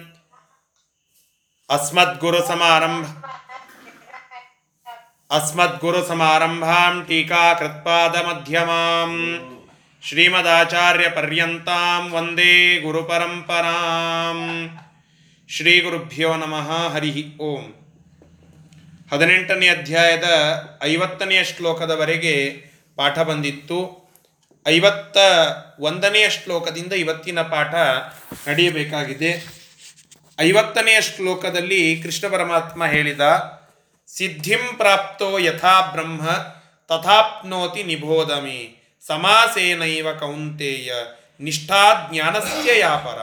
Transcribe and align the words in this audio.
अस्मद्गुरुसमारम्भ 1.69 3.23
अस्मद्गुरुसमारम्भां 5.31 7.01
टीकाकृत्पादमध्यमाम्। 7.01 9.58
ಶ್ರೀಮದಾಚಾರ್ಯಪರ್ಯಂತಾಂ 10.03 12.13
ವಂದೇ 12.13 12.79
ಗುರುಪರಂಪರಾಂ 12.79 14.79
ಶ್ರೀ 15.49 15.79
ಗುರುಭ್ಯೋ 15.79 16.35
ನಮಃ 16.35 16.87
ಹರಿ 16.87 17.33
ಓಂ 17.39 17.73
ಹದಿನೆಂಟನೇ 19.11 19.67
ಅಧ್ಯಾಯದ 19.67 20.23
ಐವತ್ತನೆಯ 20.83 21.43
ಶ್ಲೋಕದವರೆಗೆ 21.43 22.63
ಪಾಠ 22.95 23.19
ಬಂದಿತ್ತು. 23.19 24.09
ಐವತ್ತ 24.67 25.17
ಒಂದನೆಯ 25.79 26.29
ಶ್ಲೋಕದಿಂದ 26.29 26.93
ಇವತ್ತಿನ 26.93 27.41
ಪಾಠ 27.41 27.75
ನಡೆಯಬೇಕಾಗಿದೆ. 28.49 29.47
ಐವತ್ತನೆಯ 30.41 31.01
ಶ್ಲೋಕದಲ್ಲಿ 31.01 31.99
ಕೃಷ್ಣ 32.03 32.27
ಪರಮಾತ್ಮ 32.27 32.85
ಹೇಳಿದ, 32.85 33.21
ಸಿದ್ಧಿಂ 34.07 34.77
ಪ್ರಾಪ್ತೋ 34.77 35.37
ಯಥಾ 35.37 35.81
ಬ್ರಹ್ಮ, 35.81 36.29
ತಥಾಪ್ನೋತಿ 36.89 37.83
ನಿಬೋಧಮಿ. 37.83 38.78
ಸಮಾಸೇನೈವ 39.09 40.13
ಕೌಂತೆಯ 40.13 40.93
ನಿಷ್ಠಾ 41.39 42.07
ಜ್ಞಾನಸ್ಯ 42.11 42.79
ಯಾಪರ? 42.79 43.19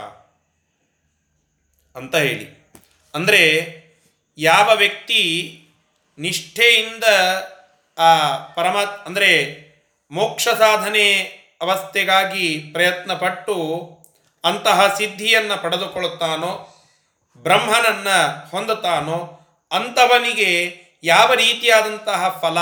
ಅಂತ 1.98 2.16
ಹೇಳಿ. 2.16 2.70
ಅಂದರೆ 3.14 3.42
ಯಾವ 4.38 4.74
ವ್ಯಕ್ತಿ 4.74 5.22
ನಿಷ್ಠೆಯಿಂದ 6.18 7.04
ಆ 7.98 8.36
ಪರಮಾತ್ 8.36 9.06
ಅಂದರೆ 9.06 9.30
ಮೋಕ್ಷ 10.10 10.48
ಸಾಧನೆ 10.48 11.22
ಅವಸ್ಥೆಗಾಗಿ 11.62 12.58
ಪ್ರಯತ್ನಪಟ್ಟು 12.58 13.54
ಅಂತಹ 14.44 14.94
ಸಿದ್ಧಿಯನ್ನು 14.94 15.62
ಪಡೆದುಕೊಳ್ಳುತ್ತಾನೋ, 15.62 16.82
ಬ್ರಹ್ಮನನ್ನು 17.36 18.50
ಹೊಂದುತ್ತಾನೋ, 18.50 19.40
ಅಂಥವನಿಗೆ 19.72 20.80
ಯಾವ 21.04 21.34
ರೀತಿಯಾದಂತಹ 21.34 22.38
ಫಲ 22.42 22.60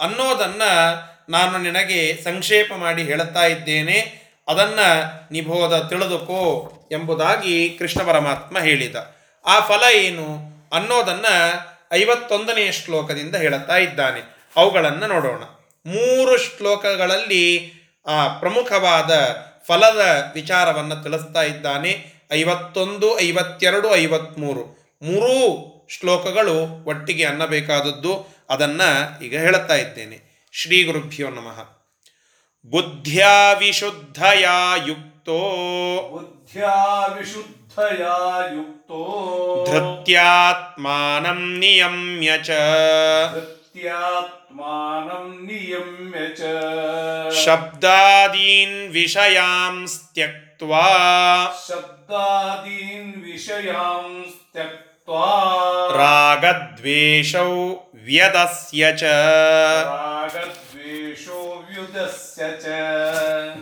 ಅನ್ನೋದನ್ನು 0.00 1.09
ನಾನು 1.30 1.58
ನಿನಗೆ 1.58 2.22
ಸಂಕ್ಷೇಪ 2.24 2.72
ಮಾಡಿ 2.76 3.02
ಹೇಳುತ್ತಾ 3.02 3.44
ಇದ್ದೇನೆ. 3.46 4.20
ಅದನ್ನು 4.48 5.12
ನಿಭೋದ 5.32 5.78
ತಿಳಿದುಕೋ 5.78 6.72
ಎಂಬುದಾಗಿ 6.92 7.76
ಕೃಷ್ಣ 7.78 8.02
ಪರಮಾತ್ಮ 8.02 8.58
ಹೇಳಿದ. 8.58 9.14
ಆ 9.46 9.60
ಫಲ 9.60 9.82
ಏನು 9.92 10.38
ಅನ್ನೋದನ್ನು 10.72 11.50
ಐವತ್ತೊಂದನೆಯ 11.92 12.72
ಶ್ಲೋಕದಿಂದ 12.72 13.36
ಹೇಳುತ್ತಾ 13.36 13.76
ಇದ್ದಾನೆ. 13.76 14.20
ಅವುಗಳನ್ನು 14.56 15.06
ನೋಡೋಣ. 15.06 15.42
ಮೂರು 15.86 16.38
ಶ್ಲೋಕಗಳಲ್ಲಿ 16.38 17.72
ಆ 18.06 18.28
ಪ್ರಮುಖವಾದ 18.28 19.36
ಫಲದ 19.66 20.30
ವಿಚಾರವನ್ನು 20.34 21.02
ತಿಳಿಸ್ತಾ 21.02 21.42
ಇದ್ದಾನೆ. 21.42 22.12
ಐವತ್ತೊಂದು, 22.32 23.20
ಐವತ್ತೆರಡು 23.20 23.96
ಐವತ್ತ್ಮೂರು 23.96 24.94
ಮೂರೂ 25.02 25.66
ಶ್ಲೋಕಗಳು 25.90 26.84
ಒಟ್ಟಿಗೆ 26.84 27.24
ಅನ್ನಬೇಕಾದದ್ದು. 27.24 28.26
ಅದನ್ನು 28.50 29.22
ಈಗ 29.24 29.38
ಹೇಳುತ್ತಾ 29.38 29.74
ಇದ್ದೇನೆ. 29.74 30.29
श्रीगुरुभ्यो 30.52 31.28
नम। 31.28 31.64
बुद्ध्या 32.66 33.52
विशुद्धया 33.52 34.76
युक्तो। 34.76 35.38
बुद्ध्या 36.12 37.06
विशुद्धया 37.06 38.46
युक्तो। 38.54 39.64
धृत्यात्मानं 39.68 41.58
नियम्य 41.58 42.38
धृत्यात्मानं 43.34 45.30
नियम्य 45.46 46.34
च। 46.38 46.40
शब्दादीन् 47.34 48.92
विषयांस्त्यक्त्वा 48.92 50.86
शब्दादीन् 51.68 53.32
विषयांस्त्यक्त्वा 53.32 54.80
रागद्वेषौ 55.92 57.74
ವ್ಯದಸ್ಯ 58.00 58.84
ಚ 58.96 59.04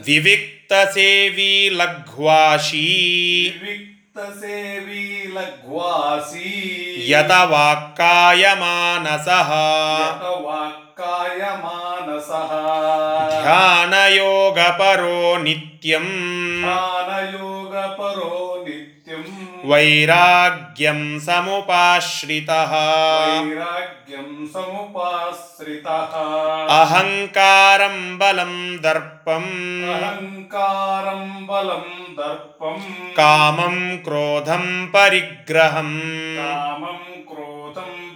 ವಿವಿಕ್ತ 0.04 0.72
ಸೇವಿ 0.94 1.52
ಲಘ್ವಾಶಿ 1.74 2.86
ಸೇವಿ 4.38 5.04
ಲಘ್ವಾಸಿ 5.34 6.50
ಯತ 7.08 7.32
ವಾಕ್ಕಾಯ 7.50 8.44
ಮಾನಸಃ 8.60 9.50
ವಾಕ್ಕಾಯ 10.46 11.42
ಮಾನಸಃ 11.62 12.52
ಧ್ಯಾನಯೋಗ 13.42 14.58
ಪರೋ 14.78 15.20
ನಿತ್ಯಂ 15.44 16.08
ಧ್ಯಾನಯೋಗ 16.62 17.74
ಪರೋ 17.94 18.32
वैराग्यं 19.64 21.18
समुपाश्रितः। 21.18 22.72
वैराग्यं 22.72 24.46
समुपाश्रितः। 24.46 26.08
अहङ्कारं 26.82 28.18
बलं 28.18 28.76
दर्पम् 28.76 29.88
अहङ्कारं 29.88 31.46
बलं 31.46 32.14
दर्पम् 32.14 33.12
कामं 33.12 33.96
क्रोधं 33.96 34.86
परिग्रहम्। 34.86 36.00
कामं 36.36 36.98
क्रोध 36.98 37.57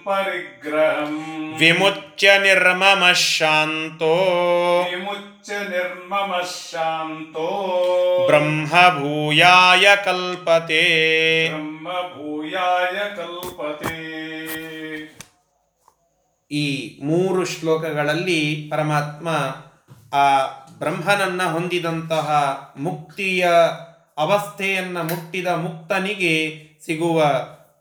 परिग्रहम् 0.07 1.17
ವಿಮುಚ್ಯ 1.59 2.27
ನಿರ್ಮಮ 2.43 3.03
ಶಾಂತೋ 3.27 4.13
विमुच्य 4.85 5.53
निर्ममः 5.71 6.31
शान्तो 6.61 7.47
ಬ್ರಹ್ಮಭೂಯಾಯ 8.29 9.85
ಕಲ್ಪತೆ 10.05 10.83
ब्रह्मभूयाय 11.49 12.97
कल्पते 13.19 13.95
ಈ 16.51 16.65
ಮೂರು 17.03 17.41
ಶ್ಲೋಕಗಳಲ್ಲಿ 17.53 18.41
ಪರಮಾತ್ಮ 18.71 19.27
ಆ 20.15 20.27
ಬ್ರಹ್ಮನನ್ನ 20.79 21.41
ಹೊಂದಿದಂತಹ 21.53 22.27
ಮುಕ್ತಿಯ 22.85 23.45
ಅವಸ್ಥೆಯನ್ನು 24.17 25.01
ಮುಟ್ಟಿದ 25.09 25.49
ಮುಕ್ತನಿಗೆ 25.65 26.33
ಸಿಗುವ 26.85 27.17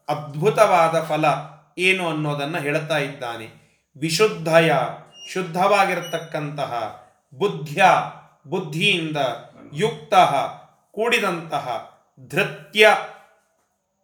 ಅದ್ಭುತವಾದ 0.08 0.96
ಫಲ 1.08 1.26
ಏನು 1.77 2.09
ಅನ್ನೋದನ್ನು 2.09 2.57
ಹೇಳುತ್ತಾ 2.57 2.97
ಇದ್ದಾನೆ. 2.97 3.77
ವಿಶುದ್ಧಯ, 3.99 4.73
ಶುದ್ಧವಾಗಿರತಕ್ಕಂತಹ 5.33 7.01
ಬುದ್ಧ್ಯ, 7.37 7.85
ಬುದ್ಧಿಯಿಂದ 8.47 9.17
ಯುಕ್ತ 9.73 10.13
ಕೂಡಿದಂತಹ 10.91 11.91
ಧೃತ್ಯ. 12.29 12.87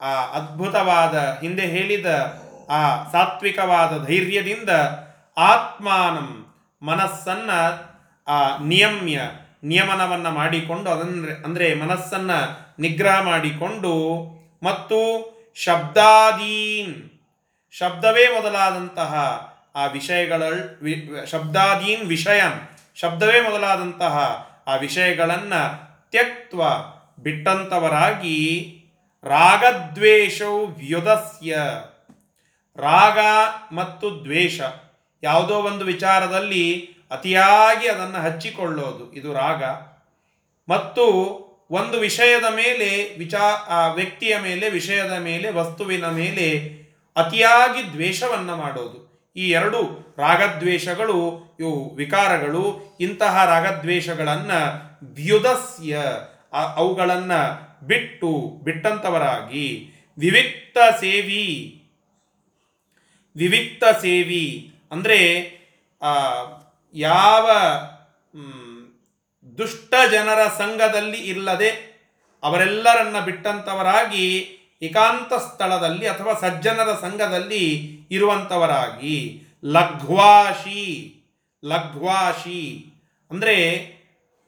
ಆ 0.01 0.25
ಅದ್ಭುತವಾದ 0.25 1.37
ಹಿಂದೆ 1.41 1.61
ಹೇಳಿದ 1.61 2.05
ಆ 2.69 3.11
ಸಾತ್ವಿಕವಾದ 3.11 4.05
ಧೈರ್ಯದಿಂದ 4.05 4.69
ಆತ್ಮಾನಂ 5.37 6.45
ಮನಸ್ಸನ್ನ 6.81 7.51
ಆ 8.27 8.57
ನಿಯಮ್ಯ 8.57 9.21
ನಿಯಮನವನ್ನು 9.63 10.31
ಮಾಡಿಕೊಂಡು 10.31 10.89
ಅದನ್ನ 10.89 11.27
ಅಂದರೆ 11.45 11.73
ಮನಸ್ಸನ್ನು 11.73 12.67
ನಿಗ್ರಹ 12.81 13.21
ಮಾಡಿಕೊಂಡು 13.21 13.93
ಮತ್ತು 14.63 14.99
ಶಬ್ದಾದೀನ್ 15.55 17.16
ಶಬ್ದವೇ 17.79 18.27
ಮೊದಲಾದಂತಹ 18.27 19.13
ಆ 19.75 19.85
ವಿಷಯಗಳ 19.85 20.43
ಶಬ್ದಾದೀನ್ 21.25 22.07
ವಿಷಯನ್ 22.07 22.77
ಶಬ್ದವೇ 22.99 23.41
ಮೊದಲಾದಂತಹ 23.41 24.17
ಆ 24.67 24.75
ವಿಷಯಗಳನ್ನು 24.75 25.87
ತ್ಯಕ್ತ್ವ 26.11 26.61
ಬಿಟ್ಟಂತವರಾಗಿ 27.23 28.73
ರಾಗದ್ವೇಷವು 29.23 30.65
ವ್ಯುದಸ್ಯ. 30.65 31.57
ರಾಗ 32.77 33.19
ಮತ್ತು 33.71 34.23
ದ್ವೇಷ 34.23 34.61
ಯಾವುದೋ 35.23 35.55
ಒಂದು 35.55 35.85
ವಿಚಾರದಲ್ಲಿ 35.85 36.89
ಅತಿಯಾಗಿ 37.11 37.87
ಅದನ್ನು 37.87 38.21
ಹಚ್ಚಿಕೊಳ್ಳೋದು, 38.21 39.13
ಇದು 39.13 39.33
ರಾಗ. 39.33 39.63
ಮತ್ತು 40.71 41.03
ಒಂದು 41.71 41.99
ವಿಷಯದ 41.99 42.45
ಮೇಲೆ 42.55 43.15
ವಿಚಾ, 43.17 43.43
ಆ 43.69 43.87
ವ್ಯಕ್ತಿಯ 43.87 44.39
ಮೇಲೆ, 44.39 44.69
ವಿಷಯದ 44.69 45.13
ಮೇಲೆ, 45.13 45.51
ವಸ್ತುವಿನ 45.51 46.09
ಮೇಲೆ 46.09 46.86
ಅತಿಯಾಗಿ 47.17 47.81
ದ್ವೇಷವನ್ನು 47.93 48.55
ಮಾಡೋದು. 48.55 48.99
ಈ 49.35 49.49
ಎರಡು 49.49 49.79
ರಾಗದ್ವೇಷಗಳು, 50.17 51.17
ಇವು 51.59 51.95
ವಿಕಾರಗಳು, 51.95 52.63
ಇಂತಹ 52.99 53.45
ರಾಗದ್ವೇಷಗಳನ್ನು 53.45 54.59
ದ್ಯುದಸ್ಯ 55.15 55.97
ಅವುಗಳನ್ನು 56.75 57.41
ಬಿಟ್ಟು, 57.87 58.31
ಬಿಟ್ಟಂತವರಾಗಿ 58.63 59.67
ವಿವಿಕ್ತ 60.17 60.77
ಸೇವಿ 60.99 61.43
ವಿವಿಕ್ತ 63.35 63.83
ಸೇವಿ 64.01 64.73
ಅಂದರೆ 64.91 65.19
ಯಾವ 66.95 67.45
ದುಷ್ಟ 69.57 69.93
ಜನರ 70.11 70.41
ಸಂಘದಲ್ಲಿ 70.57 71.17
ಇಲ್ಲದೆ 71.17 71.69
ಅವರೆಲ್ಲರನ್ನ 72.43 73.19
ಬಿಟ್ಟಂತವರಾಗಿ 73.19 74.25
ಏಕಾಂತ 74.81 75.33
ಸ್ಥಳದಲ್ಲಿ 75.33 76.07
ಅಥವಾ 76.07 76.33
ಸಜ್ಜನರ 76.33 76.93
ಸಂಘದಲ್ಲಿ 77.01 77.97
ಇರುವಂಥವರಾಗಿ. 78.11 79.43
ಲಘ್ವಾಶಿ 79.65 81.13
ಲಘ್ವಾಶಿ 81.65 82.85
ಅಂದರೆ 83.31 83.55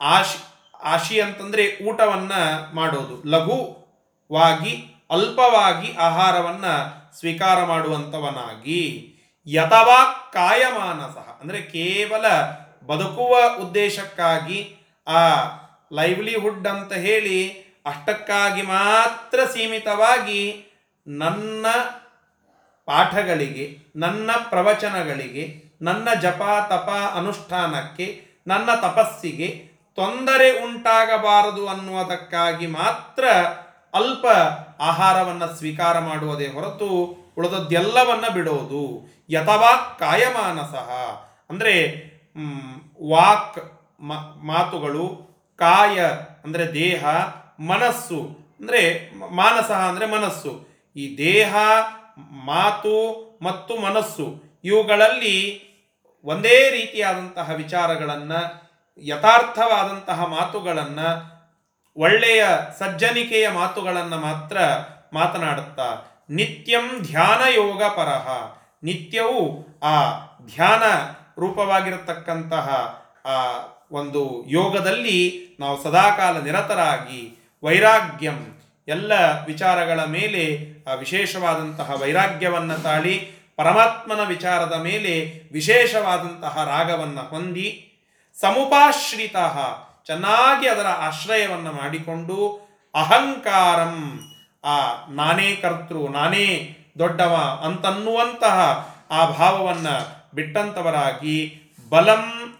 ಆಶಿ 0.00 0.38
ಆಶಿ 0.82 1.20
ಅಂತಂದರೆ 1.20 1.84
ಊಟವನ್ನು 1.84 2.74
ಮಾಡೋದು. 2.74 3.28
ಲಘುವಾಗಿ, 3.28 5.04
ಅಲ್ಪವಾಗಿ 5.10 5.92
ಆಹಾರವನ್ನು 5.92 7.00
ಸ್ವೀಕಾರ 7.18 7.64
ಮಾಡುವಂಥವನಾಗಿ. 7.64 9.14
ಯಥವಾ 9.46 10.30
ಕಾಯಮಾನಸ 10.32 11.16
ಅಂದರೆ 11.40 11.62
ಕೇವಲ 11.62 12.28
ಬದುಕುವ 12.86 13.62
ಉದ್ದೇಶಕ್ಕಾಗಿ 13.62 14.76
ಆ 15.06 15.34
ಲೈವ್ಲಿಹುಡ್ 15.92 16.66
ಅಂತ 16.66 16.92
ಹೇಳಿ 16.92 17.69
ಅಷ್ಟಕ್ಕಾಗಿ 17.86 18.62
ಮಾತ್ರ 18.62 19.40
ಸೀಮಿತವಾಗಿ 19.44 20.66
ನನ್ನ 21.06 21.66
ಪಾಠಗಳಿಗೆ, 22.86 23.76
ನನ್ನ 23.96 24.30
ಪ್ರವಚನಗಳಿಗೆ, 24.50 25.76
ನನ್ನ 25.82 26.08
ಜಪ, 26.20 26.42
ತಪ 26.68 26.88
ಅನುಷ್ಠಾನಕ್ಕೆ, 27.14 28.06
ನನ್ನ 28.46 28.70
ತಪಸ್ಸಿಗೆ 28.80 29.48
ತೊಂದರೆ 29.96 30.64
ಉಂಟಾಗಬಾರದು 30.64 31.68
ಅನ್ನುವುದಕ್ಕಾಗಿ 31.68 32.66
ಮಾತ್ರ 32.66 33.24
ಅಲ್ಪ 33.94 34.26
ಆಹಾರವನ್ನು 34.80 35.56
ಸ್ವೀಕಾರ 35.58 35.98
ಮಾಡುವುದೇ 35.98 36.46
ಹೊರತು 36.46 36.88
ಉಳಿದದ್ದೆಲ್ಲವನ್ನ 37.38 38.24
ಬಿಡೋದು 38.34 38.84
ಯಥವಾ 39.30 39.96
ಕಾಯಮಾನಸಃ. 39.98 40.90
ಅಂದರೆ 41.50 41.74
ವಾಕ್ 43.08 43.58
ಮಾತುಗಳು, 44.44 45.06
ಕಾಯ, 45.56 45.98
ಅಂದರೆ 46.44 46.74
ದೇಹ 46.74 47.04
ಮನಸ್ಸು, 47.60 48.18
ಅಂದರೆ 48.60 49.10
ಮಾನಸ 49.30 49.70
ಅಂದರೆ 49.70 50.06
ಮನಸ್ಸು. 50.06 50.66
ಈ 50.96 51.18
ದೇಹ, 51.18 51.54
ಮಾತು 52.32 52.96
ಮತ್ತು 53.42 53.76
ಮನಸ್ಸು, 53.76 54.42
ಇವುಗಳಲ್ಲಿ 54.64 55.36
ಒಂದೇ 56.24 56.70
ರೀತಿಯಾದಂತಹ 56.70 57.50
ವಿಚಾರಗಳನ್ನು, 57.54 58.40
ಯಥಾರ್ಥವಾದಂತಹ 59.04 60.26
ಮಾತುಗಳನ್ನು, 60.26 61.10
ಒಳ್ಳೆಯ 61.96 62.44
ಸಜ್ಜನಿಕೆಯ 62.78 63.48
ಮಾತುಗಳನ್ನು 63.48 64.18
ಮಾತ್ರ 64.18 64.58
ಮಾತನಾಡುತ್ತಾ, 65.12 65.88
ನಿತ್ಯಂ 66.30 67.02
ಧ್ಯಾನ 67.02 67.42
ಯೋಗ 67.54 67.82
ಪರಹ. 67.82 68.28
ನಿತ್ಯವು 68.82 69.40
ಆ 69.82 69.96
ಧ್ಯಾನ 70.46 70.82
ರೂಪವಾಗಿರತಕ್ಕಂತಹ 71.38 72.68
ಆ 73.26 73.36
ಒಂದು 73.92 74.44
ಯೋಗದಲ್ಲಿ 74.48 75.18
ನಾವು 75.60 75.82
ಸದಾಕಾಲ 75.82 76.38
ನಿರತರಾಗಿ 76.38 77.39
ವೈರಾಗ್ಯಂ. 77.62 78.60
ಎಲ್ಲ 78.88 79.12
ವಿಚಾರಗಳ 79.46 80.04
ಮೇಲೆ, 80.04 80.66
ಆ 80.90 80.94
ವಿಶೇಷವಾದಂತಹ 80.94 82.02
ವೈರಾಗ್ಯವನ್ನು 82.02 82.82
ತಾಳಿ, 82.82 83.30
ಪರಮಾತ್ಮನ 83.56 84.20
ವಿಚಾರದ 84.26 84.72
ಮೇಲೆ 84.72 85.42
ವಿಶೇಷವಾದಂತಹ 85.52 86.64
ರಾಗವನ್ನು 86.64 87.28
ಹೊಂದಿ, 87.28 87.92
ಸಮುಪಾಶ್ರಿತ 88.40 89.36
ಚೆನ್ನಾಗಿ 90.06 90.68
ಅದರ 90.68 90.86
ಆಶ್ರಯವನ್ನು 90.86 91.72
ಮಾಡಿಕೊಂಡು, 91.72 92.68
ಅಹಂಕಾರಂ, 92.94 94.20
ಆ 94.64 95.06
ನಾನೇ 95.10 95.56
ಕರ್ತೃ, 95.56 96.08
ನಾನೇ 96.10 96.76
ದೊಡ್ಡವ 96.98 97.60
ಅಂತನ್ನುವಂತಹ 97.64 98.88
ಆ 99.10 99.26
ಭಾವವನ್ನು 99.26 100.26
ಬಿಟ್ಟಂತವರಾಗಿ, 100.34 101.60
ಬಲಂ 101.88 102.54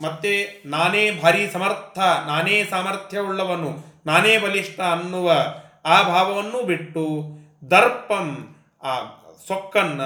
ಮತ್ತೆ 0.00 0.62
ನಾನೇ 0.66 1.10
ಭಾರಿ 1.10 1.50
ಸಮರ್ಥ, 1.50 1.98
ನಾನೇ 1.98 2.64
ಸಾಮರ್ಥ್ಯವುಳ್ಳವನು 2.64 3.87
ನಾನೇ 4.06 4.38
ಬಲಿಷ್ಠ 4.38 4.80
ಅನ್ನುವ 4.80 5.32
ಆ 5.84 6.02
ಭಾವವನ್ನು 6.02 6.62
ಬಿಟ್ಟು 6.62 7.04
ದರ್ಪಂ, 7.70 8.56
ಆ 8.82 8.98
ಸೊಕ್ಕನ್ನ, 9.48 10.02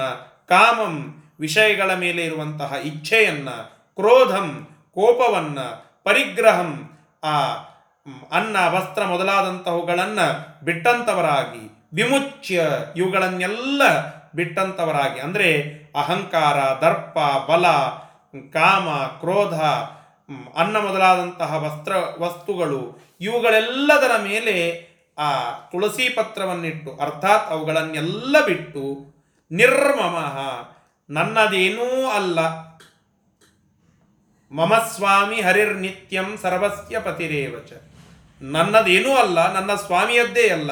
ಕಾಮಂ, 0.49 1.23
ವಿಷಯಗಳ 1.39 1.93
ಮೇಲೆ 1.93 2.23
ಇರುವಂತಹ 2.23 2.73
ಇಚ್ಛೆಯನ್ನ, 2.83 3.49
ಕ್ರೋಧಂ, 3.95 4.67
ಕೋಪವನ್ನ, 4.95 5.59
ಪರಿಗ್ರಹಂ, 6.03 6.89
ಆ 7.23 7.39
ಅನ್ನ, 8.31 8.57
ವಸ್ತ್ರ 8.67 9.05
ಮೊದಲಾದಂತಹವುಗಳನ್ನು 9.05 10.27
ಬಿಟ್ಟಂತವರಾಗಿ, 10.65 11.87
ವಿಮುಚ್ಯ 11.93 12.63
ಇವುಗಳನ್ನೆಲ್ಲ 12.97 13.81
ಬಿಟ್ಟಂತವರಾಗಿ, 14.35 15.19
ಅಂದರೆ 15.19 15.49
ಅಹಂಕಾರ, 15.95 16.57
ದರ್ಪ, 16.57 17.17
ಬಲ, 17.51 17.67
ಕಾಮ, 18.49 18.89
ಕ್ರೋಧ 19.19 19.61
ಅನ್ನ 20.55 20.77
ಮೊದಲಾದಂತಹ 20.77 21.63
ವಸ್ತ್ರ 21.63 21.95
ವಸ್ತುಗಳು 22.19 22.97
ಇವುಗಳೆಲ್ಲದರ 23.21 24.11
ಮೇಲೆ 24.23 24.87
ಆ 25.17 25.51
ತುಳಸಿ 25.51 26.09
ಪತ್ರವನ್ನಿಟ್ಟು, 26.09 26.95
ಅರ್ಥಾತ್ 26.95 27.51
ಅವುಗಳನ್ನೆಲ್ಲ 27.51 28.45
ಬಿಟ್ಟು 28.45 29.13
ನಿರ್ಮಮಃ, 29.51 30.39
ನನ್ನದೇನೂ 31.09 32.09
ಅಲ್ಲ. 32.09 32.39
ಮಮ 34.51 34.75
ಸ್ವಾಮಿ 34.77 35.41
ಹರಿರ್ನಿತ್ಯಂ 35.41 36.37
ಸರ್ವಸ್ಯ 36.41 36.99
ಪತಿರೇವಚ. 36.99 37.73
ನನ್ನದೇನೂ 38.41 39.15
ಅಲ್ಲ, 39.15 39.53
ನನ್ನ 39.53 39.75
ಸ್ವಾಮಿಯದ್ದೇ 39.75 40.49
ಅಲ್ಲ 40.49 40.71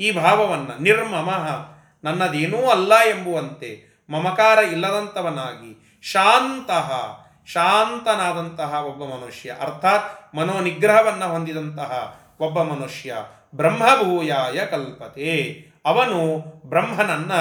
ಈ 0.00 0.10
ಭಾವವನ್ನು. 0.10 0.82
ನಿರ್ಮಮಃ, 0.82 1.68
ನನ್ನದೇನೂ 2.04 2.70
ಅಲ್ಲ 2.70 2.94
ಎಂಬುವಂತೆ 2.94 3.90
ಮಮಕಾರ 4.10 4.58
ಇಲ್ಲದಂಥವನಾಗಿ 4.58 6.00
ಶಾಂತಃ 6.02 7.19
ಶಾಂತನಾದಂತಹ 7.52 8.74
ಒಬ್ಬ 8.84 9.04
ಮನುಷ್ಯ, 9.04 9.52
ಅರ್ಥಾತ್ 9.60 10.36
ಮನೋನಿಗ್ರಹವನ್ನು 10.36 11.28
ಹೊಂದಿದಂತಹ 11.28 12.20
ಒಬ್ಬ 12.40 12.62
ಮನುಷ್ಯ 12.62 13.16
ಬ್ರಹ್ಮಭೂಯಾಯ 13.54 14.66
ಕಲ್ಪತೆ. 14.66 15.64
ಅವನು 15.86 16.36
ಬ್ರಹ್ಮನನ್ನ 16.66 17.32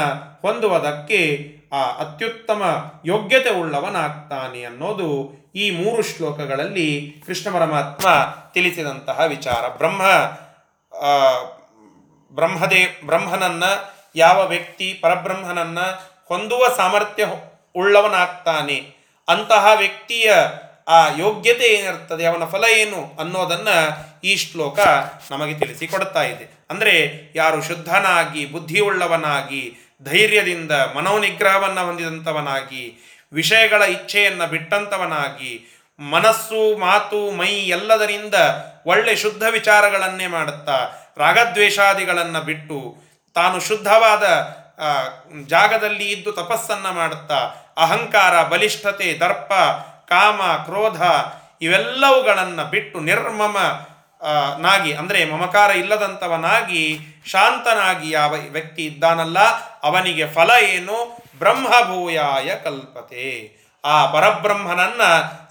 ಹೊಂದುವುದಕ್ಕೆ 0.42 1.52
ಆ 1.74 1.82
ಅತ್ಯುತ್ತಮ 1.82 2.92
ಯೋಗ್ಯತೆ 3.06 3.50
ಉಳ್ಳವನಾಗ್ತಾನೆ 3.50 4.64
ಅನ್ನೋದು 4.64 5.40
ಈ 5.56 5.72
ಮೂರು 5.72 6.02
ಶ್ಲೋಕಗಳಲ್ಲಿ 6.02 7.16
ಕೃಷ್ಣ 7.26 7.54
ಪರಮಾತ್ಮ 7.54 8.08
ತಿಳಿಸಿದಂತಹ 8.54 9.20
ವಿಚಾರ. 9.28 9.68
ಬ್ರಹ್ಮ 9.68 10.02
ಬ್ರಹ್ಮದೇ, 12.36 13.02
ಬ್ರಹ್ಮನನ್ನ, 13.06 13.64
ಯಾವ 14.16 14.48
ವ್ಯಕ್ತಿ 14.48 14.94
ಪರಬ್ರಹ್ಮನನ್ನ 14.94 15.80
ಹೊಂದುವ 16.28 16.68
ಸಾಮರ್ಥ್ಯ 16.78 17.26
ಉಳ್ಳವನಾಗ್ತಾನೆ 17.76 18.99
ಅಂತಹ 19.30 19.68
ವ್ಯಕ್ತಿಯ 19.76 20.34
ಆ 20.88 21.08
ಯೋಗ್ಯತೆ 21.18 21.66
ಏನಿರ್ತದೆ 21.66 22.26
ಅವನ 22.26 22.46
ಫಲ 22.46 22.64
ಏನು 22.64 23.18
ಅನ್ನೋದನ್ನ 23.20 23.68
ಈ 24.24 24.36
ಶ್ಲೋಕ 24.36 24.80
ನಮಗೆ 25.32 25.54
ತಿಳಿಸಿಕೊಡ್ತಾ 25.54 26.24
ಇದೆ. 26.24 26.66
ಅಂದರೆ 26.70 26.94
ಯಾರು 27.36 27.64
ಶುದ್ಧನಾಗಿ, 27.64 28.46
ಬುದ್ಧಿಯುಳ್ಳವನಾಗಿ, 28.46 29.96
ಧೈರ್ಯದಿಂದ 30.04 30.72
ಮನೋನಿಗ್ರಹವನ್ನು 30.72 31.86
ಹೊಂದಿದಂಥವನಾಗಿ, 31.86 32.84
ವಿಷಯಗಳ 33.34 33.82
ಇಚ್ಛೆಯನ್ನು 33.82 34.48
ಬಿಟ್ಟಂಥವನಾಗಿ, 34.48 35.84
ಮನಸ್ಸು, 36.00 36.78
ಮಾತು, 36.78 37.32
ಮೈ 37.32 37.48
ಎಲ್ಲದರಿಂದ 37.48 38.36
ಒಳ್ಳೆ 38.86 39.16
ಶುದ್ಧ 39.16 39.44
ವಿಚಾರಗಳನ್ನೇ 39.52 40.28
ಮಾಡುತ್ತಾ, 40.28 40.78
ರಾಗದ್ವೇಷಾದಿಗಳನ್ನು 41.18 42.42
ಬಿಟ್ಟು 42.42 42.96
ತಾನು 43.34 43.60
ಶುದ್ಧವಾದ 43.60 44.24
ಜಾಗದಲ್ಲಿ 45.46 46.12
ಇದ್ದು 46.12 46.32
ತಪಸ್ಸನ್ನ 46.32 46.90
ಮಾಡುತ್ತಾ, 46.90 47.36
ಅಹಂಕಾರ, 47.78 48.44
ಬಲಿಷ್ಠತೆ, 48.44 49.14
ದರ್ಪ, 49.14 49.54
ಕಾಮ, 50.10 50.42
ಕ್ರೋಧ 50.64 51.02
ಇವೆಲ್ಲವುಗಳನ್ನು 51.62 52.70
ಬಿಟ್ಟು 52.70 53.00
ನಿರ್ಮಮ 53.00 53.58
ನಾಗಿ, 54.60 54.94
ಅಂದರೆ 54.94 55.32
ಮಮಕಾರ 55.32 55.70
ಇಲ್ಲದಂಥವನಾಗಿ, 55.72 57.00
ಶಾಂತನಾಗಿ 57.26 58.12
ಯಾವ 58.12 58.36
ವ್ಯಕ್ತಿ 58.52 58.86
ಇದ್ದಾನಲ್ಲ, 58.86 59.40
ಅವನಿಗೆ 59.84 60.28
ಫಲ 60.28 60.52
ಏನು? 60.62 61.18
ಬ್ರಹ್ಮಭೂಯಾಯ 61.40 62.56
ಕಲ್ಪತೆ. 62.56 63.60
ಆ 63.86 64.06
ಪರಬ್ರಹ್ಮನನ್ನ 64.06 65.02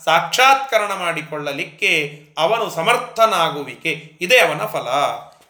ಸಾಕ್ಷಾತ್ಕರಣ 0.05 0.93
ಮಾಡಿಕೊಳ್ಳಲಿಕ್ಕೆ 0.93 2.23
ಅವನು 2.39 2.71
ಸಮರ್ಥನಾಗುವಿಕೆ. 2.71 4.13
ಇದೇ 4.21 4.39
ಅವನ 4.39 4.67
ಫಲ. 4.67 4.89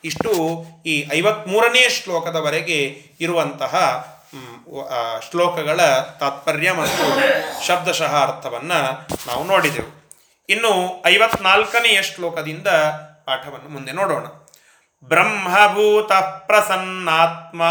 ಇಷ್ಟು 0.05 0.65
ಈ 0.87 1.05
ಐವತ್ಮೂರನೇ 1.13 1.89
ಶ್ಲೋಕದವರೆಗೆ 1.89 3.03
ಇರುವಂತಹ 3.21 3.75
ಶ್ಲೋಕಗಳ 5.31 5.81
ತಾತ್ಪರ್ಯ 6.21 6.73
ಮತ್ತು 6.73 7.67
ಶಬ್ದಶಃ 7.67 8.17
ಅರ್ಥವನ್ನು 8.23 9.09
ನಾವು 9.27 9.45
ನೋಡಿದೆವು. 9.45 10.11
ಇನ್ನು 10.49 11.03
ಐವತ್ನಾಲ್ಕನೆಯ 11.07 12.03
ಶ್ಲೋಕದಿಂದ 12.03 12.69
ಪಾಠವನ್ನು 13.25 13.69
ಮುಂದೆ 13.69 13.93
ನೋಡೋಣ. 13.93 14.27
ಬ್ರಹ್ಮಭೂತ 15.05 16.13
ಪ್ರಸನ್ನಾತ್ಮ 16.13 17.63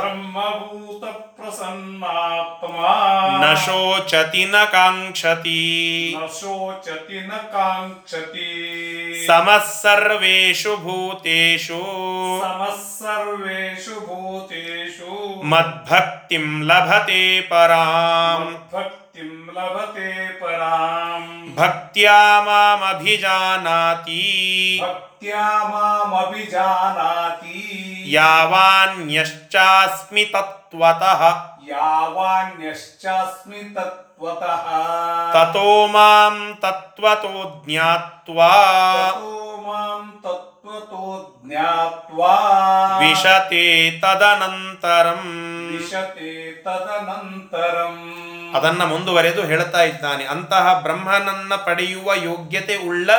ಬ್ರಹ್ಮಭೂತ 0.00 1.04
ಪ್ರಸನ್ನಾತ್ಮ 1.38 2.76
ನ 3.42 3.44
ಶೋಚತಿ 3.64 4.44
ನ 4.44 4.62
ಕಾಂಕ್ಷತಿ 4.72 5.60
ನ 6.14 6.24
ಶೋಚತಿ 6.38 7.18
ನ 7.26 7.34
ಕಾಂಕ್ಷತಿ 7.52 8.48
ಸಮಃ 9.26 9.66
ಸರ್ವೇಷು 9.74 10.72
ಭೂತೇಷು 10.82 11.80
ಸಮಃ 12.42 12.74
ಸರ್ವೇಷು 12.96 13.94
ಭೂತೇಷು 14.08 15.12
ಮದ್ಭಕ್ತಿಂ 15.52 16.48
ಲಭತೆ 16.62 17.22
ಪರಾಂ 17.50 18.42
ಭಕ್ತಿಂ 19.18 19.30
ಲಭತೆ 19.54 20.08
ಪರಾಂ 20.40 21.22
ಭಕ್ತ್ಯಾ 21.56 22.18
ಮಾಮಭಿಜಾನಾತಿ 22.46 24.20
ಭಕ್ತ್ಯಾ 24.82 25.44
ಮಾಮಭಿಜಾನಾತಿ 25.72 27.56
ಯಾವಾನ್ಯಶ್ಚಾಸ್ಮಿ 28.14 29.04
ತತ್ವತಃ 30.34 31.22
ಯಾವಾನ್ಯಶ್ಚಾಸ್ಮಿ 31.72 33.62
ತತ್ವತಃ 33.76 34.64
ತತೋ 35.34 35.72
ಮಾಂ 35.94 36.36
ತತ್ವತೋ 36.62 37.32
ಜ್ಞಾತ್ವಾ 37.58 38.52
ತತೋ 38.98 39.34
ಮಾಂ 39.66 40.04
ತತ್ವತೋ 40.22 41.02
ಜ್ಞಾತ್ವಾ 41.42 42.32
ವಿಶತೆ 43.02 43.66
ತದನಂತರಂ 44.02 45.24
ವಿಶತೆ 45.72 46.32
ತದನಂತರಂ 46.64 47.98
ಅದನ್ನ 48.54 48.84
ಮುಂದುವರೆದು 48.84 49.46
ಹೇಳ್ತಾ 49.46 49.82
ಇದ್ದಾನೆ. 49.82 50.24
ಅಂತಹ 50.24 50.80
ಬ್ರಹ್ಮನನ್ನ 50.80 51.54
ಪಡೆಯುವ 51.54 52.14
ಯೋಗ್ಯತೆ 52.14 52.76
ಉಳ್ಳ 52.76 53.10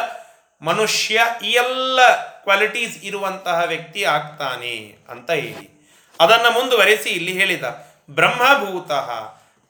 ಮನುಷ್ಯ 0.61 1.21
ಈ 1.43 1.51
ಎಲ್ಲ 1.51 1.99
ಕ್ವಾಲಿಟೀಸ್ 2.43 3.03
ಇರುವಂತಹ 3.03 3.63
ವ್ಯಕ್ತಿ 3.67 4.03
ಆಗ್ತಾನೆ 4.03 4.97
ಅಂತ 5.09 5.31
ಹೇಳಿ. 5.31 5.79
ಅದನ್ನ 6.19 6.45
ಮುಂದುವರೆಸಿ 6.53 7.09
ಇಲ್ಲಿ 7.09 7.33
ಹೇಳಿದ, 7.33 7.63
ಬ್ರಹ್ಮಭೂತ 8.09 8.91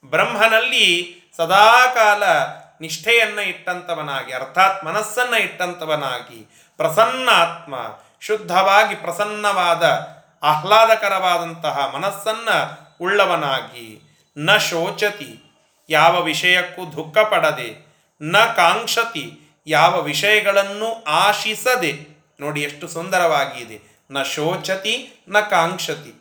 ಬ್ರಹ್ಮನಲ್ಲಿ 0.09 1.15
ಸದಾಕಾಲ 1.37 2.23
ನಿಷ್ಠೆಯನ್ನ 2.81 3.39
ಇಟ್ಟಂತವನಾಗಿ, 3.39 4.33
ಅರ್ಥಾತ್ 4.33 4.83
ಮನಸ್ಸನ್ನ 4.83 5.33
ಇಟ್ಟಂತವನಾಗಿ, 5.33 6.69
ಪ್ರಸನ್ನಾತ್ಮ, 6.77 7.75
ಶುದ್ಧವಾಗಿ 8.21 8.95
ಪ್ರಸನ್ನವಾದ, 8.95 10.07
ಆಹ್ಲಾದಕರವಾದಂತಹ 10.43 11.91
ಮನಸ್ಸನ್ನ 11.95 12.49
ಉಳ್ಳವನಾಗಿ, 13.01 14.01
ನ 14.37 14.57
ಶೋಚತಿ 14.57 15.48
ಯಾವ 15.89 16.21
ವಿಷಯಕ್ಕೂ 16.21 16.85
ದುಃಖ 16.85 17.17
ಪಡದೆ 17.17 17.89
ನ 18.21 18.37
ಕಾಂಕ್ಷತಿ 18.45 19.39
ಯಾವ 19.67 20.01
ವಿಷಯಗಳನ್ನು 20.01 21.03
ಆಶಿಸದೆ. 21.07 21.91
ನೋಡಿ 22.39 22.61
ಎಷ್ಟು 22.61 22.87
ಸುಂದರವಾಗಿದೆ. 22.87 23.89
ನ 24.11 24.23
ಶೋಚತಿ, 24.23 25.23
ನ 25.29 25.39
ಕಾಂಕ್ಷತಿ. 25.39 26.13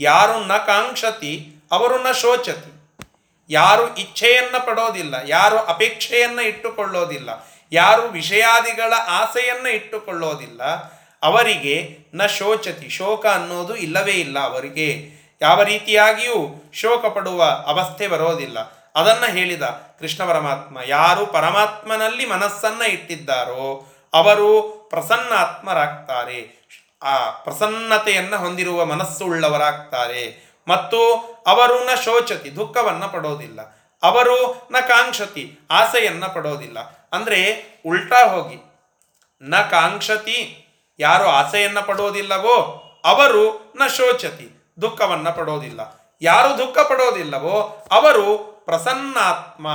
ಯಾರು 0.00 0.46
ನ 0.46 0.52
ಕಾಂಕ್ಷತಿ, 0.56 1.52
ಅವರು 1.72 2.02
ನ 2.02 2.12
ಶೋಚತಿ. 2.12 2.72
ಯಾರು 3.50 3.96
ಇಚ್ಛೆಯನ್ನು 3.96 4.66
ಪಡೋದಿಲ್ಲ, 4.66 5.14
ಯಾರು 5.26 5.58
ಅಪೇಕ್ಷೆಯನ್ನು 5.58 6.42
ಇಟ್ಟುಕೊಳ್ಳೋದಿಲ್ಲ, 6.42 7.30
ಯಾರು 7.72 8.02
ವಿಷಯಾದಿಗಳ 8.02 8.92
ಆಸೆಯನ್ನು 9.06 9.68
ಇಟ್ಟುಕೊಳ್ಳೋದಿಲ್ಲ, 9.68 10.62
ಅವರಿಗೆ 11.22 11.98
ನ 12.14 12.26
ಶೋಚತಿ, 12.26 12.88
ಶೋಕ 12.88 13.26
ಅನ್ನೋದು 13.26 13.76
ಇಲ್ಲವೇ 13.76 14.12
ಇಲ್ಲ 14.12 14.38
ಅವರಿಗೆ. 14.38 15.18
ಯಾವ 15.40 15.62
ರೀತಿಯಾಗಿಯೂ 15.62 16.70
ಶೋಕ 16.72 17.06
ಪಡುವ 17.06 17.44
ಅವಸ್ಥೆ 17.44 18.08
ಬರೋದಿಲ್ಲ. 18.08 18.77
ಅದನ್ನ 18.98 19.24
ಹೇಳಿದ 19.26 19.62
ಕೃಷ್ಣ 19.98 20.24
ಪರಮಾತ್ಮ, 20.24 20.78
ಯಾರು 20.86 21.26
ಪರಮಾತ್ಮನಲ್ಲಿ 21.26 22.26
ಮನಸ್ಸನ್ನ 22.26 22.82
ಇಟ್ಟಿದ್ದಾರೋ 22.82 23.86
ಅವರು 24.14 24.62
ಪ್ರಸನ್ನಾತ್ಮರಾಗ್ತಾರೆ. 24.90 26.58
ಆ 27.02 27.30
ಪ್ರಸನ್ನತೆಯನ್ನ 27.30 28.36
ಹೊಂದಿರುವ 28.36 28.84
ಮನಸ್ಸು 28.84 29.24
ಉಳ್ಳವರಾಗ್ತಾರೆ 29.24 30.54
ಮತ್ತು 30.68 31.14
ಅವರು 31.46 31.84
ನ 31.84 31.88
ಶೋಚತಿ, 32.04 32.56
ದುಃಖವನ್ನ 32.56 33.04
ಪಡೋದಿಲ್ಲ. 33.04 33.60
ಅವರು 34.02 34.68
ನ 34.72 34.76
ಕಾಂಕ್ಷತಿ, 34.80 35.58
ಆಸೆಯನ್ನ 35.70 36.26
ಪಡೋದಿಲ್ಲ. 36.26 36.78
ಅಂದ್ರೆ 37.12 37.66
ಉಲ್ಟಾ 37.86 38.26
ಹೋಗಿ, 38.26 38.56
ನ 39.42 39.56
ಕಾಂಕ್ಷತಿ 39.56 40.66
ಯಾರು 40.98 41.24
ಆಸೆಯನ್ನ 41.24 41.80
ಪಡೋದಿಲ್ಲವೋ 41.80 42.84
ಅವರು 43.04 43.72
ನ 43.76 43.86
ಶೋಚತಿ, 43.86 44.74
ದುಃಖವನ್ನ 44.82 45.28
ಪಡೋದಿಲ್ಲ. 45.28 45.98
ಯಾರು 46.22 46.58
ದುಃಖ 46.58 46.78
ಪಡೋದಿಲ್ಲವೋ 46.78 47.86
ಅವರು 47.90 48.57
ಪ್ರಸನ್ನಾತ್ಮ. 48.68 49.68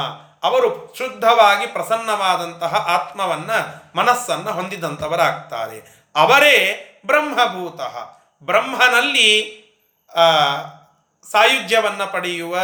ಅವರು 0.43 0.95
ಶುದ್ಧವಾಗಿ 0.97 1.67
ಪ್ರಸನ್ನವಾದಂತಹ 1.67 2.75
ಆತ್ಮವನ್ನ 2.75 3.51
ಮನಸ್ಸನ್ನು 3.95 4.51
ಹೊಂದಿದಂಥವರಾಗ್ತಾರೆ. 4.51 6.05
ಅವರೇ 6.15 6.79
ಬ್ರಹ್ಮಭೂತ. 7.05 7.81
ಬ್ರಹ್ಮನಲ್ಲಿ 8.43 9.63
ಸಾಯುಜ್ಯವನ್ನು 11.31 12.11
ಪಡೆಯುವ, 12.11 12.57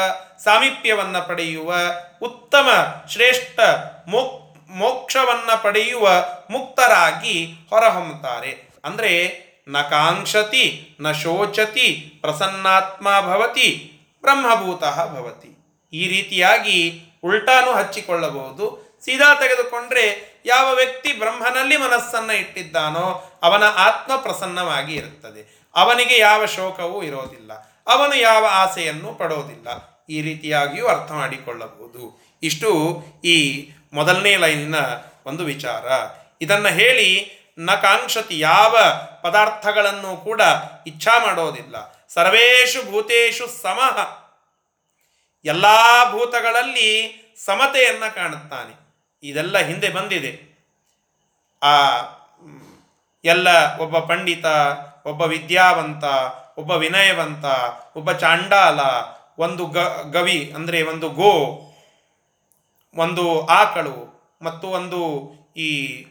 ಸಾಮೀಪ್ಯವನ್ನು 0.44 1.28
ಪಡೆಯುವ, 1.28 1.74
ಉತ್ತಮ, 2.22 2.70
ಶ್ರೇಷ್ಠ, 3.10 3.60
ಮೋಕ್, 4.08 4.70
ಮೋಕ್ಷವನ್ನು 4.70 5.64
ಪಡೆಯುವ 5.64 6.10
ಮುಕ್ತರಾಗಿ 6.50 7.56
ಹೊರಹೊಮ್ಮುತ್ತಾರೆ. 7.70 8.70
ಅಂದರೆ, 8.86 9.40
ನ 9.68 9.82
ಕಾಂಕ್ಷತಿ, 9.82 10.98
ನ 11.02 11.12
ಶೋಚತಿ, 11.12 12.18
ಪ್ರಸನ್ನಾತ್ಮ 12.22 13.08
ಭವತಿ, 13.22 14.00
ಬ್ರಹ್ಮಭೂತ 14.22 14.84
ಭವತಿ. 14.84 15.59
ಈ 15.94 16.08
ರೀತಿಯಾಗಿ 16.08 17.06
ಉಲ್ಟಾನು 17.24 17.74
ಹಚ್ಚಿಕೊಳ್ಳಬಹುದು. 17.74 18.90
ಸೀದಾ 19.06 19.36
ತೆಗೆದುಕೊಂಡ್ರೆ 19.36 20.30
ಯಾವ 20.46 20.76
ವ್ಯಕ್ತಿ 20.76 21.14
ಬ್ರಹ್ಮನಲ್ಲಿ 21.14 21.78
ಮನಸ್ಸನ್ನು 21.78 22.34
ಇಟ್ಟಿದ್ದಾನೋ 22.34 23.40
ಅವನ 23.44 23.64
ಆತ್ಮ 23.64 24.16
ಪ್ರಸನ್ನವಾಗಿ 24.16 24.96
ಇರುತ್ತದೆ. 24.96 25.68
ಅವನಿಗೆ 25.76 26.18
ಯಾವ 26.18 26.46
ಶೋಕವೂ 26.46 27.04
ಇರೋದಿಲ್ಲ. 27.04 27.54
ಅವನು 27.88 28.16
ಯಾವ 28.16 28.46
ಆಸೆಯನ್ನು 28.50 29.14
ಪಡೋದಿಲ್ಲ. 29.14 29.68
ಈ 30.10 30.22
ರೀತಿಯಾಗಿಯೂ 30.22 30.88
ಅರ್ಥ 30.88 31.12
ಮಾಡಿಕೊಳ್ಳಬಹುದು. 31.12 32.30
ಇಷ್ಟು 32.44 33.04
ಈ 33.26 33.70
ಮೊದಲನೇ 33.94 34.36
ಲೈನಿನ 34.36 34.76
ಒಂದು 35.26 35.44
ವಿಚಾರ. 35.44 35.86
ಇದನ್ನು 36.42 36.70
ಹೇಳಿ 36.70 37.32
ನ 37.60 37.70
ಯಾವ 38.32 38.78
ಪದಾರ್ಥಗಳನ್ನು 39.22 40.18
ಕೂಡ 40.18 40.42
ಇಚ್ಛಾ 40.88 41.20
ಮಾಡೋದಿಲ್ಲ. 41.20 42.06
ಸರ್ವೇಷು 42.14 42.92
ಭೂತೇಶು 42.92 43.48
ಸಮಃ 43.62 44.19
ಎಲ್ಲ 45.46 45.66
ಭೂತಗಳಲ್ಲಿ 46.12 46.90
ಸಮತೆಯನ್ನು 47.46 48.16
ಕಾಣುತ್ತಾನೆ. 48.16 48.90
ಇದೆಲ್ಲ 49.24 49.58
ಹಿಂದೆ 49.58 49.90
ಬಂದಿದೆ. 49.90 50.50
ಆ 51.64 51.74
ಎಲ್ಲ 53.26 53.78
ಒಬ್ಬ 53.78 54.00
ಪಂಡಿತ, 54.00 54.46
ಒಬ್ಬ 55.06 55.22
ವಿದ್ಯಾವಂತ, 55.22 56.04
ಒಬ್ಬ 56.58 56.72
ವಿನಯವಂತ, 56.72 57.46
ಒಬ್ಬ 57.96 58.12
ಚಾಂಡಾಲ, 58.12 58.80
ಒಂದು 59.40 59.66
ಗ, 59.66 59.78
ಗವಿ 60.12 60.52
ಅಂದರೆ 60.56 60.84
ಒಂದು 60.84 61.10
ಗೋ, 61.10 61.34
ಒಂದು 62.96 63.46
ಆಕಳು 63.46 64.20
ಮತ್ತು 64.42 64.68
ಒಂದು 64.68 65.32
ಈ 65.58 66.06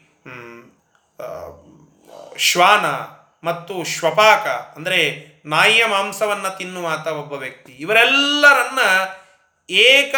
ಶ್ವಾನ 2.36 2.84
ಮತ್ತು 3.44 3.84
ಶ್ವಪಾಕ, 3.84 4.46
ಅಂದರೆ 4.76 5.26
ನಾಯಿಯ 5.46 5.86
ಮಾಂಸವನ್ನು 5.86 6.58
ತಿನ್ನುವಾತ 6.58 7.06
ಒಬ್ಬ 7.06 7.32
ವ್ಯಕ್ತಿ. 7.32 7.72
ಇವರೆಲ್ಲರನ್ನ 7.72 8.78
ಏಕ 9.70 10.14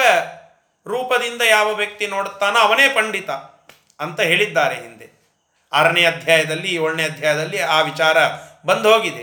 ರೂಪದಿಂದ 0.87 1.43
ಯಾವ 1.43 1.73
ವ್ಯಕ್ತಿ 1.75 2.07
ನೋಡುತ್ತಾನೋ 2.07 2.59
ಅವನೇ 2.59 2.89
ಪಂಡಿತ 2.89 3.31
ಅಂತ 4.01 4.21
ಹೇಳಿದ್ದಾರೆ 4.21 4.75
ಹಿಂದೆ. 4.75 5.21
ಆರನೇ 5.73 6.05
ಅಧ್ಯಾಯದಲ್ಲಿ, 6.05 6.75
ಏಳನೇ 6.75 7.05
ಅಧ್ಯಾಯದಲ್ಲಿ 7.05 7.61
ಆ 7.61 7.81
ವಿಚಾರ 7.81 8.17
ಬಂದು 8.67 8.93
ಹೋಗಿದೆ. 8.93 9.23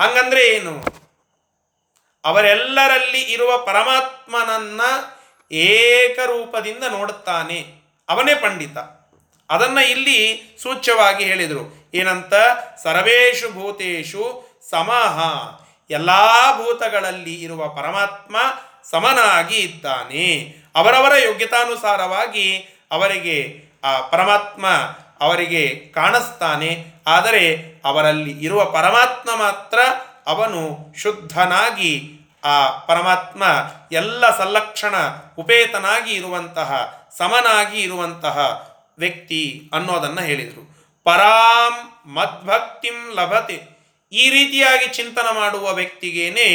ಹಂಗಂದ್ರೆ 0.00 0.46
ಏನು? 0.46 0.84
ಅವರೆಲ್ಲರಲ್ಲಿ 2.24 3.20
ಇರುವ 3.20 3.58
ಪರಮಾತ್ಮನನ್ನ 3.58 4.80
ಏಕರೂಪದಿಂದ 5.54 6.84
ನೋಡುತ್ತಾನೆ. 6.90 7.82
ಅವನೇ 8.08 8.34
ಪಂಡಿತ. 8.34 8.78
ಅದನ್ನ 9.50 9.78
ಇಲ್ಲಿ 9.78 10.42
ಸೂಚ್ಯವಾಗಿ 10.62 11.24
ಹೇಳಿದರು. 11.24 11.81
ಏನಂತ? 11.94 12.34
ಸರ್ವೇಷು 12.82 13.52
ಭೂತೇಶು 13.52 14.48
ಸಮಹ. 14.70 15.22
ಎಲ್ಲಾ 15.90 16.52
ಭೂತಗಳಲ್ಲಿ 16.56 17.42
ಇರುವ 17.42 17.68
ಪರಮಾತ್ಮ 17.68 18.36
ಸಮನಾಗಿ 18.90 19.56
ಇದ್ದಾನೆ. 19.56 20.56
ಅವರವರ 20.74 21.12
ಯೋಗ್ಯತಾನುಸಾರವಾಗಿ 21.16 22.56
ಅವರಿಗೆ, 22.90 23.62
ಆ 23.84 24.00
ಪರಮಾತ್ಮ 24.00 24.66
ಅವರಿಗೆ 25.20 25.68
ಕಾಣಿಸ್ತಾನೆ. 25.94 26.86
ಆದರೆ 27.06 27.74
ಅವರಲ್ಲಿ 27.84 28.44
ಇರುವ 28.44 28.64
ಪರಮಾತ್ಮ 28.64 29.30
ಮಾತ್ರ 29.36 29.78
ಅವನು 30.26 30.78
ಶುದ್ಧನಾಗಿ, 30.98 32.20
ಆ 32.44 32.78
ಪರಮಾತ್ಮ 32.78 33.42
ಎಲ್ಲ 33.92 34.38
ಸಂಲಕ್ಷಣ 34.38 34.94
ಉಪೇತನಾಗಿ 35.38 36.12
ಇರುವಂತಹ, 36.12 37.00
ಸಮನಾಗಿ 37.18 37.80
ಇರುವಂತಹ 37.80 38.68
ವ್ಯಕ್ತಿ 38.98 39.70
ಅನ್ನೋದನ್ನು 39.72 40.20
ಹೇಳಿದರು. 40.20 40.71
ಪರಾಂ 41.04 41.74
ಮದ್ಭಕ್ತಿಂ 42.06 43.14
ಲಭತೆ. 43.14 43.58
ಈ 44.12 44.30
ರೀತಿಯಾಗಿ 44.30 44.86
ಚಿಂತನ 44.86 45.28
ಮಾಡುವ 45.32 45.72
ವ್ಯಕ್ತಿಗೇನೆ 45.72 46.48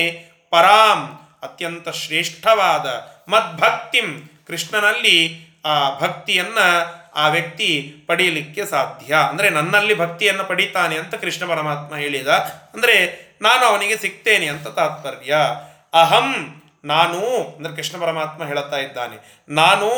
ಪರಾಂ 0.49 0.99
ಅತ್ಯಂತ 1.43 1.89
ಶ್ರೇಷ್ಠವಾದ 1.89 2.85
ಮದ್ಭಕ್ತಿಂ. 3.29 4.07
ಕೃಷ್ಣನಲ್ಲಿ 4.47 5.17
ಆ 5.65 5.97
ಭಕ್ತಿಯನ್ನು 5.99 6.67
ಆ 7.13 7.27
ವ್ಯಕ್ತಿ 7.27 7.95
ಪಡೆಯಲಿಕ್ಕೆ 8.07 8.65
ಸಾಧ್ಯ. 8.65 9.15
ಅಂದರೆ 9.29 9.49
ನನ್ನಲ್ಲಿ 9.49 9.93
ಭಕ್ತಿಯನ್ನು 9.93 10.43
ಪಡಿತಾನೆ 10.43 10.95
ಅಂತ 10.97 11.15
ಕೃಷ್ಣ 11.15 11.49
ಪರಮಾತ್ಮ 11.49 11.95
ಹೇಳಿದ. 11.95 12.27
ಅಂದರೆ 12.73 12.95
ನಾನು 13.41 13.65
ಅವನಿಗೆ 13.65 13.97
ಸಿಗ್ತೇನೆ 13.97 14.47
ಅಂತ 14.47 14.67
ತಾತ್ಪರ್ಯ. 14.67 15.35
ಅಹಂ 15.93 16.29
ನಾನು, 16.85 17.19
ಅಂದರೆ 17.55 17.75
ಕೃಷ್ಣ 17.75 18.01
ಪರಮಾತ್ಮ 18.01 18.45
ಹೇಳುತ್ತಾ 18.45 18.77
ಇದ್ದಾನೆ. 18.77 19.17
ನಾನು 19.49 19.89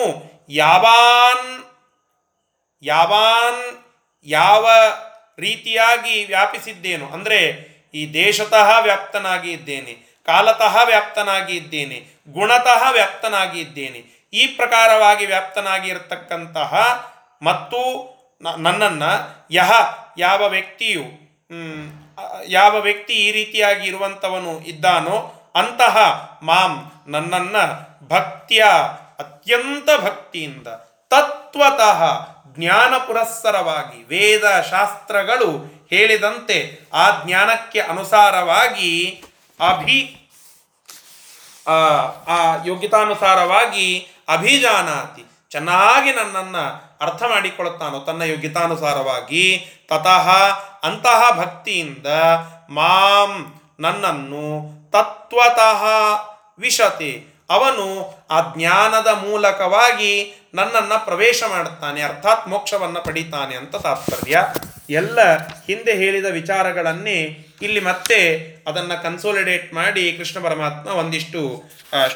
ಯಾವಾನ್ 0.50 1.48
ಯಾವಾನ್ 2.84 3.89
ಯಾವ 4.28 4.68
ರೀತಿಯಾಗಿ 5.40 6.16
ವ್ಯಾಪಿಸಿದ್ದೇನು, 6.26 7.06
ಅಂದರೆ 7.12 7.40
ಈ 7.94 8.02
ದೇಶತಃ 8.14 8.70
ವ್ಯಾಪ್ತನಾಗಿ 8.80 9.52
ಇದ್ದೇನೆ, 9.52 9.94
ಕಾಲತಃ 10.28 10.76
ವ್ಯಾಪ್ತನಾಗಿ 10.84 11.54
ಇದ್ದೇನೆ, 11.56 11.98
ಗುಣತಃ 12.32 12.82
ವ್ಯಾಪ್ತನಾಗಿ 12.92 13.60
ಇದ್ದೇನೆ, 13.60 14.00
ಈ 14.34 14.44
ಪ್ರಕಾರವಾಗಿ 14.58 15.26
ವ್ಯಾಪ್ತನಾಗಿ 15.26 15.88
ಇರತಕ್ಕಂತಹ 15.90 16.74
ಮತ್ತು 17.42 17.80
ನನ್ನನ್ನು 18.64 19.12
ಯಹ, 19.52 19.72
ಯಾವ 20.18 20.42
ವ್ಯಕ್ತಿಯು 20.48 21.06
ಯಾವ 22.48 22.74
ವ್ಯಕ್ತಿ 22.80 23.14
ಈ 23.14 23.30
ರೀತಿಯಾಗಿ 23.32 23.86
ಇರುವಂಥವನು 23.88 24.54
ಇದ್ದಾನೋ, 24.66 25.18
ಅಂತಹ 25.56 25.96
ಮಾಂ 26.44 26.74
ನನ್ನನ್ನ 27.08 27.58
ಭಕ್ತಿಯ, 28.12 28.64
ಅತ್ಯಂತ 29.20 29.90
ಭಕ್ತಿಯಿಂದ, 30.04 30.68
ತತ್ವತಃ 31.12 32.02
ಜ್ಞಾನ 32.58 32.98
ಪುರಸ್ಸರವಾಗಿ 32.98 34.04
ವೇದ 34.04 34.62
ಶಾಸ್ತ್ರಗಳು 34.62 35.80
ಹೇಳಿದಂತೆ 35.90 36.80
ಆ 36.94 37.24
ಜ್ಞಾನಕ್ಕೆ 37.24 37.80
ಅನುಸಾರವಾಗಿ 37.80 39.24
ಅಭಿ, 39.60 40.16
ಆ 42.28 42.56
ಯೋಗ್ಯತಾನುಸಾರವಾಗಿ 42.66 44.08
ಅಭಿಜಾನಾತಿ. 44.28 45.26
ಚೆನ್ನಾಗಿ 45.52 46.12
ನನ್ನನ್ನು 46.12 46.98
ಅರ್ಥ 47.02 47.24
ಮಾಡಿಕೊಳ್ಳುತ್ತಾನೋ 47.24 48.00
ತನ್ನ 48.00 48.22
ಯೋಗ್ಯತಾನುಸಾರವಾಗಿ 48.22 49.68
ತತಃ 49.90 50.30
ಅಂತಹ 50.84 51.32
ಭಕ್ತಿಯಿಂದ 51.32 52.08
ಮಾಂ 52.70 53.62
ನನ್ನನ್ನು 53.80 54.70
ತತ್ವತಃ 54.92 55.84
ವಿಶತೆ. 56.60 57.29
ಅವನು 57.50 58.14
ಆ 58.32 58.54
ಜ್ಞಾನದ 58.58 59.08
ಮೂಲಕವಾಗಿ 59.08 60.42
ನನ್ನನ್ನು 60.54 61.06
ಪ್ರವೇಶ 61.06 61.44
ಮಾಡುತ್ತಾನೆ, 61.50 62.02
ಅರ್ಥಾತ್ 62.02 62.48
ಮೋಕ್ಷವನ್ನು 62.48 63.02
ಪಡಿತಾನೆ 63.02 63.56
ಅಂತ 63.56 63.76
ತಾತ್ಪರ್ಯ 63.76 64.48
ಎಲ್ಲ 64.90 65.38
ಹಿಂದೆ 65.38 65.94
ಹೇಳಿದ 65.94 66.26
ವಿಚಾರಗಳನ್ನೇ 66.26 67.46
ಇಲ್ಲಿ 67.62 67.80
ಮತ್ತೆ 67.80 68.38
ಅದನ್ನು 68.68 69.04
ಕನ್ಸೋಲಿಡೇಟ್ 69.04 69.74
ಮಾಡಿ 69.74 70.14
ಕೃಷ್ಣ 70.14 70.44
ಪರಮಾತ್ಮ 70.44 70.90
ಒಂದಿಷ್ಟು 70.90 71.64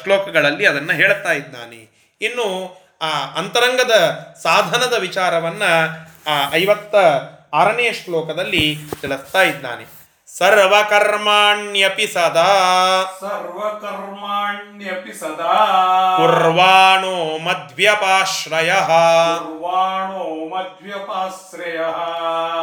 ಶ್ಲೋಕಗಳಲ್ಲಿ 0.02 0.66
ಅದನ್ನು 0.66 0.92
ಹೇಳ್ತಾ 0.92 1.32
ಇದ್ದಾನೆ. 1.32 2.10
ಇನ್ನು 2.20 2.76
ಆ 3.02 3.10
ಅಂತರಂಗದ 3.36 3.92
ಸಾಧನದ 4.42 4.92
ವಿಚಾರವನ್ನು, 4.98 5.88
ಆ, 6.30 6.52
ಐವತ್ತ 6.54 6.94
ಆರನೆಯ 7.54 7.92
ಶ್ಲೋಕದಲ್ಲಿ 7.92 8.78
ತಿಳಿಸ್ತಾ 9.00 9.42
ಇದ್ದಾನೆ. 9.42 9.93
ಸರ್ವಕರ್ಮಾಣ್ಯಪಿ 10.38 12.06
ಸದಾ. 12.06 13.04
ಸರ್ವಕರ್ಮಾಣ್ಯಪಿ 13.20 15.20
ಸದಾ. 15.20 16.14
ಕುರ್ವಾಣೋ 16.16 17.38
ಮಧ್ವ್ಯಪಾಶ್ರಯ 17.38 18.74
ಕುರ್ವಾಣೋ 18.74 20.48
ಮಧ್ವ್ಯಪಾಶ್ರಯ 20.48 21.78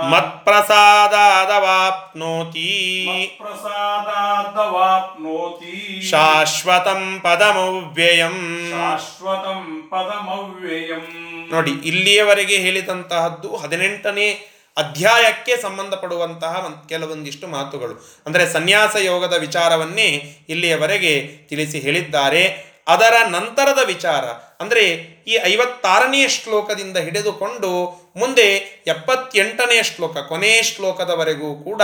ಮತ್ಪ್ರಸಾದಾದವಾಪ್ನೋತಿ. 0.09 3.07
ಮತ್ಪ್ರಸಾದಾದವಾಪ್ನೋತಿ. 3.09 6.09
ಶಾಶ್ವತಂ 6.09 7.19
ಪದಮವ್ಯಯಂ. 7.23 8.67
ಶಾಶ್ವತಂ 8.71 9.87
ಪದಮವ್ಯಯಂ. 9.91 11.53
ನೋಡಿ 11.53 11.71
ಇಲ್ಲಿಯವರೆಗೆ 11.71 12.55
ಹೇಳಿದಂತಹದ್ದು 12.55 13.57
ಹದಿನೆಂಟನೇ 13.57 14.47
ಅಧ್ಯಾಯಕ್ಕೆ 14.77 15.61
ಸಂಬಂಧಪಡುವಂತಹ 15.61 16.83
ಕೆಲವೊಂದಿಷ್ಟು 16.89 17.47
ಮಾತುಗಳು. 17.47 18.23
ಅಂದರೆ 18.25 18.53
ಸನ್ಯಾಸ 18.53 18.95
ಯೋಗದ 18.95 19.33
ವಿಚಾರವನ್ನೇ 19.33 20.09
ಇಲ್ಲಿಯವರೆಗೆ 20.49 21.27
ತಿಳಿಸಿ 21.49 21.79
ಹೇಳಿದ್ದಾರೆ. 21.79 22.71
ಅದರ 22.87 23.13
ನಂತರದ 23.27 23.81
ವಿಚಾರ, 23.85 24.25
ಅಂದರೆ 24.59 24.83
ಈ 25.27 25.33
ಐವತ್ತಾರನೆಯ 25.43 26.27
ಶ್ಲೋಕದಿಂದ 26.27 26.97
ಹಿಡಿದುಕೊಂಡು 26.97 27.69
ಮುಂದೆ 28.15 28.47
ಎಪ್ಪತ್ತೆಂಟನೆಯ 28.87 29.83
ಶ್ಲೋಕ 29.83 30.17
ಕೊನೆಯ 30.17 30.63
ಶ್ಲೋಕದವರೆಗೂ 30.63 31.63
ಕೂಡ 31.63 31.81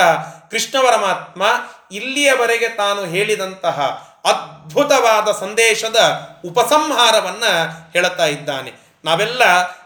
ಕೃಷ್ಣ 0.51 0.81
ಪರಮಾತ್ಮ 0.81 1.43
ಇಲ್ಲಿಯವರೆಗೆ 1.91 2.69
ತಾನು 2.69 3.05
ಹೇಳಿದಂತಹ 3.05 3.79
ಅದ್ಭುತವಾದ 4.25 5.27
ಸಂದೇಶದ 5.39 5.99
ಉಪಸಂಹಾರವನ್ನು 6.45 7.53
ಹೇಳುತ್ತಾ 7.91 8.25
ಇದ್ದಾನೆ. 8.25 8.71
ನಾವೆಲ್ಲ 9.05 9.43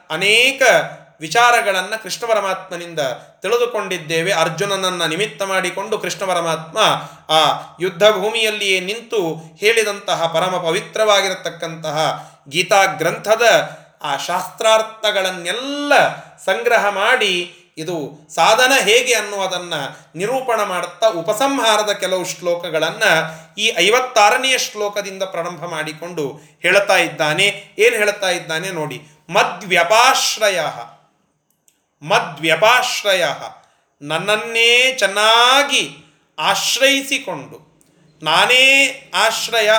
ಅನೇಕ 0.09 0.61
ವಿಚಾರಗಳನ್ನು 1.21 2.03
ಕೃಷ್ಣ 2.03 2.27
ಪರಮಾತ್ಮನಿಂದ 2.27 2.99
ತಿಳಿದುಕೊಂಡಿದ್ದೇವೆ. 3.41 4.33
ಅರ್ಜುನನನ್ನು 4.33 5.07
ನಿಮಿತ್ತ 5.07 5.41
ಮಾಡಿಕೊಂಡು 5.41 5.99
ಕೃಷ್ಣ 5.99 6.25
ಪರಮಾತ್ಮ 6.25 6.77
ಆ 7.33 7.61
ಯುದ್ಧ 7.81 8.03
ಭೂಮಿಯಲ್ಲಿಯೇ 8.03 8.79
ನಿಂತು 8.79 9.35
ಹೇಳಿದಂತಹ 9.57 10.27
ಪರಮ 10.27 10.57
ಪವಿತ್ರವಾಗಿರತಕ್ಕಂತಹ 10.57 11.97
ಗೀತಾ 12.49 12.85
ಗ್ರಂಥದ 12.85 13.41
ಆ 14.01 14.17
ಶಾಸ್ತ್ರಾರ್ಥಗಳನ್ನೆಲ್ಲ 14.17 15.93
ಸಂಗ್ರಹ 16.45 16.89
ಮಾಡಿ 16.89 17.53
ಇದು 17.77 18.27
ಸಾಧನ 18.35 18.71
ಹೇಗೆ 18.75 19.13
ಅನ್ನುವುದನ್ನು 19.13 19.97
ನಿರೂಪಣ 20.15 20.63
ಮಾಡುತ್ತಾ 20.63 21.07
ಉಪಸಂಹಾರದ 21.07 21.89
ಕೆಲವು 21.89 22.25
ಶ್ಲೋಕಗಳನ್ನು 22.25 23.11
ಈ 23.57 23.71
ಐವತ್ತಾರನೆಯ 23.77 24.57
ಶ್ಲೋಕದಿಂದ 24.57 25.23
ಪ್ರಾರಂಭ 25.23 25.65
ಮಾಡಿಕೊಂಡು 25.65 26.39
ಹೇಳ್ತಾ 26.61 26.97
ಇದ್ದಾನೆ. 26.97 27.75
ಏನು 27.79 27.95
ಹೇಳ್ತಾ 27.95 28.29
ಇದ್ದಾನೆ 28.29 28.69
ನೋಡಿ. 28.69 29.01
ಮದ್ವ್ಯಪಾಶ್ರಯ. 29.29 30.59
ಮದ್ವ್ಯಪಾಶ್ರಯ. 32.01 33.25
ನನ್ನನ್ನೇ 34.01 34.95
ಚೆನ್ನಾಗಿ 34.99 35.97
ಆಶ್ರಯಿಸಿಕೊಂಡು. 36.39 37.71
ನಾನೇ 38.23 39.11
ಆಶ್ರಯ. 39.13 39.69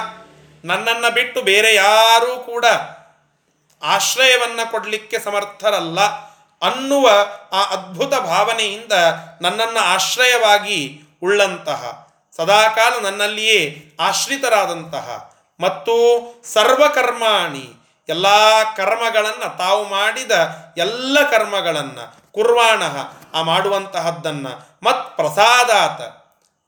ನನ್ನನ್ನು 0.64 1.14
ಬಿಟ್ಟು 1.14 1.42
ಬೇರೆ 1.42 1.74
ಯಾರೂ 1.74 2.36
ಕೂಡ 2.36 2.64
ಆಶ್ರಯವನ್ನು 3.82 4.70
ಕೊಡಲಿಕ್ಕೆ 4.70 5.18
ಸಮರ್ಥರಲ್ಲ 5.18 6.00
ಅನ್ನುವ 6.62 7.10
ಆ 7.52 7.64
ಅದ್ಭುತ 7.64 8.14
ಭಾವನೆಯಿಂದ 8.14 8.92
ನನ್ನನ್ನು 9.40 9.78
ಆಶ್ರಯವಾಗಿ 9.78 11.00
ಉಳ್ಳಂತಹ, 11.22 12.12
ಸದಾಕಾಲ 12.36 13.02
ನನ್ನಲ್ಲಿಯೇ 13.02 13.90
ಆಶ್ರಿತರಾದಂತಹ 14.00 15.34
ಮತ್ತು 15.60 15.94
ಸರ್ವಕರ್ಮಾಣಿ 16.52 17.81
ಎಲ್ಲ 18.08 18.26
ಕರ್ಮಗಳನ್ನು 18.76 19.58
ತಾವು 19.58 19.88
ಮಾಡಿದ 19.88 20.32
ಎಲ್ಲ 20.76 21.30
ಕರ್ಮಗಳನ್ನು, 21.30 22.32
ಕುರ್ವಾಣ, 22.32 22.82
ಆ 23.34 23.42
ಮಾಡುವಂತಹದ್ದನ್ನು, 23.42 24.80
ಮತ್ 24.82 25.16
ಪ್ರಸಾದಾತ, 25.16 26.00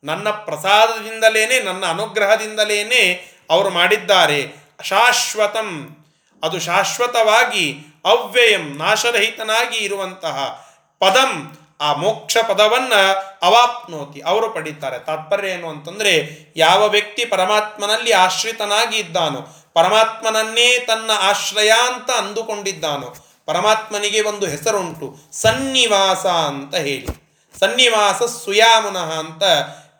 ನನ್ನ 0.04 0.30
ಪ್ರಸಾದದಿಂದಲೇ 0.30 1.62
ನನ್ನ 1.62 1.86
ಅನುಗ್ರಹದಿಂದಲೇ 1.86 3.12
ಅವರು 3.50 3.70
ಮಾಡಿದ್ದಾರೆ. 3.70 4.54
ಶಾಶ್ವತಂ, 4.82 5.96
ಅದು 6.42 6.60
ಶಾಶ್ವತವಾಗಿ 6.60 7.78
ಅವ್ಯಯಂ, 8.04 8.76
ನಾಶರಹಿತನಾಗಿ 8.76 9.78
ಇರುವಂತಹ 9.78 10.66
ಪದಂ, 10.98 11.58
ಆ 11.80 11.92
ಮೋಕ್ಷ 11.92 12.36
ಪದವನ್ನು 12.48 13.14
ಅವಾಪ್ನೋತಿ, 13.42 14.20
ಅವರು 14.20 14.50
ಪಡೀತಾರೆ. 14.50 14.98
ತಾತ್ಪರ್ಯ 14.98 15.48
ಏನು 15.48 15.68
ಅಂತಂದರೆ, 15.68 16.38
ಯಾವ 16.56 16.88
ವ್ಯಕ್ತಿ 16.88 17.24
ಪರಮಾತ್ಮನಲ್ಲಿ 17.24 18.12
ಆಶ್ರಿತನಾಗಿ 18.12 18.98
ಇದ್ದಾನೋ 18.98 19.46
ಪರಮಾತ್ಮನನ್ನೇ 19.74 20.78
ತನ್ನ 20.78 21.10
ಆಶ್ರಯ 21.20 21.70
ಅಂತ 21.86 22.10
ಅಂದುಕೊಂಡಿದ್ದಾನೋ, 22.10 23.08
ಪರಮಾತ್ಮನಿಗೆ 23.46 24.20
ಒಂದು 24.20 24.46
ಹೆಸರುಂಟು, 24.46 25.06
ಸನ್ನಿವಾಸ 25.32 26.24
ಅಂತ 26.26 26.74
ಹೇಳಿ. 26.74 27.08
ಸನ್ನಿವಾಸ 27.54 28.22
ಸುಯಾಮುನಃ 28.44 29.10
ಅಂತ 29.18 29.42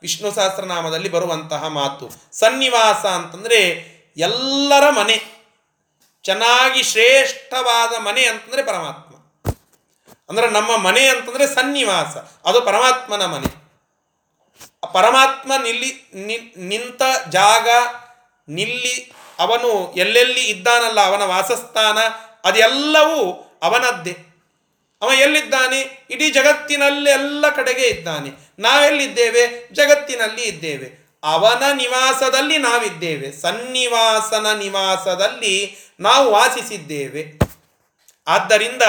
ವಿಷ್ಣು 0.02 0.30
ಸಹಸ್ರನಾಮದಲ್ಲಿ 0.32 1.08
ಬರುವಂತಹ 1.08 1.66
ಮಾತು. 1.68 2.06
ಸನ್ನಿವಾಸ 2.32 3.04
ಅಂತಂದರೆ 3.06 3.60
ಎಲ್ಲರ 4.16 4.90
ಮನೆ, 4.90 5.16
ಚೆನ್ನಾಗಿ 6.24 6.82
ಶ್ರೇಷ್ಠವಾದ 6.82 7.92
ಮನೆ 8.02 8.22
ಅಂತಂದರೆ 8.24 8.62
ಪರಮಾತ್ಮ. 8.62 9.12
ಅಂದರೆ 10.28 10.46
ನಮ್ಮ 10.50 10.76
ಮನೆ 10.76 11.02
ಅಂತಂದರೆ 11.08 11.46
ಸನ್ನಿವಾಸ, 11.54 12.14
ಅದು 12.48 12.60
ಪರಮಾತ್ಮನ 12.60 13.24
ಮನೆ. 13.26 13.50
ಪರಮಾತ್ಮ 14.92 15.52
ನಿಲ್ಲಿ 15.62 15.90
ನಿಂತ 16.62 17.02
ಜಾಗ, 17.28 17.68
ನಿಲ್ಲಿ 18.48 18.94
ಅವನು 19.38 19.94
ಎಲ್ಲೆಲ್ಲಿ 19.97 20.40
ಇದ್ದಾನಲ್ಲ, 20.40 21.01
ಅವನ 21.01 21.23
ವಾಸಸ್ಥಾನ, 21.23 21.99
ಅದೆಲ್ಲವೂ 22.44 23.51
ಅವನದ್ದೇ. 23.62 24.16
ಅವ 25.03 25.11
ಎಲ್ಲಿದ್ದಾನೆ? 25.20 26.07
ಇಡೀ 26.11 26.31
ಜಗತ್ತಿನಲ್ಲಿ 26.31 27.11
ಎಲ್ಲ 27.11 27.51
ಕಡೆಗೆ 27.51 27.87
ಇದ್ದಾನೆ. 27.87 28.31
ನಾವೆಲ್ಲಿದ್ದೇವೆ? 28.59 29.68
ಜಗತ್ತಿನಲ್ಲಿ 29.73 30.42
ಇದ್ದೇವೆ. 30.42 31.05
ಅವನ 31.25 31.62
ನಿವಾಸದಲ್ಲಿ 31.73 32.59
ನಾವಿದ್ದೇವೆ. 32.59 33.42
ಸನ್ನಿವಾಸನ 33.42 34.47
ನಿವಾಸದಲ್ಲಿ 34.59 35.77
ನಾವು 36.01 36.31
ವಾಸಿಸಿದ್ದೇವೆ. 36.31 37.55
ಆದ್ದರಿಂದ 38.29 38.83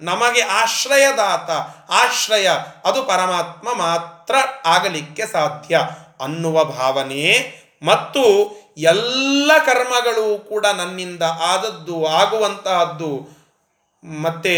ನಮಗೆ 0.00 0.40
ಆಶ್ರಯದಾತ, 0.40 1.50
ಆಶ್ರಯ, 1.90 2.50
ಅದು 2.84 3.02
ಪರಮಾತ್ಮ 3.02 3.74
ಮಾತ್ರ 3.74 4.34
ಆಗಲಿಕ್ಕೆ 4.64 5.26
ಸಾಧ್ಯ 5.26 5.80
ಅನ್ನುವ 6.20 6.64
ಭಾವನೆ 6.64 7.52
ಮತ್ತು 7.82 8.56
ಎಲ್ಲ 8.80 9.52
ಕರ್ಮಗಳು 9.66 10.38
ಕೂಡ 10.48 10.66
ನನ್ನಿಂದ 10.66 11.22
ಆದದ್ದು, 11.22 12.06
ಆಗುವಂತಹದ್ದು, 12.06 13.40
ಮತ್ತೆ 14.04 14.56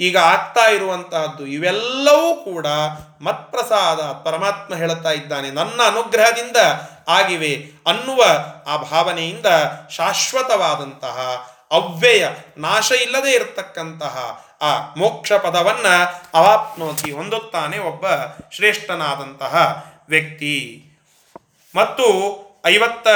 ಈಗ 0.00 0.16
ಆಗ್ತಾ 0.16 0.70
ಇರುವಂತಹದ್ದು, 0.70 1.46
ಇವೆಲ್ಲವೂ 1.46 2.36
ಕೂಡ 2.36 2.66
ಮತ್ಪ್ರಸಾದ 3.20 4.00
ಪರಮಾತ್ಮ 4.00 4.74
ಹೇಳುತ್ತಾ 4.74 5.10
ಇದ್ದಾನೆ. 5.10 5.50
ನನ್ನ 5.50 5.82
ಅನುಗ್ರಹದಿಂದ 5.86 6.56
ಆಗಿವೆ 7.08 7.52
ಅನ್ನುವ 7.86 8.24
ಆ 8.66 8.76
ಭಾವನೆಯಿಂದ 8.76 9.46
ಶಾಶ್ವತವಾದಂತಹ 9.90 11.48
ಅವ್ಯಯ 11.70 12.28
ನಾಶ 12.56 12.92
ಇಲ್ಲದೆ 13.02 13.32
ಇರತಕ್ಕಂತಹ 13.32 14.44
ಆ 14.62 14.94
ಮೋಕ್ಷ 14.94 15.32
ಪದವನ್ನ 15.32 15.88
ಅವಾಪ್ನೋತಿ 16.34 17.12
ಹೊಂದುತ್ತಾನೆ 17.12 17.78
ಒಬ್ಬ 17.78 18.04
ಶ್ರೇಷ್ಠನಾದಂತಹ 18.50 19.84
ವ್ಯಕ್ತಿ. 20.08 20.84
ಮತ್ತು 21.74 22.06
ಐವತ್ತ 22.66 23.08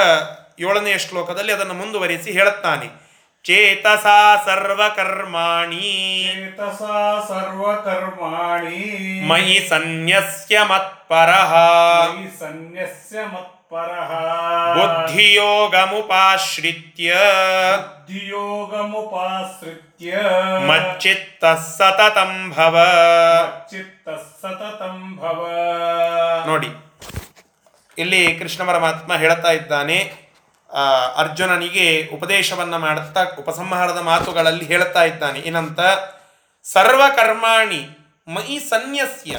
ಏಳನೆಯ 0.59 0.97
ಶ್ಲೋಕದಲ್ಲಿ 0.97 1.53
ಅದನ್ನು 1.53 1.73
ಮುಂದುವರಿಸಿ 1.73 2.31
ಹೇಳುತ್ತಾನೆ. 2.31 3.09
ಚೇತಸಾ 3.43 4.45
ಸರ್ವಕರ್ಮಾಣಿ. 4.45 6.29
ಚೇತಸಾ 6.33 7.25
ಸರ್ವಕರ್ಮಾಣಿ. 7.27 9.27
ಮಯಿ 9.27 9.69
ಸನ್ಯಸ್ಯ 9.69 10.63
ಮತ್ಪರಃ. 10.63 12.07
ಮಯಿ 12.07 12.39
ಸನ್ಯಸ್ಯ 12.39 13.19
ಮತ್ಪರಃ. 13.19 14.73
ಬುದ್ಧಿಯೋಗಮುಪಾಶ್ರಿತ್ಯ. 14.73 17.15
ಬುದ್ಧಿಯೋಗಮುಪಾಶ್ರಿತ್ಯ. 17.77 20.19
ಮಚ್ಚಿತ್ತ 20.67 21.45
ಸತತಂ 21.45 22.53
ಭವ. 22.57 22.87
ಮಚ್ಚಿತ್ತ 23.43 24.09
ಸತತಂ 24.09 25.17
ಭವ. 25.17 25.49
ನೋಡಿ 26.47 26.67
ಇಲ್ಲಿ 27.97 28.35
ಕೃಷ್ಣ 28.35 28.67
ಪರಮಾತ್ಮ 28.67 29.15
ಹೇಳ್ತಾ 29.15 29.51
ಇದ್ದಾನೆ 29.51 30.28
ಅರ್ಜುನನಿಗೆ 31.15 32.09
ಉಪದೇಶವನ್ನು 32.13 32.79
ಮಾಡುತ್ತಾ 32.79 33.23
ಉಪಸಂಹಾರದ 33.23 33.97
ಮಾತುಗಳಲ್ಲಿ 33.97 34.65
ಹೇಳ್ತಾ 34.65 35.03
ಇದ್ದಾನೆ. 35.03 35.39
ಏನಂತ? 35.39 35.79
ಸರ್ವಕರ್ಮಾಣಿ 36.63 37.89
ಮಯಿ 38.27 38.59
ಸನ್ಯಸ್ಯ. 38.59 39.37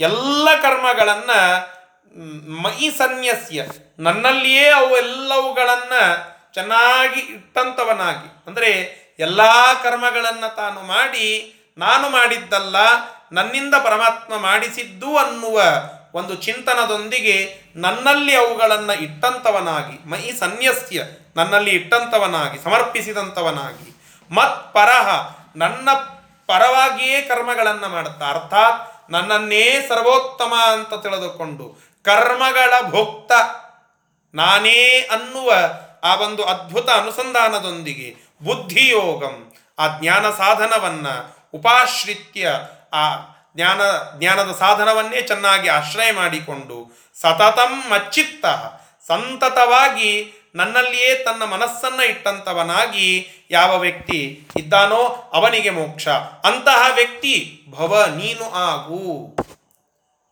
ಎಲ್ಲ 0.00 0.48
ಕರ್ಮಗಳನ್ನು 0.62 1.80
ಮ್, 2.18 2.62
ಮಯಿ 2.62 2.90
ಸನ್ಯಸ್ಯ. 2.90 3.66
ನನ್ನಲ್ಲಿಯೇ 3.98 4.70
ಅವು 4.70 4.96
ಎಲ್ಲವುಗಳನ್ನ 4.96 5.92
ಚೆನ್ನಾಗಿ 6.54 7.20
ಇಟ್ಟಂತವನಾಗಿ. 7.20 8.44
ಅಂದರೆ 8.46 9.00
ಎಲ್ಲ 9.18 9.42
ಕರ್ಮಗಳನ್ನು 9.82 10.56
ತಾನು 10.56 10.82
ಮಾಡಿ 10.82 11.54
ನಾನು 11.78 12.08
ಮಾಡಿದ್ದಲ್ಲ 12.08 12.76
ನನ್ನಿಂದ 13.32 13.74
ಪರಮಾತ್ಮ 13.84 14.36
ಮಾಡಿಸಿದ್ದು 14.36 15.16
ಅನ್ನುವ 15.16 15.62
ಒಂದು 16.14 16.34
ಚಿಂತನದೊಂದಿಗೆ 16.34 17.62
ನನ್ನಲ್ಲಿ 17.76 18.36
ಅವುಗಳನ್ನು 18.36 19.02
ಇಟ್ಟಂತವನಾಗಿ, 19.02 20.08
ಮೈ 20.08 20.30
ಸನ್ಯಸ್ಯ 20.32 21.02
ನನ್ನಲ್ಲಿ 21.36 21.70
ಇಟ್ಟಂತವನಾಗಿ, 21.70 22.64
ಸಮರ್ಪಿಸಿದಂತವನಾಗಿ, 22.64 23.88
ಮತ್ 24.30 24.74
ಪರಹ 24.74 25.08
ನನ್ನ 25.56 25.88
ಪರವಾಗಿಯೇ 26.46 27.20
ಕರ್ಮಗಳನ್ನು 27.20 27.88
ಮಾಡುತ್ತಾ, 27.88 28.28
ಅರ್ಥಾತ್ 28.28 29.10
ನನ್ನನ್ನೇ 29.10 29.86
ಸರ್ವೋತ್ತಮ 29.88 30.54
ಅಂತ 30.72 30.94
ತಿಳಿದುಕೊಂಡು 30.94 31.90
ಕರ್ಮಗಳ 32.02 32.72
ಭೋಕ್ತ 32.90 33.32
ನಾನೇ 34.34 35.08
ಅನ್ನುವ 35.10 35.52
ಆ 36.02 36.14
ಒಂದು 36.14 36.44
ಅದ್ಭುತ 36.44 36.90
ಅನುಸಂಧಾನದೊಂದಿಗೆ 36.90 38.14
ಬುದ್ಧಿಯೋಗಂ, 38.44 39.52
ಆ 39.78 39.98
ಜ್ಞಾನ 39.98 40.30
ಸಾಧನವನ್ನು 40.30 41.14
ಉಪಾಶ್ರಿತ್ಯ, 41.54 42.48
ಆ 42.92 43.16
ಜ್ಞಾನ, 43.56 43.80
ಜ್ಞಾನದ 44.18 44.56
ಸಾಧನವನ್ನೇ 44.58 45.22
ಚೆನ್ನಾಗಿ 45.22 45.68
ಆಶ್ರಯ 45.68 46.12
ಮಾಡಿಕೊಂಡು 46.12 47.08
ಸತತಂ 47.14 47.90
ಮಚ್ಚಿತ್ತ. 47.90 48.46
ಸಂತತವಾಗಿ 49.06 50.32
ನನ್ನಲ್ಲಿಯೇ 50.54 51.14
ತನ್ನ 51.14 51.44
ಮನಸ್ಸನ್ನು 51.44 52.06
ಇಟ್ಟಂತವನಾಗಿ 52.06 53.28
ಯಾವ 53.50 53.78
ವ್ಯಕ್ತಿ 53.78 54.48
ಇದ್ದಾನೋ 54.56 55.30
ಅವನಿಗೆ 55.32 55.70
ಮೋಕ್ಷ. 55.70 56.08
ಅಂತಹ 56.44 56.86
ವ್ಯಕ್ತಿ 56.94 57.62
ಭವ, 57.70 58.04
ನೀನು 58.16 58.50
ಆಗು. 58.50 59.36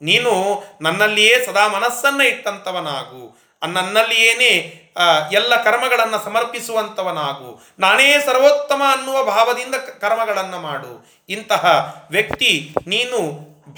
ನೀನು 0.02 0.62
ನನ್ನಲ್ಲಿಯೇ 0.80 1.46
ಸದಾ 1.46 1.68
ಮನಸ್ಸನ್ನು 1.68 2.24
ಇಟ್ಟಂತವನಾಗು 2.24 3.37
ನನ್ನಲ್ಲಿಯೇನೇ 3.66 4.84
ಎಲ್ಲ 5.32 5.62
ಕರ್ಮಗಳನ್ನು 5.62 6.24
ಸಮರ್ಪಿಸುವಂಥವನಾಗು 6.24 7.60
ನಾನೇ 7.78 8.20
ಸರ್ವೋತ್ತಮ 8.26 8.82
ಅನ್ನುವ 8.98 9.24
ಭಾವದಿಂದ 9.24 9.74
ಕರ್ಮಗಳನ್ನು 9.74 10.60
ಮಾಡು. 10.60 11.22
ಇಂತಹ 11.28 11.94
ವ್ಯಕ್ತಿ 12.10 12.74
ನೀನು 12.86 13.18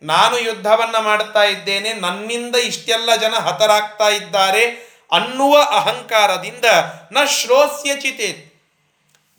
ನಾನು 0.04 0.36
ಯುದ್ಧವನ್ನು 0.48 1.00
ಮಾಡುತ್ತಾ 1.08 1.44
ಇದ್ದೇನೆ, 1.54 1.90
ನನ್ನಿಂದ 2.06 2.56
ಇಷ್ಟೆಲ್ಲ 2.70 3.10
ಜನ 3.24 3.36
ಹತರಾಗ್ತಾ 3.48 4.10
ಇದ್ದಾರೆ 4.20 4.66
ಅನ್ನುವ 5.12 5.56
ಅಹಂಕಾರದಿಂದ 5.80 6.68
ನ 7.12 7.24
ಶ್ರೋಸ್ಯ 7.38 7.92
ಚಿತೆ 7.96 8.30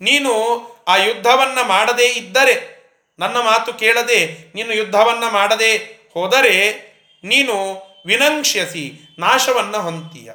ನೀನು 0.01 0.33
ಆ 0.87 0.95
ಯುದ್ಧವನ್ನು 1.07 1.63
ಮಾಡದೇ 1.67 2.07
ಇದ್ದರೆ, 2.21 2.55
ನನ್ನ 3.19 3.37
ಮಾತು 3.49 3.71
ಕೇಳದೆ, 3.83 4.19
ನೀನು 4.55 4.71
ಯುದ್ಧವನ್ನು 4.73 5.29
ಮಾಡದೆ 5.31 5.71
ಹೋದರೆ 6.13 6.89
ನೀನು 7.23 7.81
ವಿನಂಕ್ಷ್ಯಸಿ 8.05 9.15
ನಾಶವನ್ನು 9.19 9.81
ಹೊಂತೀಯ. 9.81 10.31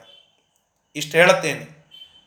ಇಷ್ಟು 0.96 1.18
ಹೇಳುತ್ತೇನೆ. 1.18 1.84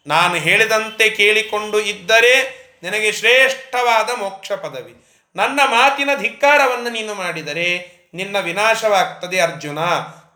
ನಾನು 0.08 0.36
ಹೇಳಿದಂತೆ 0.36 1.10
ಕೇಳಿಕೊಂಡು 1.10 1.80
ಇದ್ದರೆ 1.80 2.68
ನಿನಗೆ 2.84 3.12
ಶ್ರೇಷ್ಠವಾದ 3.12 4.10
ಮೋಕ್ಷ 4.20 4.52
ಪದವಿ. 4.52 5.06
ನನ್ನ 5.36 5.60
ಮಾತಿನ 5.66 6.10
ಧಿಕ್ಕಾರವನ್ನು 6.22 6.90
ನೀನು 6.90 7.14
ಮಾಡಿದರೆ 7.14 7.92
ನಿನ್ನ 8.14 8.40
ವಿನಾಶವಾಗ್ತದೆ 8.40 9.40
ಅರ್ಜುನ. 9.40 9.80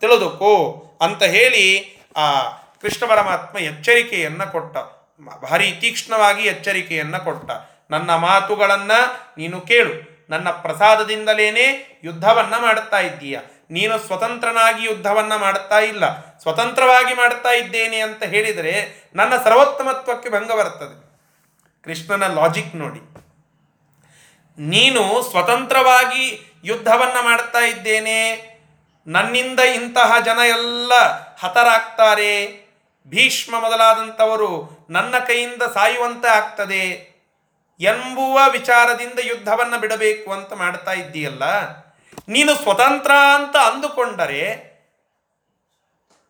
ತಿಳಿದುಕೋ 0.00 0.84
ಅಂತ 1.00 1.22
ಹೇಳಿ 1.22 1.96
ಆ 2.16 2.42
ಕೃಷ್ಣ 2.82 3.06
ಪರಮಾತ್ಮ 3.06 3.58
ಎಚ್ಚರಿಕೆಯನ್ನು 3.58 4.52
ಕೊಟ್ಟ. 4.52 4.76
ಭಾರಿ 5.28 5.72
ತೀಕ್ಷ್ಣವಾಗಿ 5.72 6.48
ಎಚ್ಚರಿಕೆಯನ್ನು 6.48 7.24
ಕೊಟ್ಟ. 7.24 7.50
ನನ್ನ 7.90 8.14
ಮಾತುಗಳನ್ನು 8.14 9.30
ನೀನು 9.38 9.60
ಕೇಳು. 9.60 10.11
ನನ್ನ 10.32 10.50
ಪ್ರಸಾದದಿಂದಲೇನೇ 10.50 12.00
ಯುದ್ಧವನ್ನ 12.04 12.54
ಮಾಡುತ್ತಾ 12.58 12.98
ಇದ್ದೀಯ? 13.00 13.38
ನೀನು 13.70 13.98
ಸ್ವತಂತ್ರನಾಗಿ 13.98 14.84
ಯುದ್ಧವನ್ನ 14.84 15.36
ಮಾಡುತ್ತಾ 15.36 15.78
ಇಲ್ಲ. 15.78 16.36
ಸ್ವತಂತ್ರವಾಗಿ 16.38 17.14
ಮಾಡುತ್ತಾ 17.14 17.48
ಇದ್ದೇನೆ 17.48 18.00
ಅಂತ 18.00 18.22
ಹೇಳಿದರೆ 18.22 19.02
ನನ್ನ 19.14 19.32
ಸರ್ವೋತ್ತಮತ್ವಕ್ಕೆ 19.44 20.30
ಭಂಗ 20.30 20.52
ಬರ್ತದೆ 20.52 21.12
ಕೃಷ್ಣನ 21.84 22.26
ಲಾಜಿಕ್ 22.26 22.76
ನೋಡಿ. 22.76 23.14
ನೀನು 24.58 25.22
ಸ್ವತಂತ್ರವಾಗಿ 25.22 26.52
ಯುದ್ಧವನ್ನ 26.64 27.24
ಮಾಡ್ತಾ 27.24 27.58
ಇದ್ದೇನೆ. 27.58 28.52
ನನ್ನಿಂದ 29.06 29.60
ಇಂತಹ 29.60 30.12
ಜನ 30.24 30.38
ಎಲ್ಲ 30.48 30.92
ಹತರಾಗ್ತಾರೆ. 31.38 32.62
ಭೀಷ್ಮ 33.06 33.60
ಮೊದಲಾದಂಥವರು 33.60 34.86
ನನ್ನ 34.90 35.18
ಕೈಯಿಂದ 35.18 35.62
ಸಾಯುವಂತೆ 35.62 36.28
ಆಗ್ತದೆ. 36.28 37.11
ಎಂಬುವ 37.80 38.40
ವಿಚಾರದಿಂದ 38.50 39.18
ಯುದ್ಧವನ್ನ 39.22 39.76
ಬಿಡಬೇಕು 39.76 40.28
ಅಂತ 40.32 40.52
ಮಾಡ್ತಾ 40.52 40.92
ಇದ್ದೀಯಲ್ಲ, 40.92 41.44
ನೀನು 42.28 42.52
ಸ್ವತಂತ್ರ 42.54 43.12
ಅಂತ 43.34 43.56
ಅಂದುಕೊಂಡರೆ 43.56 44.44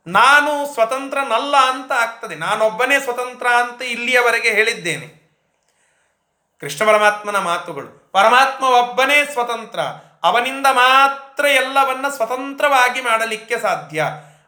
ನಾನು 0.06 0.52
ಸ್ವತಂತ್ರನಲ್ಲ 0.74 1.56
ಅಂತ 1.56 1.92
ಆಗ್ತದೆ. 1.92 2.34
ನಾನೊಬ್ಬನೇ 2.34 2.96
ಸ್ವತಂತ್ರ 3.00 3.46
ಅಂತ 3.46 3.82
ಇಲ್ಲಿಯವರೆಗೆ 3.82 4.50
ಹೇಳಿದ್ದೇನೆ. 4.50 5.08
ಕೃಷ್ಣ 6.62 6.80
ಪರಮಾತ್ಮನ 6.86 7.38
ಮಾತುಗಳು, 7.38 8.10
ಪರಮಾತ್ಮ 8.12 8.64
ಒಬ್ಬನೇ 8.64 9.18
ಸ್ವತಂತ್ರ, 9.32 9.80
ಅವನಿಂದ 10.22 10.66
ಮಾತ್ರ 10.72 11.44
ಎಲ್ಲವನ್ನ 11.44 12.06
ಸ್ವತಂತ್ರವಾಗಿ 12.08 13.00
ಮಾಡಲಿಕ್ಕೆ 13.00 13.58
ಸಾಧ್ಯ. 13.58 14.04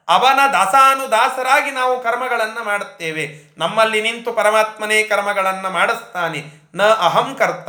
ಅವನ 0.08 0.40
ದಾಸಾನುದಾಸರಾಗಿ 0.52 1.70
ನಾವು 1.70 2.02
ಕರ್ಮಗಳನ್ನು 2.02 2.64
ಮಾಡುತ್ತೇವೆ. 2.64 3.54
ನಮ್ಮಲ್ಲಿ 3.58 4.02
ನಿಂತು 4.02 4.32
ಪರಮಾತ್ಮನೇ 4.32 5.02
ಕರ್ಮಗಳನ್ನು 5.02 5.70
ಮಾಡಿಸ್ತಾನೆ. 5.70 6.44
ನ 6.74 6.82
ಅಹಂ 6.82 7.34
ಕರ್ತ. 7.34 7.68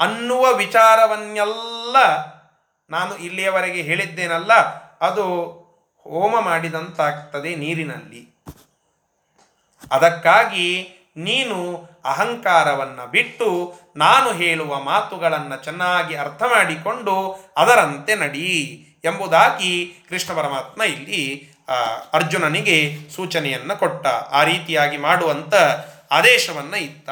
ಅನ್ನುವ 0.00 0.52
ವಿಚಾರವನ್ನೆಲ್ಲ 0.52 1.96
ನಾನು 2.90 3.16
ಇಲ್ಲಿಯವರೆಗೆ 3.16 3.82
ಹೇಳಿದ್ದೇನಲ್ಲ, 3.82 4.52
ಅದು 5.00 5.24
ಹೋಮ 6.04 6.40
ಮಾಡಿದಂತಾಗ್ತದೆ 6.40 7.54
ನೀರಿನಲ್ಲಿ. 7.54 8.36
ಅದಕ್ಕಾಗಿ 9.92 10.95
ನೀನು 11.16 11.88
ಅಹಂಕಾರವನ್ನು 12.04 13.10
ಬಿಟ್ಟು 13.10 13.74
ನಾನು 13.96 14.32
ಹೇಳುವ 14.32 14.80
ಮಾತುಗಳನ್ನು 14.80 15.64
ಚೆನ್ನಾಗಿ 15.64 16.14
ಅರ್ಥ 16.14 16.42
ಮಾಡಿಕೊಂಡು 16.42 17.46
ಅದರಂತೆ 17.56 18.14
ನಡಿ 18.14 18.82
ಎಂಬುದಾಗಿ 19.04 19.94
ಕೃಷ್ಣ 20.08 20.36
ಪರಮಾತ್ಮ 20.36 20.82
ಇಲ್ಲಿ 20.82 21.48
ಅರ್ಜುನನಿಗೆ 22.12 22.98
ಸೂಚನೆಯನ್ನು 23.16 23.76
ಕೊಟ್ಟ. 23.76 24.06
ಆ 24.06 24.42
ರೀತಿಯಾಗಿ 24.42 24.96
ಮಾಡುವಂಥ 24.96 25.54
ಆದೇಶವನ್ನು 26.10 26.76
ಇತ್ತ. 26.76 27.10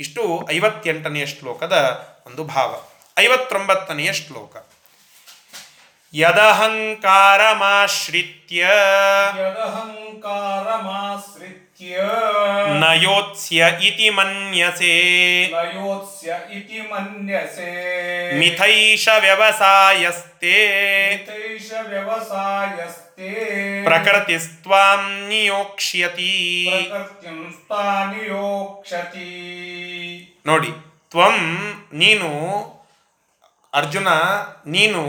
ಇಷ್ಟು 0.00 0.48
ಐವತ್ತೆಂಟನೆಯ 0.50 1.26
ಶ್ಲೋಕದ 1.26 2.06
ಒಂದು 2.26 2.44
ಭಾವ. 2.44 2.80
ಐವತ್ತೊಂಬತ್ತನೆಯ 3.18 4.12
ಶ್ಲೋಕ. 4.12 4.56
ಯದಹಂಕಾರಮಾಶ್ರಿತ್ಯ. 6.14 8.66
ಯದಹಂಕಾರಮಾಶ್ರಿತ್ಯ. 9.36 11.67
ನ 11.80 12.84
ಯೋತ್ಸ್ಯ 12.92 13.64
ಇತಿ 13.80 14.10
ಮನ್ಯಸೆ. 14.10 14.94
ಲಯೋತ್ಸ್ಯ 15.50 16.34
ಇತಿ 16.52 16.80
ಮನ್ಯಸೆ. 16.80 17.70
ಮಿಥೈಷ 18.38 19.08
ವ್ಯವಸಾಯಸ್ತೆ 19.20 20.54
ಹಿತೈಷ 21.10 21.72
ವ್ಯವಸಾಯಸ್ತೆ 21.88 23.30
ಪ್ರಕೃತಿಸ್ತ್ವಾಂ 23.84 25.28
ನಿಯೋಕ್ಷ್ಯತಿ. 25.28 26.68
ಪ್ರಕೃತಿಂ 26.88 27.52
ನೋಡಿ 30.46 30.68
ತ್ವಂ 31.10 31.36
ನೀನು 31.92 32.28
ಅರ್ಜುನ 33.72 34.08
ನೀನು 34.66 35.02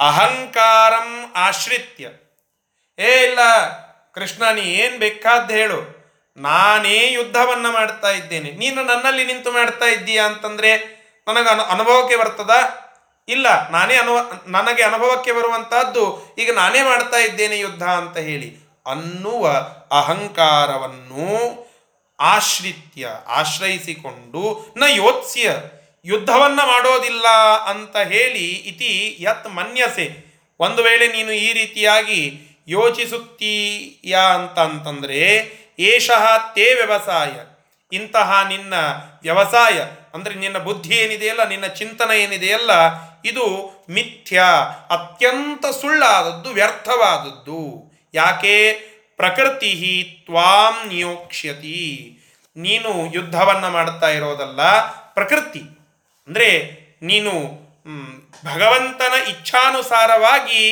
ಅಹಂಕಾರಂ 0.00 1.32
ಆಶ್ರಿತ್ಯ. 1.36 2.08
ಏ 2.98 3.22
ಇಲ್ಲ 3.22 3.38
ಕೃಷ್ಣ, 4.14 4.50
ನೀ 4.50 4.60
ಏನು 4.60 4.98
ಬೇಕಾದ್ದು 4.98 5.54
ಹೇಳು. 5.54 6.00
ನಾನೇ 6.36 7.12
ಯುದ್ಧವನ್ನ 7.12 7.66
ಮಾಡ್ತಾ 7.70 8.10
ಇದ್ದೇನೆ. 8.10 8.50
ನೀನು 8.52 8.82
ನನ್ನಲ್ಲಿ 8.82 9.24
ನಿಂತು 9.24 9.52
ಮಾಡ್ತಾ 9.52 9.86
ಇದ್ದೀಯಾ 9.86 10.24
ಅಂತಂದ್ರೆ 10.24 11.00
ನನಗೆ 11.28 11.48
ಅನು, 11.48 11.62
ಅನುಭವಕ್ಕೆ 11.62 12.16
ಬರ್ತದ? 12.16 12.50
ಇಲ್ಲ, 13.28 13.70
ನಾನೇ 13.70 13.94
ಅನುಭವ 13.94 14.32
ನನಗೆ 14.46 14.82
ಅನುಭವಕ್ಕೆ 14.82 15.32
ಬರುವಂತಹದ್ದು 15.32 16.34
ಈಗ 16.38 16.50
ನಾನೇ 16.50 16.82
ಮಾಡ್ತಾ 16.82 17.16
ಇದ್ದೇನೆ 17.16 17.58
ಯುದ್ಧ 17.58 17.82
ಅಂತ 17.82 18.16
ಹೇಳಿ. 18.16 18.48
ಅನ್ನುವ 18.86 19.48
ಅಹಂಕಾರವನ್ನು 19.90 21.26
ಆಶ್ರಿತ್ಯ, 22.20 23.08
ಆಶ್ರಯಿಸಿಕೊಂಡು 23.26 24.74
ನ 24.76 24.84
ಯೋತ್ಸ್ಯ, 24.86 25.54
ಯುದ್ಧವನ್ನ 26.04 26.60
ಮಾಡೋದಿಲ್ಲ 26.64 27.28
ಅಂತ 27.66 27.96
ಹೇಳಿ 27.96 28.46
ಇತಿ 28.70 29.16
ಯತ್ 29.20 29.46
ಮನ್ಯಸೆ. 29.46 30.30
ಒಂದು 30.60 30.82
ವೇಳೆ 30.82 31.08
ನೀನು 31.08 31.32
ಈ 31.32 31.52
ರೀತಿಯಾಗಿ 31.52 32.49
ಯೋಚಿಸುತ್ತೀಯಾ 32.70 34.24
ಅಂತ 34.38 34.58
ಅಂತಂದ್ರೆ 34.58 35.20
ಏಷಃ 35.78 36.24
ತೇ 36.54 36.66
ವ್ಯವಸಾಯ, 36.74 37.32
ಇಂತಹ 37.92 38.30
ನಿನ್ನ 38.48 38.74
ವ್ಯವಸಾಯ, 39.22 39.78
ಅಂದರೆ 40.14 40.34
ನಿನ್ನ 40.34 40.58
ಬುದ್ಧಿ 40.58 40.94
ಏನಿದೆಯಲ್ಲ 40.96 41.44
ನಿನ್ನ 41.48 41.66
ಚಿಂತನೆ 41.80 42.14
ಏನಿದೆಯಲ್ಲ 42.22 42.72
ಇದು 43.24 43.46
ಮಿಥ್ಯ, 43.90 44.42
ಅತ್ಯಂತ 44.90 45.64
ಸುಳ್ಳಾದದ್ದು, 45.80 46.50
ವ್ಯರ್ಥವಾದದ್ದು. 46.50 47.62
ಯಾಕೆ? 48.14 48.56
ಪ್ರಕೃತಿ 49.16 49.72
ತ್ವಾಂ 50.26 50.76
ನಿಯೋಕ್ಷ್ಯತಿ. 50.88 51.80
ನೀನು 52.56 52.90
ಯುದ್ಧವನ್ನ 53.14 53.66
ಮಾಡ್ತಾ 53.68 54.08
ಇರೋದಲ್ಲ, 54.10 54.62
ಪ್ರಕೃತಿ. 55.14 55.64
ಅಂದರೆ 56.28 56.48
ನೀನು 57.02 57.32
ಭಗವಂತನ 58.44 59.14
ಇಚ್ಛಾನುಸಾರವಾಗಿ 59.28 60.64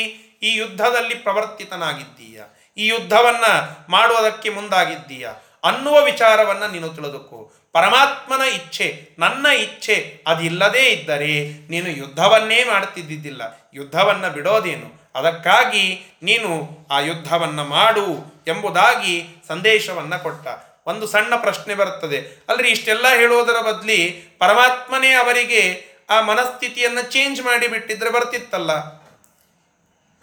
ಈ 0.42 0.56
ಯುದ್ಧದಲ್ಲಿ 0.56 1.14
ಪ್ರವರ್ತಿತನಾಗಿದ್ದೀಯ. 1.14 2.42
ಈ 2.76 2.86
ಯುದ್ಧವನ್ನ 2.86 3.44
ಮಾಡುವುದಕ್ಕೆ 3.88 4.48
ಮುಂದಾಗಿದ್ದೀಯ. 4.48 5.28
ಅನ್ನುವ 5.64 6.04
ವಿಚಾರವನ್ನ 6.04 6.66
ನೀನು 6.66 6.88
ತಿಳಿದುಕೋ. 6.88 7.52
ಪರಮಾತ್ಮನ 7.72 8.42
ಇಚ್ಛೆ, 8.42 9.08
ನನ್ನ 9.18 9.46
ಇಚ್ಛೆ 9.46 10.24
ಅದಿಲ್ಲದೇ 10.26 10.88
ಇದ್ದರೆ 10.88 11.48
ನೀನು 11.68 11.90
ಯುದ್ಧವನ್ನೇ 11.90 12.64
ಮಾಡ್ತಿದ್ದಿದ್ದಿಲ್ಲ 12.64 13.70
ಯುದ್ಧವನ್ನ 13.74 14.28
ಬಿಡೋದೇನು? 14.28 15.12
ಅದಕ್ಕಾಗಿ 15.14 16.16
ನೀನು 16.22 16.78
ಆ 16.90 17.00
ಯುದ್ಧವನ್ನ 17.00 17.62
ಮಾಡು 17.62 18.42
ಎಂಬುದಾಗಿ 18.48 19.28
ಸಂದೇಶವನ್ನ 19.48 20.16
ಕೊಟ್ಟ. 20.16 20.48
ಒಂದು 20.86 21.06
ಸಣ್ಣ 21.06 21.36
ಪ್ರಶ್ನೆ 21.36 21.74
ಬರುತ್ತದೆ. 21.74 22.44
ಅಲ್ರಿ, 22.48 22.70
ಇಷ್ಟೆಲ್ಲ 22.70 23.06
ಹೇಳುವುದರ 23.16 23.72
ಬದಲಿ 23.72 24.10
ಪರಮಾತ್ಮನೇ 24.38 25.10
ಅವರಿಗೆ 25.12 25.84
ಆ 26.10 26.20
ಮನಸ್ಥಿತಿಯನ್ನು 26.20 27.02
ಚೇಂಜ್ 27.02 27.42
ಮಾಡಿ 27.42 27.68
ಬಿಟ್ಟಿದ್ರೆ 27.68 28.10
ಬರ್ತಿತ್ತಲ್ಲ? 28.10 28.97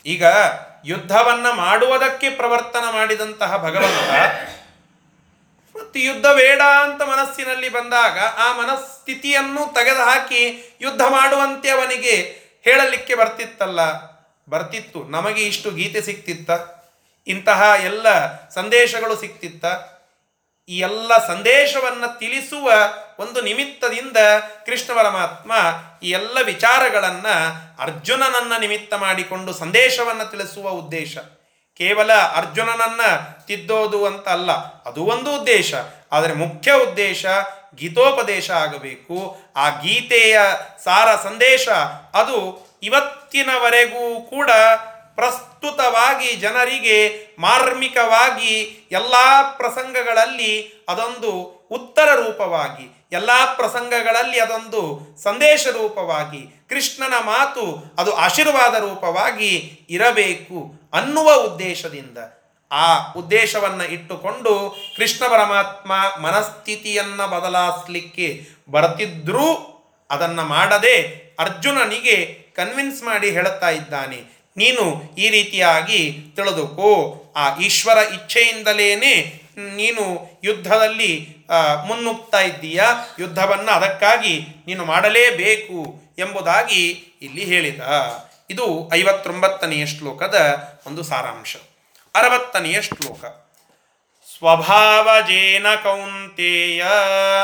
ಈಗ 0.05 0.25
ಯುದ್ಧವನ್ನ 0.85 1.45
ಮಾಡುವುದಕ್ಕೆ 1.53 2.29
ಪ್ರವರ್ತನ 2.29 2.83
ಮಾಡಿದಂತಹ 2.91 3.57
ಭಗವಂತ 3.57 4.11
ಮತ್ತು 5.75 5.99
ಯುದ್ಧ 5.99 6.25
ಬೇಡ 6.25 6.61
ಅಂತ 6.61 7.01
ಮನಸ್ಸಿನಲ್ಲಿ 7.01 7.69
ಬಂದಾಗ 7.69 8.19
ಆ 8.19 8.57
ಮನಸ್ಥಿತಿಯನ್ನು 8.57 9.73
ತೆಗೆದುಹಾಕಿ 9.73 10.75
ಯುದ್ಧ 10.81 11.01
ಮಾಡುವಂತೆ 11.01 11.69
ಅವನಿಗೆ 11.69 12.15
ಹೇಳಲಿಕ್ಕೆ 12.63 13.15
ಬರ್ತಿತ್ತಲ್ಲ. 13.15 13.79
ಬರ್ತಿತ್ತು. 14.49 15.03
ನಮಗೆ 15.03 15.43
ಇಷ್ಟು 15.43 15.71
ಗೀತೆ 15.71 16.01
ಸಿಕ್ತಿತ್ತ? 16.01 16.51
ಇಂತಹ 17.27 17.63
ಎಲ್ಲ 17.83 18.07
ಸಂದೇಶಗಳು 18.49 19.15
ಸಿಕ್ತಿತ್ತ? 19.15 19.65
ಈ 20.69 20.79
ಎಲ್ಲ 20.79 21.27
ಸಂದೇಶವನ್ನು 21.27 22.19
ತಿಳಿಸುವ 22.19 22.71
ಒಂದು 23.19 23.41
ನಿಮಿತ್ತದಿಂದ 23.41 24.17
ಕೃಷ್ಣ 24.65 24.93
ಪರಮಾತ್ಮ 24.93 25.51
ಈ 26.03 26.09
ಎಲ್ಲ 26.09 26.37
ವಿಚಾರಗಳನ್ನು 26.45 27.35
ಅರ್ಜುನನನ್ನ 27.81 28.53
ನಿಮಿತ್ತ 28.59 28.93
ಮಾಡಿಕೊಂಡು 28.93 29.53
ಸಂದೇಶವನ್ನು 29.53 30.31
ತಿಳಿಸುವ 30.31 30.69
ಉದ್ದೇಶ. 30.69 31.17
ಕೇವಲ 31.77 32.13
ಅರ್ಜುನನನ್ನ 32.13 33.01
ತಿದ್ದೋದು 33.47 34.05
ಅಂತ 34.05 34.27
ಅಲ್ಲ, 34.27 34.51
ಅದು 34.83 35.05
ಒಂದು 35.05 35.41
ಉದ್ದೇಶ. 35.41 35.73
ಆದರೆ 36.11 36.33
ಮುಖ್ಯ 36.33 36.73
ಉದ್ದೇಶ 36.73 37.25
ಗೀತೋಪದೇಶ 37.75 38.51
ಆಗಬೇಕು. 38.51 39.37
ಆ 39.55 39.69
ಗೀತೆಯ 39.69 40.39
ಸಾರ 40.83 41.15
ಸಂದೇಶ 41.23 41.69
ಅದು 42.13 42.65
ಇವತ್ತಿನವರೆಗೂ 42.83 44.21
ಕೂಡ 44.21 44.51
ಪ್ರಸ್ತುತವಾಗಿ 45.15 46.35
ಜನರಿಗೆ 46.35 47.27
ಮಾರ್ಮಿಕವಾಗಿ 47.39 48.87
ಎಲ್ಲ 48.91 49.13
ಪ್ರಸಂಗಗಳಲ್ಲಿ 49.57 50.85
ಅದೊಂದು 50.89 51.55
ಉತ್ತರ 51.71 52.15
ರೂಪವಾಗಿ, 52.15 53.07
ಎಲ್ಲ 53.11 53.29
ಪ್ರಸಂಗಗಳಲ್ಲಿ 53.55 54.39
ಅದೊಂದು 54.39 54.99
ಸಂದೇಶ 55.23 55.67
ರೂಪವಾಗಿ, 55.67 56.65
ಕೃಷ್ಣನ 56.69 57.13
ಮಾತು 57.19 57.93
ಅದು 57.97 58.13
ಆಶೀರ್ವಾದ 58.13 58.75
ರೂಪವಾಗಿ 58.75 59.85
ಇರಬೇಕು 59.89 60.89
ಅನ್ನುವ 60.93 61.33
ಉದ್ದೇಶದಿಂದ. 61.33 62.17
ಆ 62.71 63.13
ಉದ್ದೇಶವನ್ನು 63.13 63.83
ಇಟ್ಟುಕೊಂಡು 63.83 64.75
ಕೃಷ್ಣ 64.97 65.27
ಪರಮಾತ್ಮ 65.27 65.91
ಮನಸ್ಥಿತಿಯನ್ನು 66.21 67.27
ಬದಲಾಯಿಸಲಿಕ್ಕೆ 67.27 68.47
ಬರ್ತಿದ್ರೂ 68.69 69.71
ಅದನ್ನು 70.09 70.43
ಮಾಡದೆ 70.43 71.25
ಅರ್ಜುನನಿಗೆ 71.39 72.45
ಕನ್ವಿನ್ಸ್ 72.55 73.03
ಮಾಡಿ 73.03 73.31
ಹೇಳುತ್ತಾ 73.31 73.69
ಇದ್ದಾನೆ. 73.69 74.34
ನೀನು 74.57 75.15
ಈ 75.17 75.29
ರೀತಿಯಾಗಿ 75.29 76.01
ತಿಳಿದುಕೋ. 76.35 76.91
ಆ 77.35 77.57
ಈಶ್ವರ 77.57 77.97
ಇಚ್ಛೆಯಿಂದಲೇನೆ 77.97 79.13
ನೀನು 79.75 80.03
ಯುದ್ಧದಲ್ಲಿ 80.43 81.11
ಮುನ್ನುಗ್ತಾ 81.87 82.41
ಇದ್ದೀಯ. 82.41 82.81
ಯುದ್ಧವನ್ನು 83.19 83.71
ಅದಕ್ಕಾಗಿ 83.71 84.39
ನೀನು 84.67 84.85
ಮಾಡಲೇಬೇಕು 84.85 85.79
ಎಂಬುದಾಗಿ 86.19 86.83
ಇಲ್ಲಿ 87.21 87.45
ಹೇಳಿದ. 87.45 87.81
ಇದು 88.49 88.89
ಐವತ್ತೊಂಬತ್ತನೆಯ 88.93 89.85
ಶ್ಲೋಕದ 89.85 90.37
ಒಂದು 90.87 91.03
ಸಾರಾಂಶ. 91.03 91.55
ಅರವತ್ತನೆಯ 92.15 92.81
ಶ್ಲೋಕ. 92.81 93.44
ಸ್ವಭಾವಜೇನ 94.35 95.67
ಕೌಂತೇಯ 95.83 96.83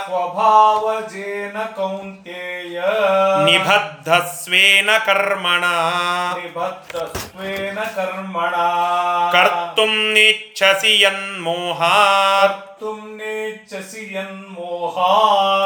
ಸ್ವಭಾವಜೇನ 0.08 1.58
ಕೌಂತೇಯ 1.76 2.80
ನಿಬದ್ಧಸ್ವೇನ 3.46 4.90
ಕರ್ಮಣ 5.06 5.64
ನಿಬದ್ಧಸ್ವೇನ 6.40 7.80
ಕರ್ಮಣ 7.96 8.56
ಕರ್ತುಂ 9.36 9.94
ನಿಚ್ಛಸಿ 10.14 10.94
ಯನ್ಮೋಹ 11.04 11.82
ಕರ್ತುಂ 12.42 13.02
ನೇಚ್ಛಸಿ 13.18 14.04
ಯನ್ಮೋಹ 14.14 14.98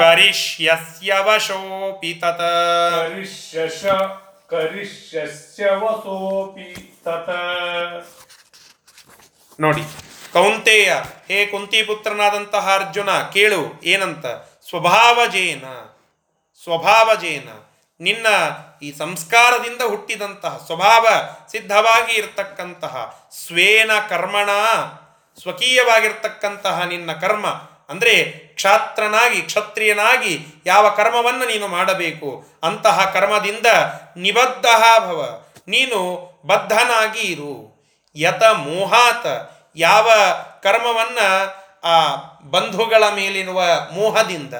ಕರಿಷ್ಯಸ್ಯ 0.01 1.11
ವಶೋಪಿ 1.25 2.13
ತತ 2.21 2.41
ಕರಿಷ್ಯಶ 2.95 3.83
ಕರಿಷ್ಯಸ್ಯ 4.49 5.69
ವಸೋಪಿ 5.81 6.71
ತತ 7.05 7.29
ನೋಡಿ 9.59 9.85
ಕೌಂತೇಯ, 10.35 10.93
ಹೇ 11.27 11.45
ಕುಂತಿಪುತ್ರನಾದಂತಹ 11.45 12.73
ಅರ್ಜುನ, 12.73 13.09
ಕೇಳು, 13.33 13.81
ಏನಂತ? 13.83 14.25
ಸ್ವಭಾವಜೇನ 14.69 15.65
ಸ್ವಭಾವಜೇನ, 16.63 17.49
ನಿನ್ನ 17.99 18.27
ಈ 18.81 18.91
ಸಂಸ್ಕಾರದಿಂದ 18.97 19.81
ಹುಟ್ಟಿದಂತಹ, 19.81 20.61
ಸ್ವಭಾವ 20.65 21.07
ಸಿದ್ಧವಾಗಿ 21.51 22.13
ಇರತಕ್ಕಂತಹ, 22.13 23.27
ಸ್ವೇನ 23.31 23.91
ಕರ್ಮಣ, 24.09 24.49
ಸ್ವಕೀಯವಾಗಿರ್ತಕ್ಕಂತಹ 25.41 26.83
ನಿನ್ನ 26.83 27.13
ಕರ್ಮ, 27.13 27.47
ಅಂದರೆ 27.89 28.23
ಕ್ಷಾತ್ರನಾಗಿ, 28.55 29.41
ಕ್ಷತ್ರಿಯನಾಗಿ 29.41 30.39
ಯಾವ 30.65 30.89
ಕರ್ಮವನ್ನು 30.89 31.45
ನೀನು 31.45 31.67
ಮಾಡಬೇಕು? 31.67 32.45
ಅಂತಹ 32.63 33.05
ಕರ್ಮದಿಂದ 33.13 33.65
ನಿಬದ್ಧ 34.17 34.65
ಭವ, 34.99 35.43
ನೀನು 35.67 35.99
ಬದ್ಧನಾಗಿ 36.45 37.21
ಇರು. 37.21 37.75
ಯತ 38.15 38.43
ಮೋಹಾತ 38.43 39.25
ಯಾವ 39.75 40.11
ಕರ್ಮವನ್ನ 40.63 41.19
ಆ 41.83 42.15
ಬಂಧುಗಳ 42.43 43.03
ಮೇಲಿರುವ 43.09 43.63
ಮೋಹದಿಂದ, 43.91 44.53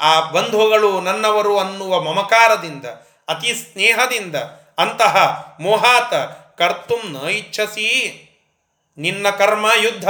ಆ 0.00 0.20
ಬಂಧುಗಳು 0.20 1.00
ನನ್ನವರು 1.00 1.58
ಅನ್ನುವ 1.58 2.00
ಮಮಕಾರದಿಂದ, 2.00 2.84
ಅತಿ 3.28 3.54
ಸ್ನೇಹದಿಂದ 3.54 4.36
ಅಂತಹ 4.78 5.16
ಮೋಹಾತ 5.60 6.14
ಕರ್ತು 6.62 7.12
ನ 7.12 7.28
ಇಚ್ಛಸಿ 7.28 7.88
ನಿನ್ನ 8.98 9.30
ಕರ್ಮ 9.30 9.66
ಯುದ್ಧ, 9.76 10.08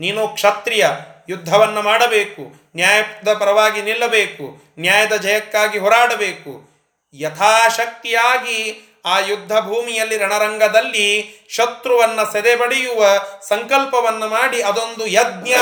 ನೀನು 0.00 0.28
ಕ್ಷತ್ರಿಯ, 0.28 0.86
ಯುದ್ಧವನ್ನು 1.28 1.82
ಮಾಡಬೇಕು, 1.82 2.70
ನ್ಯಾಯದ 2.76 3.32
ಪರವಾಗಿ 3.38 3.82
ನಿಲ್ಲಬೇಕು, 3.82 4.74
ನ್ಯಾಯದ 4.78 5.16
ಜಯಕ್ಕಾಗಿ 5.16 5.78
ಹೋರಾಡಬೇಕು, 5.78 6.68
ಯಥಾಶಕ್ತಿಯಾಗಿ 7.14 8.87
ಆ 9.04 9.18
ಯುದ್ಧ 9.18 9.52
ಭೂಮಿಯಲ್ಲಿ 9.52 10.16
ರಣರಂಗದಲ್ಲಿ 10.16 11.38
ಶತ್ರುವನ್ನ 11.50 12.20
ಸೆದೆಬಡಿಯುವ 12.32 13.04
ಸಂಕಲ್ಪವನ್ನು 13.48 14.28
ಮಾಡಿ 14.28 14.62
ಅದೊಂದು 14.62 15.06
ಯಜ್ಞ 15.06 15.52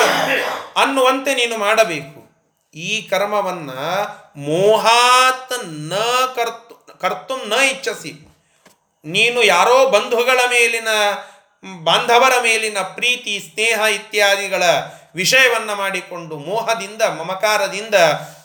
ಅನ್ನುವಂತೆ 0.76 1.34
ನೀನು 1.34 1.58
ಮಾಡಬೇಕು. 1.58 2.26
ಈ 2.74 3.02
ಕರ್ಮವನ್ನ 3.02 3.70
ಮೋಹಾತ್ನ 4.36 5.92
ಕರ್ತು 6.36 6.98
ಕರ್ತು 6.98 7.36
ನ 7.36 7.52
ಇಚ್ಛಸಿ. 7.52 8.28
ನೀನು 9.04 9.42
ಯಾರೋ 9.42 9.88
ಬಂಧುಗಳ 9.88 10.40
ಮೇಲಿನ, 10.46 10.88
ಬಾಂಧವರ 11.84 12.32
ಮೇಲಿನ 12.42 12.78
ಪ್ರೀತಿ, 12.78 13.40
ಸ್ನೇಹ 13.40 13.78
ಇತ್ಯಾದಿಗಳ 13.78 14.62
ವಿಷಯವನ್ನ 15.14 15.72
ಮಾಡಿಕೊಂಡು 15.72 16.36
ಮೋಹದಿಂದ, 16.36 17.02
ಮಮಕಾರದಿಂದ 17.02 17.94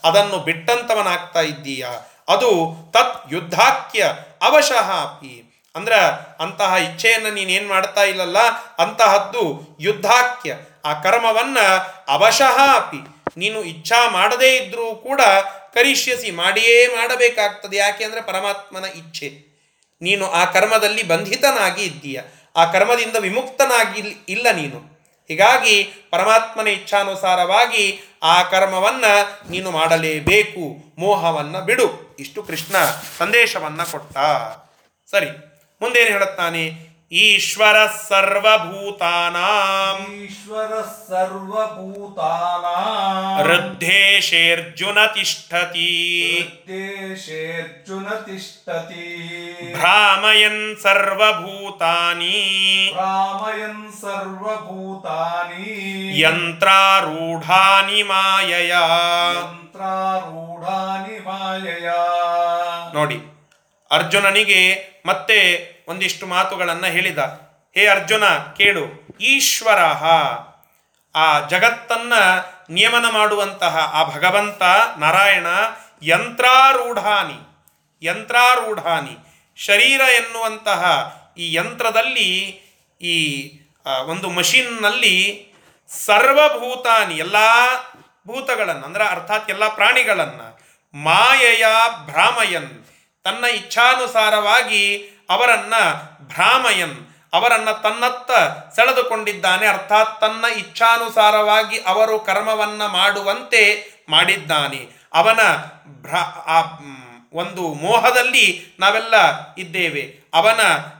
ಅದನ್ನು 0.04 0.38
ಬಿಟ್ಟಂತವನಾಗ್ತಾ 0.38 1.42
ಇದ್ದೀಯ? 1.42 1.86
ಅದು 2.32 2.76
ತತ್ 2.92 3.34
ಯುದ್ಧಾಕ್ಯ 3.34 4.14
ಅವಶಃ 4.42 5.02
ಅಪಿ. 5.02 5.48
ಅಂದ್ರ 5.76 5.94
ಅಂತಹ 6.40 6.74
ಇಚ್ಛೆಯನ್ನು 6.74 7.34
ನೀನೇನ್ 7.34 7.68
ಮಾಡ್ತಾ 7.68 8.04
ಇಲ್ಲಲ್ಲ, 8.04 8.38
ಅಂತಹದ್ದು 8.78 9.78
ಯುದ್ಧಾಕ್ಯ 9.80 10.56
ಆ 10.86 10.94
ಕರ್ಮವನ್ನ 10.94 11.58
ಅವಶಃ 12.08 12.76
ಅಪಿ. 12.76 12.98
ನೀನು 13.38 13.64
ಇಚ್ಛಾ 13.64 14.10
ಮಾಡದೇ 14.10 14.58
ಇದ್ರೂ 14.58 14.96
ಕೂಡ 14.96 15.22
ಕರಿಷ್ಯಸಿ 15.74 16.32
ಮಾಡಿಯೇ 16.32 16.88
ಮಾಡಬೇಕಾಗ್ತದೆ. 16.88 17.78
ಯಾಕೆ 17.78 18.04
ಅಂದ್ರೆ 18.04 18.22
ಪರಮಾತ್ಮನ 18.22 18.86
ಇಚ್ಛೆ. 18.86 19.52
ನೀನು 20.02 20.32
ಆ 20.32 20.46
ಕರ್ಮದಲ್ಲಿ 20.46 21.04
ಬಂಧಿತನಾಗಿ 21.04 21.84
ಇದ್ದೀಯ. 21.84 22.22
ಆ 22.56 22.66
ಕರ್ಮದಿಂದ 22.66 23.16
ವಿಮುಕ್ತನಾಗಿ 23.16 24.26
ಇಲ್ಲ 24.30 24.52
ನೀನು. 24.52 24.91
ಹೀಗಾಗಿ 25.28 25.84
ಪರಮಾತ್ಮನ 26.12 26.68
ಇಚ್ಛಾನುಸಾರವಾಗಿ 26.68 28.02
ಆ 28.24 28.44
ಕರ್ಮವನ್ನ 28.44 29.06
ನೀನು 29.50 29.72
ಮಾಡಲೇಬೇಕು, 29.72 30.94
ಮೋಹವನ್ನ 30.98 31.60
ಬಿಡು. 31.60 32.16
ಇಷ್ಟು 32.20 32.44
ಕೃಷ್ಣ 32.44 32.76
ಸಂದೇಶವನ್ನ 33.18 33.84
ಕೊಟ್ಟ. 33.84 34.18
ಸರಿ, 35.12 35.30
ಮುಂದೇನು 35.82 36.12
ಹೇಳುತ್ತಾನೆ? 36.12 36.91
ಈಶ್ವರ 37.12 37.86
ಸರ್ವಭೂತಾನಾಂ. 37.86 40.12
ಈಶ್ವರ 40.12 40.74
ಸರ್ವಭೂತಾನಾಂ. 41.10 43.44
ಹೃದ್ದೇಶೇರ್ಜುನ 43.44 45.06
ತಿಷ್ಠತಿ. 45.06 46.50
ದೇಶೇರ್ಜುನ 46.68 48.10
ತಿಷ್ಠತಿ. 48.10 49.74
ಭ್ರಾಮಯನ್ 49.74 50.82
ಸರ್ವಭೂತಾನಿ. 50.82 52.94
ರಾಮಯನ್ 52.96 54.02
ಸರ್ವಭೂತಾನಿ. 54.02 56.22
ಯಂತ್ರಾರೂಢಾನಿ 56.22 58.04
ಮಾಯಯ. 58.04 58.68
ಯಂತ್ರಾರೂಢಾನಿ 58.68 61.20
ಮಾಯಯ. 61.20 61.92
ನೋಡಿ 62.94 63.18
ಅರ್ಜುನನಿಗೆ 63.92 64.92
ಮತ್ತೆ 65.06 65.72
ಒಂದಿಷ್ಟು 65.88 66.28
ಮಾತುಗಳನ್ನು 66.28 66.86
ಹೇಳಿದ. 66.86 67.18
ಹೇ 67.76 67.88
ಅರ್ಜುನ, 67.88 68.26
ಕೇಳು. 68.28 69.08
ಈಶ್ವರ, 69.22 69.80
ಆ 71.16 71.40
ಜಗತ್ತನ್ನ 71.40 72.14
ನಿಯಮನ 72.70 73.06
ಮಾಡುವಂತಹ 73.10 73.78
ಆ 73.78 74.04
ಭಗವಂತ 74.04 74.62
ನಾರಾಯಣ 74.98 75.48
ಯಂತ್ರಾರೂಢಾನಿ 76.04 77.40
ಯಂತ್ರಾರೂಢಾನಿ. 78.06 79.18
ಶರೀರ 79.58 80.02
ಎನ್ನುವಂತಹ 80.02 80.82
ಈ 81.38 81.54
ಯಂತ್ರದಲ್ಲಿ, 81.54 82.62
ಈ 83.02 83.52
ಒಂದು 84.06 84.30
ಮಷಿನ್ನಲ್ಲಿ 84.30 85.48
ಸರ್ವಭೂತಾನಿ, 86.06 87.16
ಎಲ್ಲ 87.16 87.36
ಭೂತಗಳನ್ನು, 88.28 88.86
ಅಂದ್ರೆ 88.86 89.04
ಅರ್ಥಾತ್ 89.04 89.50
ಎಲ್ಲ 89.50 89.68
ಪ್ರಾಣಿಗಳನ್ನು, 89.68 90.62
ಮಾಯೆಯ 91.04 91.66
ಭ್ರಾಮಯನ್ 92.06 92.86
ತನ್ನ 93.24 93.46
ಇಚ್ಛಾನುಸಾರವಾಗಿ 93.46 95.12
ಅವರನ್ನ 95.32 95.74
ಭ್ರಾಮಯನ್, 96.20 96.96
ಅವರನ್ನು 97.34 97.82
ತನ್ನತ್ತ 97.82 98.32
ಸೆಳೆದುಕೊಂಡಿದ್ದಾನೆ. 98.76 99.68
ಅರ್ಥಾತ್ 99.68 100.22
ತನ್ನ 100.22 100.46
ಇಚ್ಛಾನುಸಾರವಾಗಿ 100.56 101.78
ಅವರು 101.78 102.20
ಕರ್ಮವನ್ನು 102.20 102.88
ಮಾಡುವಂತೆ 102.88 103.92
ಮಾಡಿದ್ದಾನೆ. 104.10 104.90
ಅವನ 105.14 105.40
ಭ್ರಾ, 105.86 106.20
ಆ 106.48 106.62
ಒಂದು 107.34 107.74
ಮೋಹದಲ್ಲಿ 107.74 108.76
ನಾವೆಲ್ಲ 108.80 109.14
ಇದ್ದೇವೆ. 109.58 110.20
ಅವನ, 110.34 110.60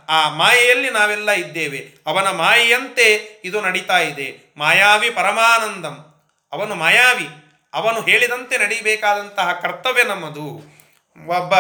ಆ 0.10 0.30
ಮಾಯೆಯಲ್ಲಿ 0.30 0.90
ನಾವೆಲ್ಲ 0.90 1.32
ಇದ್ದೇವೆ. 1.32 1.92
ಅವನ 2.08 2.28
ಮಾಯೆಯಂತೆ 2.28 3.42
ಇದು 3.46 3.62
ನಡೀತಾ 3.62 4.00
ಇದೆ. 4.00 4.54
ಮಾಯಾವಿ 4.58 5.10
ಪರಮಾನಂದಂ. 5.10 6.14
ಅವನು 6.52 6.76
ಮಾಯಾವಿ. 6.76 7.30
ಅವನು 7.74 8.02
ಹೇಳಿದಂತೆ 8.02 8.58
ನಡೀಬೇಕಾದಂತಹ 8.58 9.52
ಕರ್ತವ್ಯ 9.52 10.04
ನಮ್ಮದು. 10.04 10.81
ಒಬ್ಬ 11.18 11.54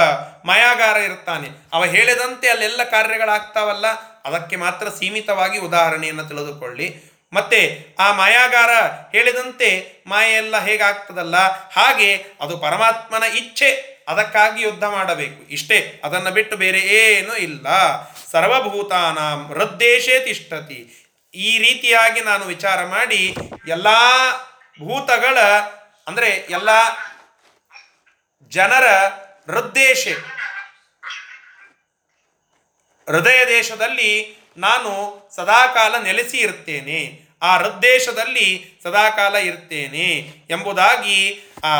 ಮಾಯಾಗಾರ 0.46 0.98
ಇರ್ತಾನೆ 0.98 1.48
ಅವ 1.74 1.86
ಹೇಳಿದಂತೆ 1.86 2.50
ಅಲ್ಲೆಲ್ಲ 2.50 2.84
ಕಾರ್ಯಗಳಾಗ್ತಾವಲ್ಲ? 2.84 3.88
ಅದಕ್ಕೆ 4.26 4.56
ಮಾತ್ರ 4.56 4.90
ಸೀಮಿತವಾಗಿ 4.90 5.58
ಉದಾಹರಣೆಯನ್ನು 5.60 6.24
ತಿಳಿದುಕೊಳ್ಳಿ. 6.24 6.88
ಮತ್ತೆ 7.34 7.60
ಆ 8.00 8.08
ಮಾಯಾಗಾರ 8.14 8.72
ಹೇಳಿದಂತೆ 9.16 9.70
ಮಾಯೆಲ್ಲ 10.08 10.56
ಹೇಗಾಗ್ತದಲ್ಲ? 10.60 11.36
ಹಾಗೆ 11.78 12.10
ಅದು 12.42 12.58
ಪರಮಾತ್ಮನ 12.58 13.24
ಇಚ್ಛೆ, 13.24 13.70
ಅದಕ್ಕಾಗಿ 14.08 14.64
ಯುದ್ಧ 14.64 14.84
ಮಾಡಬೇಕು. 14.84 15.40
ಇಷ್ಟೇ, 15.50 16.02
ಅದನ್ನು 16.04 16.32
ಬಿಟ್ಟು 16.32 16.58
ಬೇರೆ 16.58 16.80
ಏನೂ 16.80 17.34
ಇಲ್ಲ. 17.48 17.68
ಸರ್ವಭೂತಾನಾಂ 18.32 19.40
ಹೃದ್ದೇಶೇ 19.54 20.20
ತಿಷ್ಟತಿ 20.20 20.80
ಈ 21.34 21.58
ರೀತಿಯಾಗಿ 21.58 22.22
ನಾನು 22.22 22.44
ವಿಚಾರ 22.46 22.80
ಮಾಡಿ 22.86 23.22
ಎಲ್ಲ 23.68 23.88
ಭೂತಗಳ, 24.80 25.38
ಅಂದರೆ 26.08 26.30
ಎಲ್ಲ 26.30 26.70
ಜನರ 28.52 28.86
ಹೃದ್ದೇಶ. 29.52 30.08
ಹೃದಯ 33.08 33.46
ದೇಶದಲ್ಲಿ 33.46 34.12
ನಾನು 34.58 34.92
ಸದಾಕಾಲ 35.36 35.96
ನೆಲೆಸಿ 36.04 36.38
ಇರ್ತೇನೆ 36.38 37.22
ಆ 37.42 37.58
ಹೃದ್ದೇಶದಲ್ಲಿ 37.58 38.48
ಸದಾಕಾಲ 38.84 39.36
ಇರ್ತೇನೆ 39.36 40.08
ಎಂಬುದಾಗಿ 40.50 41.20
ಆ 41.64 41.74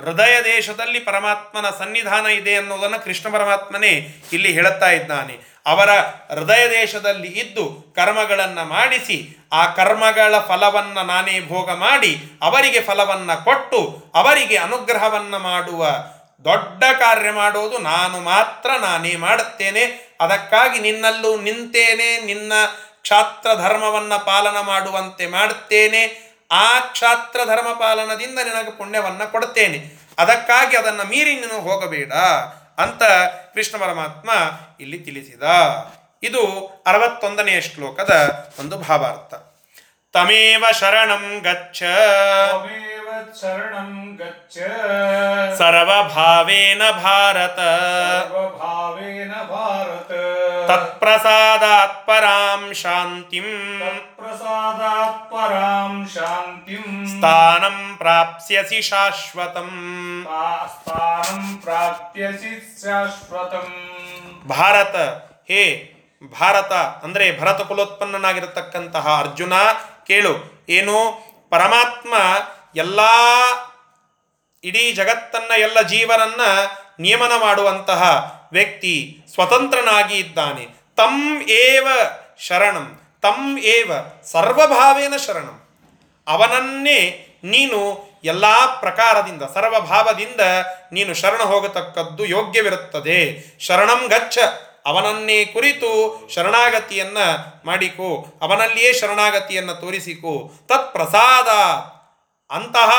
ಹೃದಯ 0.00 0.34
ದೇಶದಲ್ಲಿ 0.44 1.00
ಪರಮಾತ್ಮನ 1.00 1.70
ಸನ್ನಿಧಾನ 1.70 2.26
ಇದೆ 2.26 2.54
ಅನ್ನೋದನ್ನು 2.56 3.04
ಕೃಷ್ಣ 3.04 3.32
ಪರಮಾತ್ಮನೇ 3.32 3.92
ಇಲ್ಲಿ 4.32 4.52
ಹೇಳುತ್ತಾ 4.52 4.90
ಇದ್ದಾನೆ. 4.90 5.34
ಅವರ 5.66 5.90
ಹೃದಯ 6.34 6.70
ದೇಶದಲ್ಲಿ 6.70 7.28
ಇದ್ದು 7.28 7.92
ಕರ್ಮಗಳನ್ನು 7.96 8.64
ಮಾಡಿಸಿ 8.64 9.36
ಆ 9.52 9.62
ಕರ್ಮಗಳ 9.72 10.38
ಫಲವನ್ನ 10.38 10.98
ನಾನೇ 11.02 11.40
ಭೋಗ 11.48 11.70
ಮಾಡಿ 11.70 12.12
ಅವರಿಗೆ 12.42 12.80
ಫಲವನ್ನ 12.80 13.34
ಕೊಟ್ಟು 13.34 14.10
ಅವರಿಗೆ 14.14 14.56
ಅನುಗ್ರಹವನ್ನು 14.56 15.38
ಮಾಡುವ 15.38 15.82
ದೊಡ್ಡ 16.44 16.84
ಕಾರ್ಯ 16.98 17.30
ಮಾಡೋದು 17.30 17.78
ನಾನು 17.78 18.20
ಮಾತ್ರ, 18.20 18.70
ನಾನೇ 18.80 19.16
ಮಾಡುತ್ತೇನೆ. 19.16 20.16
ಅದಕ್ಕಾಗಿ 20.20 20.78
ನಿನ್ನಲ್ಲೂ 20.78 21.40
ನಿಂತೇನೆ, 21.40 22.20
ನಿನ್ನ 22.20 22.52
ಕ್ಷಾತ್ರ 23.02 23.54
ಧರ್ಮವನ್ನು 23.54 24.24
ಪಾಲನ 24.24 24.60
ಮಾಡುವಂತೆ 24.60 25.26
ಮಾಡುತ್ತೇನೆ. 25.26 26.32
ಆ 26.50 26.78
ಕ್ಷಾತ್ರ 26.78 27.40
ಧರ್ಮ 27.44 27.68
ಪಾಲನದಿಂದ 27.72 28.38
ನಿನಗೆ 28.38 28.70
ಪುಣ್ಯವನ್ನ 28.70 29.24
ಕೊಡುತ್ತೇನೆ. 29.24 30.02
ಅದಕ್ಕಾಗಿ 30.18 30.76
ಅದನ್ನು 30.76 31.04
ಮೀರಿ 31.04 31.34
ನೀನು 31.34 31.60
ಹೋಗಬೇಡ 31.60 32.12
ಅಂತ 32.78 33.02
ಕೃಷ್ಣ 33.54 33.78
ಪರಮಾತ್ಮ 33.78 34.30
ಇಲ್ಲಿ 34.80 34.98
ತಿಳಿಸಿದ. 34.98 35.42
ಇದು 36.22 36.68
ಅರವತ್ತೊಂದನೆಯ 36.86 37.60
ಶ್ಲೋಕದ 37.60 38.12
ಒಂದು 38.58 38.78
ಭಾವಾರ್ಥ. 38.78 39.34
ತಮೇವ 40.12 40.64
ಶರಣಂ 40.80 41.40
ಗಚ್ಚ. 41.42 41.82
ಶರಣಂ 43.40 43.90
ಗಚ್ಚ 44.18 44.56
ಸರ್ವಭಾವೇನ 45.58 46.82
ಭಾರತ 47.02 47.60
ಸರ್ವಭಾವೇನ 48.20 49.32
ಶಾಂತಿಂ 52.74 53.48
ತತ್ಪ್ರಸಾದಾತ್ 53.84 55.22
ಪರಾಂ 55.30 55.94
ಶಾಂತಿಂ 56.06 56.86
ಸ್ಥಾನಂ 57.12 57.78
ಪ್ರಾಪ್ಸ್ಯಸಿ 57.96 58.80
ಶಾಶ್ವತಂ 58.82 59.70
ಸ್ಥಾನಂ 60.74 61.42
ಪ್ರಾಪ್ತ್ಯಸಿ 61.64 62.54
ಶಾಶ್ವತಂ 62.76 63.68
ಭಾರತ 64.48 64.96
ಹೇ 65.50 65.64
ಭಾರತ 66.32 66.72
ಅಂದರೆ 67.04 67.26
ಭರತ 67.38 67.60
ಕುಲೋತ್ಪನ್ನನಾಗಿರತಕ್ಕಂತಹ 67.62 69.06
ಅರ್ಜುನ 69.18 69.54
ಕೇಳು 70.04 70.34
ಏನು 70.70 70.96
ಪರಮಾತ್ಮ 71.50 72.14
ಎಲ್ಲ 72.76 73.00
ಇಡೀ 74.64 74.92
ಜಗತ್ತನ್ನ, 74.92 75.52
ಎಲ್ಲ 75.58 75.82
ಜೀವನನ್ನ 75.82 76.40
ನಿಯಮನ 76.98 77.32
ಮಾಡುವಂತಹ 77.40 78.02
ವ್ಯಕ್ತಿ 78.52 79.22
ಸ್ವತಂತ್ರನಾಗಿ 79.34 80.18
ಇದ್ದಾನೆ. 80.18 80.68
ತಂ 80.96 81.42
ಏವ 81.48 81.86
ಶರಣಂ, 82.38 83.00
ತಂ 83.22 83.58
ಏವ 83.58 83.92
ಸರ್ವಭಾವೇನ 84.24 85.14
ಶರಣಂ. 85.26 85.62
ಅವನನ್ನೇ 86.26 87.28
ನೀನು 87.44 88.10
ಎಲ್ಲ 88.24 88.66
ಪ್ರಕಾರದಿಂದ, 88.80 89.42
ಸರ್ವಭಾವದಿಂದ 89.54 90.40
ನೀನು 90.92 91.14
ಶರಣ 91.14 91.42
ಹೋಗತಕ್ಕದ್ದು 91.42 92.24
ಯೋಗ್ಯವಿರುತ್ತದೆ. 92.24 93.44
ಶರಣಂ 93.60 94.06
ಗಚ್ಚ, 94.06 94.38
ಅವನನ್ನೇ 94.86 95.44
ಕುರಿತು 95.44 96.20
ಶರಣಾಗತಿಯನ್ನ 96.34 97.18
ಮಾಡಿಕೋ, 97.64 98.38
ಅವನಲ್ಲಿಯೇ 98.42 98.92
ಶರಣಾಗತಿಯನ್ನು 98.92 99.74
ತೋರಿಸಿಕೋ. 99.74 100.50
ತತ್ 100.68 100.92
ಪ್ರಸಾದ 100.92 101.48
ಅಂತಹ 102.52 102.90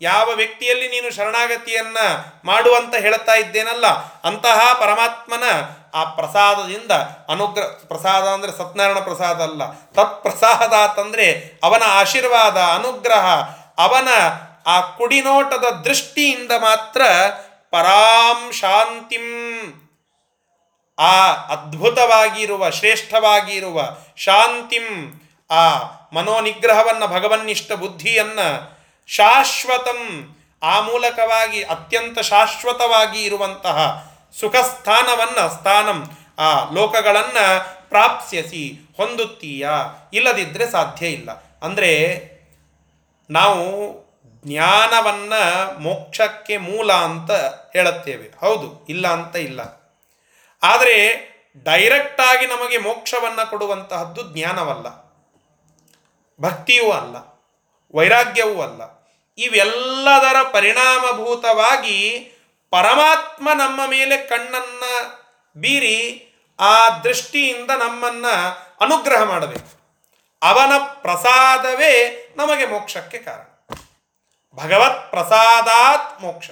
ಯಾವ 0.00 0.30
ವ್ಯಕ್ತಿಯಲ್ಲಿ 0.30 0.88
ನೀನು 0.88 1.10
ಶರಣಾಗತಿಯನ್ನ 1.14 1.96
ಮಾಡುವಂತ 2.44 2.94
ಹೇಳ್ತಾ 2.94 3.34
ಇದ್ದೇನಲ್ಲ, 3.34 3.86
ಅಂತಹ 4.22 4.72
ಪರಮಾತ್ಮನ 4.80 5.44
ಆ 5.94 6.04
ಪ್ರಸಾದದಿಂದ 6.04 6.92
ಅನುಗ್ರಹ, 7.28 7.66
ಪ್ರಸಾದ 7.66 8.24
ಅಂದರೆ 8.26 8.50
ಸತ್ಯನಾರಾಯಣ 8.50 8.98
ಪ್ರಸಾದ 8.98 9.40
ಅಲ್ಲ 9.40 9.72
ತತ್ 9.72 10.22
ಪ್ರಸಾದ 10.22 10.72
ಅಂತಂದ್ರೆ 10.72 11.26
ಅವನ 11.62 11.82
ಆಶೀರ್ವಾದ, 11.86 12.56
ಅನುಗ್ರಹ, 12.56 13.26
ಅವನ 13.78 14.08
ಆ 14.66 14.80
ಕುಡಿನೋಟದ 14.80 15.66
ದೃಷ್ಟಿಯಿಂದ 15.70 16.52
ಮಾತ್ರ 16.58 17.02
ಪರಾಂ 17.70 18.52
ಶಾಂತಿಂ. 18.52 19.26
ಆ 20.98 21.32
ಅದ್ಭುತವಾಗಿರುವ, 21.32 22.70
ಶ್ರೇಷ್ಠವಾಗಿರುವ 22.70 23.82
ಶಾಂತಿಂ, 24.16 24.86
ಆ 25.50 25.64
ಮನೋನಿಗ್ರಹವನ್ನು 26.12 27.06
ಭಗವನ್ನಿಷ್ಠ 27.06 27.72
ಬುದ್ಧಿಯನ್ನ 27.72 28.40
ಶಾಶ್ವತಂ. 29.06 30.30
ಆ 30.62 30.80
ಮೂಲಕವಾಗಿ 30.80 31.62
ಅತ್ಯಂತ 31.62 32.18
ಶಾಶ್ವತವಾಗಿ 32.18 33.22
ಇರುವಂತಹ 33.22 34.10
ಸುಖಸ್ಥಾನವನ್ನ, 34.40 35.48
ಸ್ಥಾನಂ, 35.48 36.10
ಆ 36.38 36.70
ಲೋಕಗಳನ್ನು 36.70 37.66
ಪ್ರಾಪ್ಸ್ಯಸಿ, 37.88 38.94
ಹೊಂದುತ್ತೀಯ? 38.96 39.68
ಇಲ್ಲದಿದ್ದರೆ 40.12 40.70
ಸಾಧ್ಯ 40.70 41.06
ಇಲ್ಲ. 41.06 41.58
ಅಂದರೆ 41.62 42.24
ನಾವು 43.30 43.64
ಜ್ಞಾನವನ್ನು 44.44 45.80
ಮೋಕ್ಷಕ್ಕೆ 45.80 46.56
ಮೂಲ 46.56 46.92
ಅಂತ 46.92 47.30
ಹೇಳುತ್ತೇವೆ. 47.76 48.30
ಹೌದು, 48.40 48.86
ಇಲ್ಲ 48.88 49.08
ಅಂತ 49.08 49.36
ಇಲ್ಲ. 49.36 49.60
ಆದರೆ 50.62 51.24
ಡೈರೆಕ್ಟಾಗಿ 51.64 52.46
ನಮಗೆ 52.46 52.78
ಮೋಕ್ಷವನ್ನು 52.78 53.50
ಕೊಡುವಂತಹದ್ದು 53.50 54.22
ಜ್ಞಾನವಲ್ಲ. 54.22 55.04
ಭಕ್ತಿಯೂ 56.40 56.90
ಅಲ್ಲ. 56.90 57.33
ವೈರಾಗ್ಯವೂ 57.94 58.62
ಅಲ್ಲ. 58.62 58.82
ಇವೆಲ್ಲದರ 59.38 60.42
ಪರಿಣಾಮಭೂತವಾಗಿ 60.42 62.18
ಪರಮಾತ್ಮ 62.70 63.48
ನಮ್ಮ 63.54 63.80
ಮೇಲೆ 63.86 64.16
ಕಣ್ಣನ್ನ 64.16 64.82
ಬೀರಿ 65.56 66.30
ಆ 66.60 66.88
ದೃಷ್ಟಿಯಿಂದ 66.88 67.70
ನಮ್ಮನ್ನ 67.70 68.26
ಅನುಗ್ರಹ 68.80 69.22
ಮಾಡಬೇಕು. 69.22 69.84
ಅವನ 70.42 70.72
ಪ್ರಸಾದವೇ 70.78 72.20
ನಮಗೆ 72.36 72.66
ಮೋಕ್ಷಕ್ಕೆ 72.66 73.18
ಕಾರಣ. 73.18 73.76
ಭಗವತ್ 74.54 75.10
ಪ್ರಸಾದಾತ್ 75.10 76.22
ಮೋಕ್ಷ. 76.22 76.50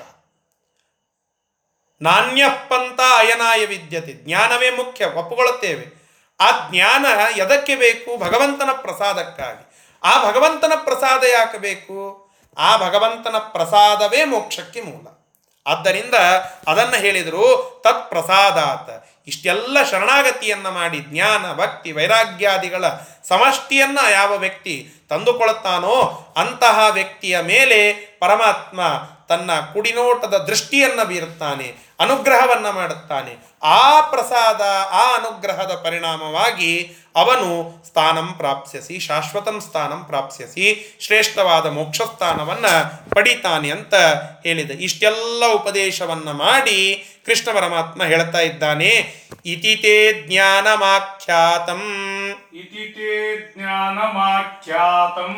ನಾಣ್ಯಪ್ಪಂತ 2.02 3.00
ಅಯನಾಯ 3.16 3.66
ವಿದ್ಯತೆ. 3.66 4.12
ಜ್ಞಾನವೇ 4.12 4.70
ಮುಖ್ಯ. 4.70 5.04
ಒಪ್ಪುಗೊಳ್ಳುತ್ತೇವೆ 5.04 6.02
ಆ 6.40 6.68
ಜ್ಞಾನ 6.70 7.06
ಎದಕ್ಕೆ 7.36 7.76
ಬೇಕು? 7.76 8.16
ಭಗವಂತನ 8.16 8.68
ಪ್ರಸಾದಕ್ಕಾಗಿ. 8.72 9.71
ಆ 10.04 10.30
ಭಗವಂತನ 10.30 10.72
ಪ್ರಸಾದ 10.84 11.24
ಯಾಕಬೇಕು 11.24 12.30
ಆ 12.58 12.76
ಭಗವಂತನ 12.76 13.36
ಪ್ರಸಾದವೇ 13.38 14.24
ಮೋಕ್ಷಕ್ಕೆ 14.24 14.80
ಮೂಲ. 14.80 15.18
ಆದ್ದರಿಂದ 15.66 16.14
ಅದನ್ನು 16.68 17.00
ಹೇಳಿದರು, 17.00 17.80
ತತ್ 17.84 18.10
ಪ್ರಸಾದಾತ. 18.10 19.12
ಇಷ್ಟೆಲ್ಲ 19.28 19.82
ಶರಣಾಗತಿಯನ್ನು 19.82 20.70
ಮಾಡಿ 20.70 20.98
ಜ್ಞಾನ, 20.98 21.52
ಭಕ್ತಿ, 21.52 21.92
ವೈರಾಗ್ಯಾದಿಗಳ 21.92 22.88
ಸಮಷ್ಟಿಯನ್ನು 23.28 24.10
ಯಾವ 24.10 24.36
ವ್ಯಕ್ತಿ 24.36 24.90
ತಂದುಕೊಳ್ಳುತ್ತಾನೋ 25.08 26.26
ಅಂತಹ 26.36 26.86
ವ್ಯಕ್ತಿಯ 26.90 27.40
ಮೇಲೆ 27.40 27.92
ಪರಮಾತ್ಮ 28.20 28.80
ತನ್ನ 29.28 29.50
ಕುಡಿನೋಟದ 29.72 30.36
ದೃಷ್ಟಿಯನ್ನು 30.38 31.04
ಬೀರುತ್ತಾನೆ. 31.04 31.91
ಅನುಗ್ರಹವನ್ನು 32.02 32.72
ಮಾಡುತ್ತಾನೆ. 32.72 33.36
ಆ 33.62 34.00
ಪ್ರಸಾದ 34.00 34.60
ಆ 34.90 35.14
ಅನುಗ್ರಹದ 35.14 35.80
ಪರಿಣಾಮವಾಗಿ 35.84 36.96
ಅವನು 37.16 37.74
ಸ್ಥಾನಂ 37.86 38.32
ಪ್ರಾಪ್ಸ್ಯಸಿ 38.32 38.98
ಶಾಶ್ವತಂ 39.00 39.60
ಸ್ಥಾನಂ 39.60 40.04
ಪ್ರಾಪ್ಸ್ಯಸಿ 40.04 40.96
ಶ್ರೇಷ್ಠವಾದ 41.00 41.66
ಮೋಕ್ಷಸ್ಥಾನವನ್ನು 41.66 42.74
ಪಡಿತಾನೆ 43.10 43.70
ಅಂತ 43.70 43.94
ಹೇಳಿದೆ. 44.46 44.74
ಇಷ್ಟೆಲ್ಲ 44.74 45.46
ಉಪದೇಶವನ್ನು 45.54 46.32
ಮಾಡಿ 46.32 47.08
ಕೃಷ್ಣ 47.26 47.52
ಪರಮಾತ್ಮ 47.52 48.04
ಹೇಳ್ತಾ 48.04 48.38
ಇದ್ದಾನೆ 48.38 48.90
ಇತಿತೇ 49.46 50.24
ಜ್ಞಾನಮಾಖ್ಯಾತಂ. 50.26 51.82
ಇತಿತೇ 52.54 53.10
ಜ್ಞಾನಮಾಖ್ಯಾತಂ. 53.56 55.34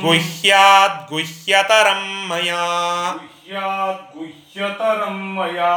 ಗುಹ್ಯಾತ್ 0.00 1.08
ಗುಹ್ಯತರಂ 1.08 2.28
ಮಯಾ. 2.28 2.64
गुह्यतरं 4.11 5.15
मया 5.35 5.73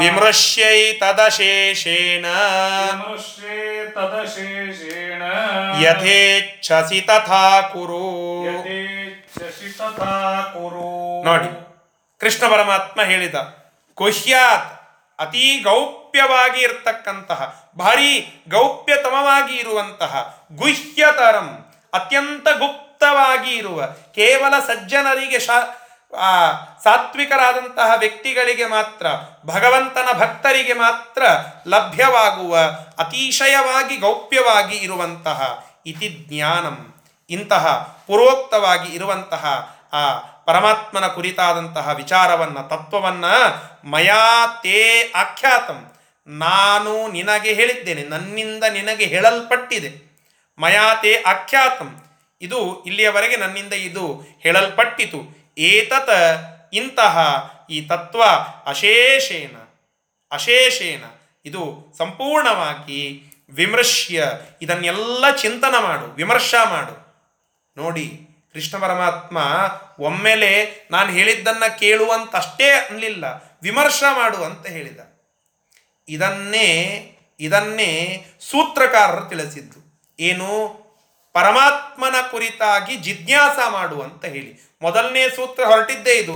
ವಿಮೃಶ್ಯೈ 0.00 0.80
ತದಶೇಷೇಣ 1.00 2.24
विमृश्ये 2.88 3.58
तदशेषेण 3.96 5.22
ಯಥೇಚ್ಛಸಿ 5.84 7.00
ತಥಾ 7.08 7.44
ಕುರು 7.72 8.04
यथेच्छसि 8.48 9.70
तथा 9.78 10.14
कुरु 10.52 10.90
ನೋಡಿ 11.26 11.50
ಕೃಷ್ಣ 12.20 12.42
ಪರಮಾತ್ಮ 12.52 12.98
ಹೇಳಿದ 13.02 13.36
ಗುಹ್ಯಾತ್ 13.98 14.68
ಅತಿ 15.18 15.46
ಗೌಪ್ಯವಾಗಿ 15.62 16.60
ಇರತಕ್ಕಂತಹ 16.60 17.40
ಭಾರಿ 17.78 18.12
ಗೌಪ್ಯತಮವಾಗಿ 18.48 19.54
ಇರುವಂತಹ 19.56 20.12
ಗುಹ್ಯತರಂ 20.58 21.48
ಅತ್ಯಂತ 21.92 22.48
ಗುಪ್ತವಾಗಿ 22.58 23.52
ಇರುವ 23.56 23.78
ಕೇವಲ 24.16 24.54
ಸಜ್ಜನರಿಗೆ 24.66 25.40
ಶಾ 25.40 25.58
ಆ, 26.15 26.51
ಸಾತ್ವಿಕರಾದಂತಹ 26.83 27.91
ವ್ಯಕ್ತಿಗಳಿಗೆ 27.97 28.65
ಮಾತ್ರ 28.65 29.07
ಭಗವಂತನ 29.45 30.17
ಭಕ್ತರಿಗೆ 30.17 30.73
ಮಾತ್ರ 30.73 31.23
ಲಭ್ಯವಾಗುವ 31.67 32.57
ಅತಿಶಯವಾಗಿ 32.97 33.97
ಗೌಪ್ಯವಾಗಿ 33.97 34.77
ಇರುವಂತಹ 34.77 35.67
ಇತಿ 35.85 36.25
ಜ್ಞಾನಂ 36.29 36.93
ಇಂತಹ 37.29 37.67
ಪೂರ್ವೋಕ್ತವಾಗಿ 38.07 38.95
ಇರುವಂತಹ 38.95 39.75
ಆ 39.93 40.17
ಪರಮಾತ್ಮನ 40.45 41.07
ಕುರಿತಾದಂತಹ 41.07 41.89
ವಿಚಾರವನ್ನ 41.89 42.59
ತತ್ವವನ್ನ 42.59 43.25
ಮಯಾ 43.83 44.47
ತೇ 44.63 45.11
ಆಖ್ಯಾತಂ. 45.15 45.91
ನಾನು 46.27 47.07
ನಿನಗೆ 47.07 47.53
ಹೇಳಿದ್ದೇನೆ 47.53 48.03
ನನ್ನಿಂದ 48.03 48.63
ನಿನಗೆ 48.63 49.05
ಹೇಳಲ್ಪಟ್ಟಿದೆ. 49.05 50.17
ಮಯಾ 50.59 50.93
ತೇ 50.93 51.23
ಆಖ್ಯಾತಂ. 51.27 52.03
ಇದು 52.41 52.83
ಇಲ್ಲಿಯವರೆಗೆ 52.83 53.35
ನನ್ನಿಂದ 53.35 53.73
ಇದು 53.73 54.21
ಹೇಳಲ್ಪಟ್ಟಿತು. 54.39 55.42
ಏತತ್ 55.57 56.69
ಇಂತಹ 56.73 57.17
ಈ 57.69 57.81
ತತ್ವ 57.81 58.23
ಅಶೇಷೇನ 58.65 59.57
ಅಶೇಷೇನ. 60.31 61.03
ಇದು 61.45 61.93
ಸಂಪೂರ್ಣವಾಗಿ 61.97 63.23
ವಿಮರ್ಶ್ಯ. 63.49 64.23
ಇದನ್ನೆಲ್ಲ 64.61 65.35
ಚಿಂತನ 65.35 65.75
ಮಾಡು, 65.79 66.05
ವಿಮರ್ಶ 66.05 66.55
ಮಾಡು. 66.69 67.03
ನೋಡಿ, 67.77 68.29
ಕೃಷ್ಣ 68.53 68.77
ಪರಮಾತ್ಮ 68.77 69.37
ಒಮ್ಮೆಲೆ 69.99 70.87
ನಾನು 70.91 71.11
ಹೇಳಿದ್ದನ್ನು 71.11 71.79
ಕೇಳುವಂತಷ್ಟೇ 71.79 72.71
ಅನ್ನಲಿಲ್ಲ 72.71 73.25
ವಿಮರ್ಶ 73.63 74.03
ಮಾಡು 74.11 74.43
ಅಂತ 74.43 74.67
ಹೇಳಿದ. 74.67 74.99
ಇದನ್ನೇ 76.09 77.09
ಇದನ್ನೇ 77.39 78.25
ಸೂತ್ರಕಾರರು 78.39 79.25
ತಿಳಿಸಿದ್ದು. 79.25 80.01
ಏನು? 80.19 80.83
ಪರಮಾತ್ಮನ 81.33 82.15
ಕುರಿತಾಗಿ 82.31 82.95
ಜಿಜ್ಞಾಸ 82.95 83.57
ಮಾಡು 83.69 84.01
ಅಂತ 84.01 84.25
ಹೇಳಿ. 84.25 84.72
ಮೊದಲನೇ 84.83 85.29
ಸೂತ್ರ 85.29 85.63
ಹೊರಟಿದ್ದೇ 85.63 86.11
ಇದು. 86.11 86.33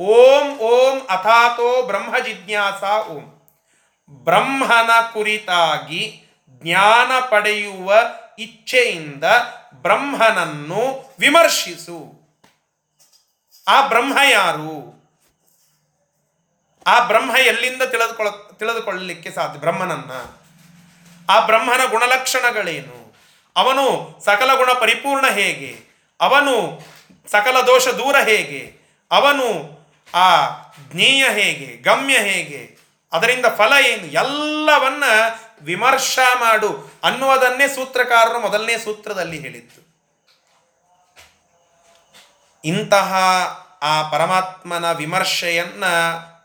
ಓಂ 0.00 0.58
ಓಂ, 0.58 1.00
ಅಥಾತೋ, 1.06 1.82
ಬ್ರಹ್ಮ 1.82 2.18
ಜಿಜ್ಞಾಸ, 2.18 2.82
ಓಂ. 2.82 3.40
ಬ್ರಹ್ಮನ 4.10 4.90
ಕುರಿತಾಗಿ 5.12 6.26
ಜ್ಞಾನ 6.48 7.10
ಪಡೆಯುವ 7.30 7.94
ಇಚ್ಛೆಯಿಂದ 8.38 9.24
ಬ್ರಹ್ಮನನ್ನು 9.74 11.14
ವಿಮರ್ಶಿಸು. 11.18 12.20
ಆ 13.68 13.86
ಬ್ರಹ್ಮ 13.86 14.18
ಯಾರು? 14.30 15.00
ಆ 16.86 17.06
ಬ್ರಹ್ಮ 17.06 17.36
ಎಲ್ಲಿಂದ 17.36 17.82
ತಿಳಿದುಕೊಳ 17.82 18.28
ತಿಳಿದುಕೊಳ್ಳಲಿಕ್ಕೆ 18.30 19.30
ಸಾಧ್ಯ, 19.30 19.58
ಬ್ರಹ್ಮನನ್ನ? 19.58 20.12
ಆ 21.30 21.46
ಬ್ರಹ್ಮನ 21.46 21.80
ಗುಣಲಕ್ಷಣಗಳೇನು? 21.90 23.14
ಅವನು 23.56 24.14
ಸಕಲ 24.24 24.54
ಗುಣ 24.54 24.72
ಪರಿಪೂರ್ಣ 24.72 25.26
ಹೇಗೆ? 25.26 25.90
ಅವನು 26.20 26.80
ಸಕಲ 27.30 27.60
ದೋಷ 27.60 27.88
ದೂರ 27.88 28.16
ಹೇಗೆ? 28.24 28.76
ಅವನು 29.10 29.80
ಆ 30.14 30.46
ಜ್ಞೇಯ 30.92 31.24
ಹೇಗೆ? 31.28 31.82
ಗಮ್ಯ 31.82 32.18
ಹೇಗೆ? 32.18 32.78
ಅದರಿಂದ 33.12 33.46
ಫಲ 33.56 33.72
ಏನು? 33.86 34.06
ಎಲ್ಲವನ್ನ 34.06 35.04
ವಿಮರ್ಶ 35.62 36.18
ಮಾಡು 36.34 37.00
ಅನ್ನುವುದನ್ನೇ 37.04 37.68
ಸೂತ್ರಕಾರರು 37.68 38.40
ಮೊದಲನೇ 38.40 38.78
ಸೂತ್ರದಲ್ಲಿ 38.78 39.40
ಹೇಳಿದ್ದು. 39.40 39.80
ಇಂತಹ 42.64 43.14
ಆ 43.82 44.08
ಪರಮಾತ್ಮನ 44.08 44.92
ವಿಮರ್ಶೆಯನ್ನ 44.92 45.84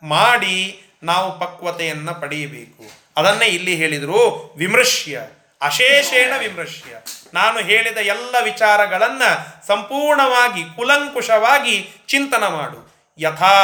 ಮಾಡಿ 0.04 0.84
ನಾವು 1.04 1.40
ಪಕ್ವತೆಯನ್ನ 1.40 2.12
ಪಡೆಯಬೇಕು. 2.12 2.84
ಅದನ್ನೇ 3.18 3.46
ಇಲ್ಲಿ 3.46 3.76
ಹೇಳಿದರು 3.76 4.54
ವಿಮೃಶ್ಯ 4.58 5.22
ಅಶೇಷೇಣ 5.62 6.34
ವಿಮೃಶ್ಯ. 6.38 6.96
ನಾನು 7.34 7.60
ಹೇಳಿದ 7.60 7.98
ಎಲ್ಲ 7.98 8.36
ವಿಚಾರಗಳನ್ನು 8.44 9.68
ಸಂಪೂರ್ಣವಾಗಿ, 9.68 10.64
ಕುಲಂಕುಷವಾಗಿ 10.76 11.90
ಚಿಂತನ 12.08 12.48
ಮಾಡು. 12.48 12.96
ಯಥಾ, 13.20 13.58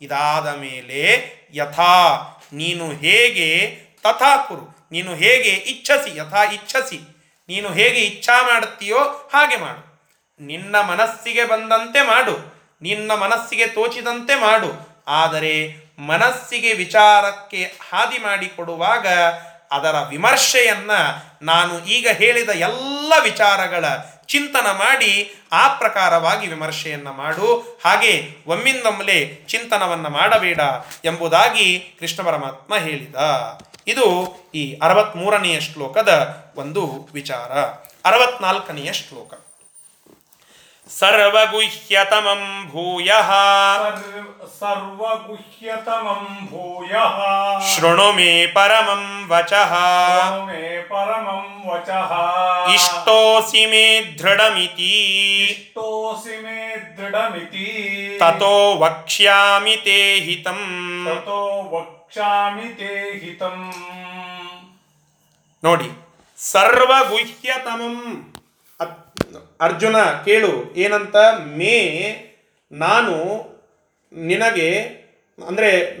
ಇದಾದ 0.00 0.54
ಮೇಲೆ 0.54 1.02
ಯಥಾ, 1.54 1.94
ನೀನು 2.52 2.90
ಹೇಗೆ 2.90 3.66
ತಥಾ 4.02 4.36
ಕುರು, 4.36 4.88
ನೀನು 4.92 5.14
ಹೇಗೆ 5.14 5.50
ಇಚ್ಛಸಿ, 5.50 6.16
ಯಥಾ 6.16 6.44
ಇಚ್ಛಸಿ, 6.44 7.00
ನೀನು 7.48 7.72
ಹೇಗೆ 7.72 8.00
ಇಚ್ಛಾ 8.00 8.42
ಮಾಡುತ್ತೀಯೋ 8.42 8.98
ಹಾಗೆ 9.34 9.56
ಮಾಡು. 9.56 9.90
ನಿನ್ನ 10.40 10.80
ಮನಸ್ಸಿಗೆ 10.80 11.44
ಬಂದಂತೆ 11.44 12.02
ಮಾಡು, 12.06 12.34
ನಿನ್ನ 12.82 13.12
ಮನಸ್ಸಿಗೆ 13.12 13.66
ತೋಚಿದಂತೆ 13.66 14.34
ಮಾಡು. 14.34 14.90
ಆದರೆ 15.08 15.74
ಮನಸ್ಸಿಗೆ 15.98 16.72
ವಿಚಾರಕ್ಕೆ 16.72 17.72
ಹಾದಿ 17.90 18.18
ಮಾಡಿಕೊಡುವಾಗ 18.18 19.06
ಅದರ 19.70 19.94
ವಿಮರ್ಶೆಯನ್ನು 20.08 21.22
ನಾನು 21.42 21.84
ಈಗ 21.84 22.08
ಹೇಳಿದ 22.08 22.48
ಎಲ್ಲ 22.48 23.12
ವಿಚಾರಗಳ 23.22 23.84
ಚಿಂತನ 24.26 24.66
ಮಾಡಿ 24.66 25.34
ಆ 25.52 25.68
ಪ್ರಕಾರವಾಗಿ 25.68 26.46
ವಿಮರ್ಶೆಯನ್ನು 26.46 27.12
ಮಾಡು. 27.12 27.78
ಹಾಗೆ 27.84 28.36
ಒಮ್ಮಿಂದೊಮ್ಮಲೆ 28.46 29.44
ಚಿಂತನವನ್ನು 29.48 30.10
ಮಾಡಬೇಡ 30.10 30.60
ಎಂಬುದಾಗಿ 31.04 31.96
ಕೃಷ್ಣ 32.00 32.22
ಪರಮಾತ್ಮ 32.22 32.76
ಹೇಳಿದ. 32.76 33.14
ಇದು 33.86 34.36
ಈ 34.54 34.78
ಅರವತ್ಮೂರನೆಯ 34.82 35.60
ಶ್ಲೋಕದ 35.60 36.44
ಒಂದು 36.56 37.08
ವಿಚಾರ. 37.12 37.52
ಅರವತ್ನಾಲ್ಕನೆಯ 38.04 38.92
ಶ್ಲೋಕ. 38.92 39.49
सर्वगुह्यतम 40.90 42.24
भूय। 42.72 43.08
सर्वगुह्यतम 44.46 46.26
भूय। 46.50 46.88
शृणु 47.70 48.12
मे 48.12 48.46
परम 48.46 49.28
वच। 49.30 49.50
मे 50.46 50.78
परम 50.78 51.70
वच। 51.70 51.86
इष्टि 52.74 53.66
मे 53.66 54.00
दृढ़मी 54.00 54.66
इष्टोऽसि 55.44 56.30
मे 56.30 56.76
दृढ़मी 56.76 58.18
ततो 58.22 58.74
वक्ष्यामि 58.74 59.76
ते 59.76 60.14
हितम्। 60.14 61.06
ततो 61.06 61.70
वक्ष्यामि 61.74 62.62
ते 62.62 63.20
हितम्। 63.24 63.72
नोडि 65.64 65.90
सर्वगुह्यतमम्। 66.36 68.39
ಅರ್ಜುನ, 69.60 69.96
ಕೇಳು, 70.02 70.74
ಏನಂತ? 70.76 71.16
ಮೇ, 71.56 71.76
ನಾನು 72.72 73.14
ನಿನಗೆ, 74.12 75.00
ಅಂದರೆ 75.46 75.98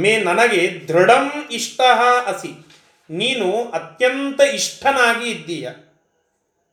ಮೇ 0.00 0.16
ನನಗೆ 0.16 0.88
ದೃಢಂ 0.88 1.48
ಇಷ್ಟ 1.50 1.80
ಅಸಿ. 2.26 2.52
ನೀನು 3.10 3.70
ಅತ್ಯಂತ 3.70 4.40
ಇಷ್ಟನಾಗಿ 4.40 5.30
ಇದ್ದೀಯ. 5.30 5.68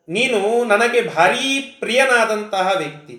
ನೀನು 0.09 0.63
ನನಗೆ 0.63 1.01
ಭಾರೀ 1.01 1.59
ಪ್ರಿಯನಾದಂತಹ 1.79 2.71
ವ್ಯಕ್ತಿ. 2.77 3.13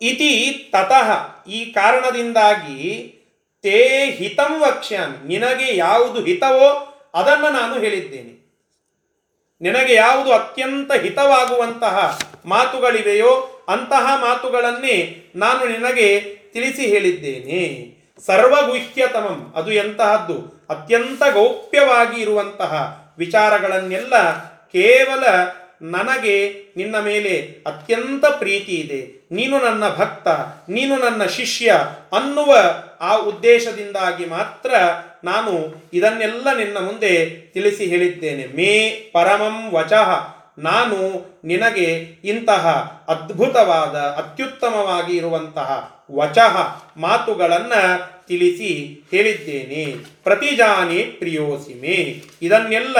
ಇತಿ 0.00 0.30
ತತಃ, 0.72 1.10
ಈ 1.46 1.64
ಕಾರಣದಿಂದಾಗಿ 1.72 3.14
ತೇ 3.62 4.10
ಹಿತಂ 4.10 4.60
ವಕ್ಷ್ಯಾಮಿ. 4.60 5.28
ನಿನಗೆ 5.28 5.76
ಯಾವುದು 5.76 6.24
ಹಿತವೋ 6.24 6.70
ಅದನ್ನು 7.14 7.50
ನಾನು 7.50 7.80
ಹೇಳಿದ್ದೇನೆ. 7.80 8.41
ನಿನಗೆ 9.62 9.94
ಯಾವುದು 9.94 10.32
ಅತ್ಯಂತ 10.32 10.92
ಹಿತವಾಗುವಂತಹ 10.92 12.18
ಮಾತುಗಳಿವೆಯೋ 12.44 13.64
ಅಂತಹ 13.68 14.20
ಮಾತುಗಳನ್ನೇ 14.20 15.24
ನಾನು 15.36 15.68
ನಿನಗೆ 15.68 16.20
ತಿಳಿಸಿ 16.52 16.82
ಹೇಳಿದ್ದೇನೆ. 16.82 17.92
ಸರ್ವಗುಹ್ಯತಮಂ, 18.26 19.52
ಅದು 19.56 19.72
ಎಂತಹದ್ದು? 19.72 20.66
ಅತ್ಯಂತ 20.70 21.22
ಗೌಪ್ಯವಾಗಿ 21.32 22.20
ಇರುವಂತಹ 22.20 23.02
ವಿಚಾರಗಳನ್ನೆಲ್ಲ 23.18 24.44
ಕೇವಲ 24.68 25.24
ನನಗೆ 25.82 26.64
ನಿನ್ನ 26.76 26.98
ಮೇಲೆ 26.98 27.56
ಅತ್ಯಂತ 27.66 28.24
ಪ್ರೀತಿ 28.26 28.72
ಇದೆ. 28.72 29.26
ನೀನು 29.30 29.58
ನನ್ನ 29.58 29.88
ಭಕ್ತ, 29.88 30.28
ನೀನು 30.70 30.96
ನನ್ನ 30.96 31.24
ಶಿಷ್ಯ 31.24 31.72
ಅನ್ನುವ 32.12 32.56
ಆ 33.00 33.16
ಉದ್ದೇಶದಿಂದಾಗಿ 33.16 34.24
ಮಾತ್ರ 34.26 34.74
ನಾನು 35.24 35.74
ಇದನ್ನೆಲ್ಲ 35.92 36.56
ನಿನ್ನ 36.56 36.78
ಮುಂದೆ 36.78 37.26
ತಿಳಿಸಿ 37.26 37.84
ಹೇಳಿದ್ದೇನೆ. 37.84 38.46
ಮೇ 38.46 38.90
ಪರಮಂ 39.12 39.72
ವಚಃ. 39.72 40.36
ನಾನು 40.58 41.26
ನಿನಗೆ 41.44 41.84
ಇಂತಹ 42.24 42.66
ಅದ್ಭುತವಾದ, 43.08 43.98
ಅತ್ಯುತ್ತಮವಾಗಿ 43.98 45.16
ಇರುವಂತಹ 45.16 46.02
ವಚಃ 46.12 46.82
ಮಾತುಗಳನ್ನು 46.96 48.12
ತಿಳಿಸಿ 48.26 49.00
ಹೇಳಿದ್ದೇನೆ. 49.10 49.96
ಪ್ರತಿಜಾನೆ 50.24 51.02
ಪ್ರಿಯೋಸಿ 51.02 51.74
ಮೇ. 51.74 52.22
ಇದನ್ನೆಲ್ಲ 52.42 52.96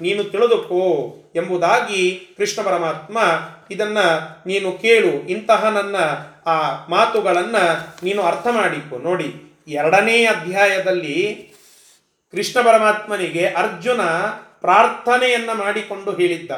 ನೀನು 0.00 0.24
ತಿಳಿದುಕೋ. 0.24 1.12
ಎಂಬುದಾಗಿ 1.36 2.28
ಕೃಷ್ಣ 2.36 2.62
ಪರಮಾತ್ಮ 2.62 3.18
ಇದನ್ನು 3.70 4.38
ನೀನು 4.46 4.72
ಕೇಳು, 4.72 5.06
ಇಂತಹ 5.06 5.64
ನನ್ನ 5.64 5.96
ಆ 6.46 6.86
ಮಾತುಗಳನ್ನು 6.86 8.04
ನೀನು 8.04 8.22
ಅರ್ಥ 8.22 8.46
ಮಾಡಿಕೊ. 8.50 8.98
ನೋಡಿ, 8.98 9.56
ಎರಡನೇ 9.68 10.24
ಅಧ್ಯಾಯದಲ್ಲಿ 10.24 11.50
ಕೃಷ್ಣ 12.30 12.60
ಪರಮಾತ್ಮನಿಗೆ 12.60 13.46
ಅರ್ಜುನ 13.46 14.00
ಪ್ರಾರ್ಥನೆಯನ್ನ 14.60 15.52
ಮಾಡಿಕೊಂಡು 15.52 16.16
ಹೇಳಿದ್ದ. 16.16 16.50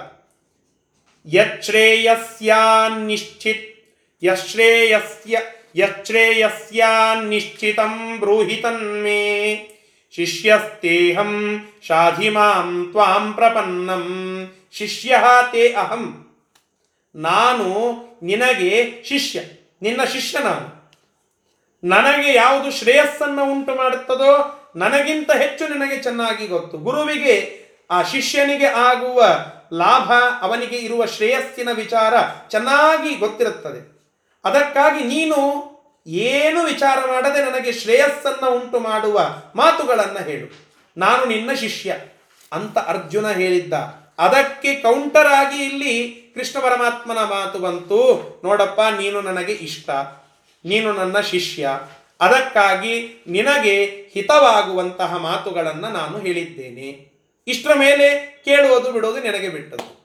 ಯಶ್ರೇಯಸ್ಯಾನ್ನಿಶ್ಚಿತ್ 1.26 3.94
ಯಶ್ರೇಯಸ್ಯ 4.24 5.38
ಯಶ್ರೇಯಸ್ಯಾನ್ನಿಶ್ಚಿತಂ 5.76 8.18
ಬ್ರೂಹಿ 8.18 8.56
ತನ್ಮೇ 8.56 9.54
ಶಿಷ್ಯಸ್ತೇಹಂ 10.14 11.32
ಶಾಧಿ 11.86 12.28
ಮಾಂ 12.28 12.88
ತ್ವಾಂ 12.90 13.32
ಪ್ರಪನ್ನಂ. 13.32 14.04
ಶಿಷ್ಯ 14.72 15.22
ತೇ 15.52 15.72
ಅಹಂ. 15.72 16.24
ನಾನು 17.14 17.66
ನಿನಗೆ 18.22 19.02
ಶಿಷ್ಯ, 19.04 19.40
ನಿನ್ನ 19.82 20.04
ಶಿಷ್ಯ 20.04 20.38
ನಾನು 20.38 20.78
ನನಗೆ 21.84 22.34
ಯಾವುದು 22.34 22.70
ಶ್ರೇಯಸ್ಸನ್ನು 22.70 23.44
ಉಂಟು 23.52 23.74
ಮಾಡುತ್ತದೋ, 23.74 24.32
ನನಗಿಂತ 24.76 25.30
ಹೆಚ್ಚು 25.30 25.68
ನಿನಗೆ 25.68 26.02
ಚೆನ್ನಾಗಿ 26.02 26.46
ಗೊತ್ತು. 26.46 26.78
ಗುರುವಿಗೆ, 26.78 27.36
ಆ 27.90 28.02
ಶಿಷ್ಯನಿಗೆ 28.02 28.66
ಆಗುವ 28.66 29.22
ಲಾಭ, 29.74 30.12
ಅವನಿಗೆ 30.40 30.76
ಇರುವ 30.76 31.06
ಶ್ರೇಯಸ್ಸಿನ 31.06 31.68
ವಿಚಾರ 31.72 32.14
ಚೆನ್ನಾಗಿ 32.50 33.14
ಗೊತ್ತಿರುತ್ತದೆ. 33.14 33.80
ಅದಕ್ಕಾಗಿ 34.44 35.04
ನೀನು 35.04 35.36
ಏನು 36.10 36.64
ವಿಚಾರ 36.64 36.98
ಮಾಡದೆ 37.06 37.50
ನನಗೆ 37.50 37.72
ಶ್ರೇಯಸ್ಸನ್ನು 37.72 38.60
ಉಂಟು 38.60 38.80
ಮಾಡುವ 38.80 39.42
ಮಾತುಗಳನ್ನು 39.56 40.24
ಹೇಳು. 40.24 40.66
ನಾನು 40.96 41.24
ನಿನ್ನ 41.24 41.52
ಶಿಷ್ಯ 41.52 41.96
ಅಂತ 42.52 42.78
ಅರ್ಜುನ 42.78 43.30
ಹೇಳಿದ್ದ. 43.30 43.72
ಅದಕ್ಕೆ 44.18 44.74
ಕೌಂಟರ್ 44.74 45.26
ಆಗಿ 45.26 45.64
ಇಲ್ಲಿ 45.64 46.14
ಕೃಷ್ಣ 46.34 46.60
ಪರಮಾತ್ಮನ 46.60 47.18
ಮಾತು 47.18 47.58
ಬಂತು. 47.58 48.40
ನೋಡಪ್ಪ, 48.44 48.80
ನೀನು 48.80 49.20
ನನಗೆ 49.20 49.52
ಇಷ್ಟ. 49.52 49.90
ನೀನು 50.64 50.92
ನನ್ನ 50.92 51.20
ಶಿಷ್ಯ. 51.20 51.68
ಅದಕ್ಕಾಗಿ 52.20 53.24
ನಿನಗೆ 53.28 53.84
ಹಿತವಾಗುವಂತಹ 54.14 55.16
ಮಾತುಗಳನ್ನು 55.16 55.88
ನಾನು 55.88 56.18
ಹೇಳಿದ್ದೇನೆ. 56.18 57.12
ಇಷ್ಟರ 57.46 57.74
ಮೇಲೆ 57.74 58.38
ಕೇಳುವುದು 58.44 58.92
ಬಿಡೋದು 58.92 59.20
ನಿನಗೆ 59.20 59.48
ಬಿಟ್ಟದ್ದು. 59.48 59.97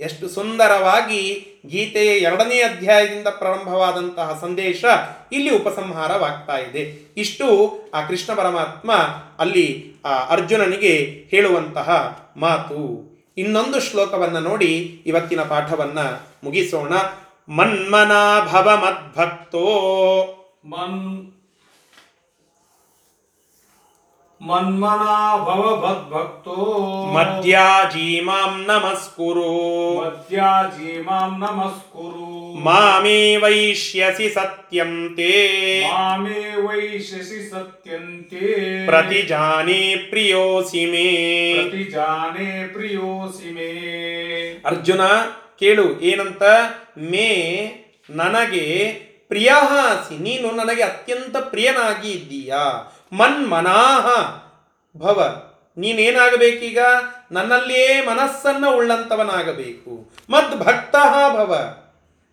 ಎಷ್ಟು 0.00 0.28
ಸುಂದರವಾಗಿ 0.28 1.46
ಗೀತೆಯ 1.66 2.18
ಎರಡನೇ 2.18 2.62
ಅಧ್ಯಾಯದಿಂದ 2.62 3.26
ಪ್ರಾರಂಭವಾದಂತಹ 3.26 4.38
ಸಂದೇಶ 4.40 4.84
ಇಲ್ಲಿ 5.32 5.50
ಉಪಸಂಹಾರವಾಗ್ತಾ 5.50 6.56
ಇದೆ. 6.56 7.12
ಇಷ್ಟು 7.16 7.78
ಆ 7.94 8.02
ಕೃಷ್ಣ 8.02 8.34
ಪರಮಾತ್ಮ 8.34 8.92
ಅಲ್ಲಿ 9.38 9.92
ಆ 10.04 10.26
ಅರ್ಜುನನಿಗೆ 10.26 11.24
ಹೇಳುವಂತಹ 11.30 12.18
ಮಾತು. 12.36 13.08
ಇನ್ನೊಂದು 13.36 13.80
ಶ್ಲೋಕವನ್ನು 13.80 14.40
ನೋಡಿ 14.40 15.02
ಇವತ್ತಿನ 15.06 15.40
ಪಾಠವನ್ನ 15.40 15.98
ಮುಗಿಸೋಣ. 16.44 16.92
ಮನ್ಮನಾಭವ 17.48 18.76
ಮದ್ಭಕ್ತೋ. 18.76 19.64
मन् 20.68 21.37
मन्मना 24.41 25.17
भव 25.45 25.61
भद्भक्तो 25.81 26.55
ಮದ್ಯಾಜೀ 27.13 28.07
ಮಾಂ 28.27 28.53
ನಮಸ್ಕುರು 28.69 29.51
मद्याजी 29.97 30.93
मां 31.07 31.27
नमस्कुरु 31.35 32.25
ಮಾಮೇ 32.65 33.19
ವೈಷ್ಯಸಿ 33.43 34.27
ಸತ್ಯಂ 34.35 34.91
ತೇ 35.17 35.29
मामे 35.85 36.41
वैशसि 36.65 37.39
सत्यन्ते 37.45 38.49
ಪ್ರತಿಜಾನೇ 38.89 39.79
ಪ್ರಿಯೋಸಿ 40.11 40.83
ಮೇ 40.91 41.07
प्रतिजाने 41.59 42.49
प्रियोऽसि 42.75 43.49
मे 43.55 43.71
ಅರ್ಜುನ 44.65 45.01
ಕೇಳು 45.61 45.87
ಏನಂತ 46.09 46.43
ಮೇ 47.11 47.29
ನನಗೆ 48.13 48.65
ಪ್ರಿಯ 49.31 49.49
ಅಸಿ 49.83 50.15
ನೀನು 50.23 50.47
ನನಗೆ 50.59 50.83
ಅತ್ಯಂತ 50.89 51.35
ಪ್ರಿಯನಾಗಿ 51.51 52.09
ಇದ್ದೀಯಾ 52.17 52.63
ಮನ್ಮನಾಹ. 53.12 54.06
ಭವ, 54.96 55.18
ನೀನೇನಾಗಬೇಕೀಗ? 55.76 56.78
ನನ್ನಲ್ಲಿಯೇ 57.32 58.00
ಮನಸ್ಸನ್ನ 58.06 58.64
ಉಳ್ಳಂತವನಾಗಬೇಕು. 58.68 60.10
ಮದ್ 60.30 60.58
ಭಕ್ತ 60.60 60.96
ಭವ, 61.32 61.78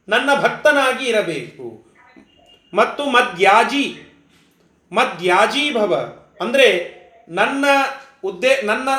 ನನ್ನ 0.07 0.29
ಭಕ್ತನಾಗಿ 0.41 1.05
ಇರಬೇಕು. 1.05 1.85
ಮತ್ತು 2.73 3.03
ಮದ್ಯಾಜಿ 3.05 3.85
ಮದ್ಯಾಜಿ 4.91 5.73
ಭವ, 5.73 5.93
ಅಂದರೆ 6.41 6.67
ನನ್ನ 7.29 7.65
ಉದ್ದೇ, 8.23 8.61
ನನ್ನ 8.61 8.89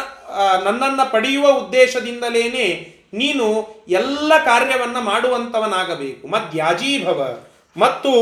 ನನ್ನನ್ನು 0.64 1.12
ಪಡೆಯುವ 1.12 1.46
ಉದ್ದೇಶದಿಂದಲೇನೆ 1.48 2.96
ನೀನು 3.12 3.46
ಎಲ್ಲ 3.88 4.32
ಕಾರ್ಯವನ್ನ 4.44 4.98
ಮಾಡುವಂತವನಾಗಬೇಕು. 4.98 6.28
ಮಧ್ಯಾಜೀಭವ 6.28 7.38
ಮತ್ತು 7.76 8.12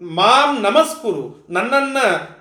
ಮ್, 0.00 0.62
ನಮಸ್ಕುರು. 0.62 1.46
ನನ್ನನ್ನ 1.50 1.96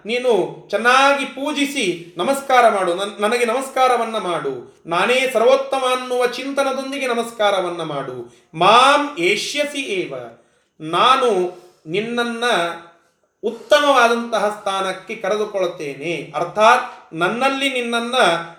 ನೀನು 0.06 0.68
ಚೆನ್ನಾಗಿ 0.70 1.26
ಪೂಜಿಸಿ 1.26 2.14
ನಮಸ್ಕಾರ 2.18 2.70
ಮಾಡು. 2.70 2.94
ನನ್- 2.94 3.22
ನನಗೆ 3.22 3.46
ನಮಸ್ಕಾರವನ್ನು 3.46 4.20
ಮಾಡು. 4.20 4.84
ನಾನೇ 4.86 5.30
ಸರ್ವೋತ್ತಮ 5.34 5.84
ಅನ್ನುವ 6.00 6.26
ಚಿಂತನದೊಂದಿಗೆ 6.26 7.08
ನಮಸ್ಕಾರವನ್ನು 7.08 7.86
ಮಾಡು. 7.86 8.44
ಮಾಂ 8.54 9.20
ಏಷ್ಯಸಿ 9.20 9.82
ಏವ. 9.82 10.16
ನಾನು 10.80 11.62
ನಿನ್ನನ್ನು 11.88 12.86
ಉತ್ತಮವಾದಂತಹ 13.44 14.58
ಸ್ಥಾನಕ್ಕೆ 14.60 15.16
ಕರೆದುಕೊಳ್ಳುತ್ತೇನೆ. 15.16 16.32
ಅರ್ಥಾತ್ 16.36 17.16
ನನ್ನಲ್ಲಿ 17.16 17.70
ನಿನ್ನನ್ನು 17.70 18.56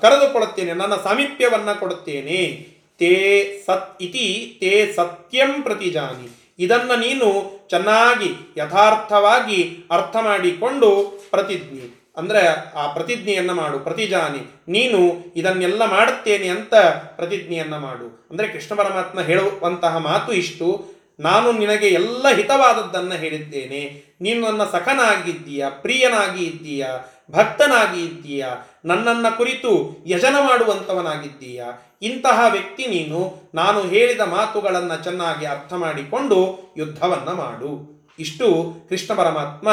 ಕರೆದುಕೊಳ್ಳುತ್ತೇನೆ. 0.00 0.72
ನನ್ನ 0.72 0.94
ಸಾಮೀಪ್ಯವನ್ನು 0.94 1.80
ಕೊಡುತ್ತೇನೆ. 1.80 2.68
ತೇ 2.98 3.62
ಸತ್ 3.66 4.02
ಇತಿ 4.02 4.56
ತೇ 4.60 4.92
ಸತ್ಯಂ 4.96 5.62
ಪ್ರತಿಜಾನಿ. 5.62 6.43
ಇದನ್ನ 6.58 6.92
ನೀನು 6.94 7.54
ಚೆನ್ನಾಗಿ 7.68 8.54
ಯಥಾರ್ಥವಾಗಿ 8.56 9.84
ಅರ್ಥ 9.90 10.16
ಮಾಡಿಕೊಂಡು 10.20 11.20
ಪ್ರತಿಜ್ಞೆ. 11.30 12.04
ಅಂದ್ರೆ 12.16 12.72
ಆ 12.76 12.92
ಪ್ರತಿಜ್ಞೆಯನ್ನ 12.92 13.50
ಮಾಡು. 13.50 13.78
ಪ್ರತಿಜಾನಿ, 13.78 14.62
ನೀನು 14.68 15.24
ಇದನ್ನೆಲ್ಲ 15.36 15.84
ಮಾಡುತ್ತೇನೆ 15.84 16.48
ಅಂತ 16.48 16.74
ಪ್ರತಿಜ್ಞೆಯನ್ನ 17.16 17.76
ಮಾಡು. 17.76 18.26
ಅಂದ್ರೆ 18.30 18.48
ಕೃಷ್ಣ 18.48 18.74
ಪರಮಾತ್ಮ 18.74 19.20
ಹೇಳುವಂತಹ 19.20 19.96
ಮಾತು 19.96 20.32
ಇಷ್ಟು. 20.32 20.94
ನಾನು 21.20 21.52
ನಿನಗೆ 21.52 21.86
ಎಲ್ಲ 21.86 22.28
ಹಿತವಾದದ್ದನ್ನು 22.34 23.14
ಹೇಳಿದ್ದೇನೆ. 23.14 24.04
ನೀನು 24.20 24.46
ನನ್ನ 24.46 24.64
ಸಖನಾಗಿದ್ದೀಯ, 24.64 25.66
ಪ್ರಿಯನಾಗಿ 25.68 26.44
ಇದ್ದೀಯ. 26.44 26.86
ಭಕ್ತನಾಗಿ 27.30 28.04
ಇದ್ದೀಯ 28.04 28.46
ನನ್ನನ್ನ 28.84 29.26
ಕುರಿತು 29.36 30.02
ಯಜನ 30.06 30.36
ಮಾಡುವಂಥವನಾಗಿದ್ದೀಯ 30.40 31.64
ಇಂತಹ 32.02 32.40
ವ್ಯಕ್ತಿ 32.48 32.86
ನೀನು. 32.86 33.50
ನಾನು 33.54 33.80
ಹೇಳಿದ 33.80 34.20
ಮಾತುಗಳನ್ನು 34.20 35.02
ಚೆನ್ನಾಗಿ 35.02 35.46
ಅರ್ಥ 35.46 35.72
ಮಾಡಿಕೊಂಡು 35.72 36.58
ಯುದ್ಧವನ್ನು 36.76 37.34
ಮಾಡು. 37.34 37.94
ಇಷ್ಟು 38.18 38.74
ಕೃಷ್ಣ 38.88 39.14
ಪರಮಾತ್ಮ 39.14 39.68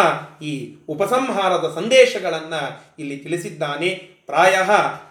ಈ 0.45 0.75
ಉಪಸಂಹಾರದ 0.89 1.71
ಸಂದೇಶಗಳನ್ನು 1.75 2.81
ಇಲ್ಲಿ 2.99 3.17
ತಿಳಿಸಿದ್ದಾನೆ. 3.17 3.89
ಪ್ರಾಯ 4.25 4.55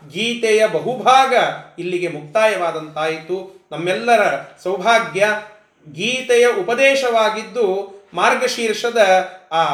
ಗೀತೆಯ 0.09 0.67
ಬಹುಭಾಗ 0.67 1.35
ಇಲ್ಲಿಗೆ 1.79 2.09
ಮುಕ್ತಾಯವಾದಂತಾಯಿತು. 2.09 3.69
ನಮ್ಮೆಲ್ಲರ 3.73 4.37
ಸೌಭಾಗ್ಯ 4.63 5.29
ಗೀತೆಯ 5.93 6.47
ಉಪದೇಶವಾಗಿದ್ದು 6.61 7.95
ಮಾರ್ಗಶೀರ್ಷದ 8.15 8.99
ಆ 9.53 9.65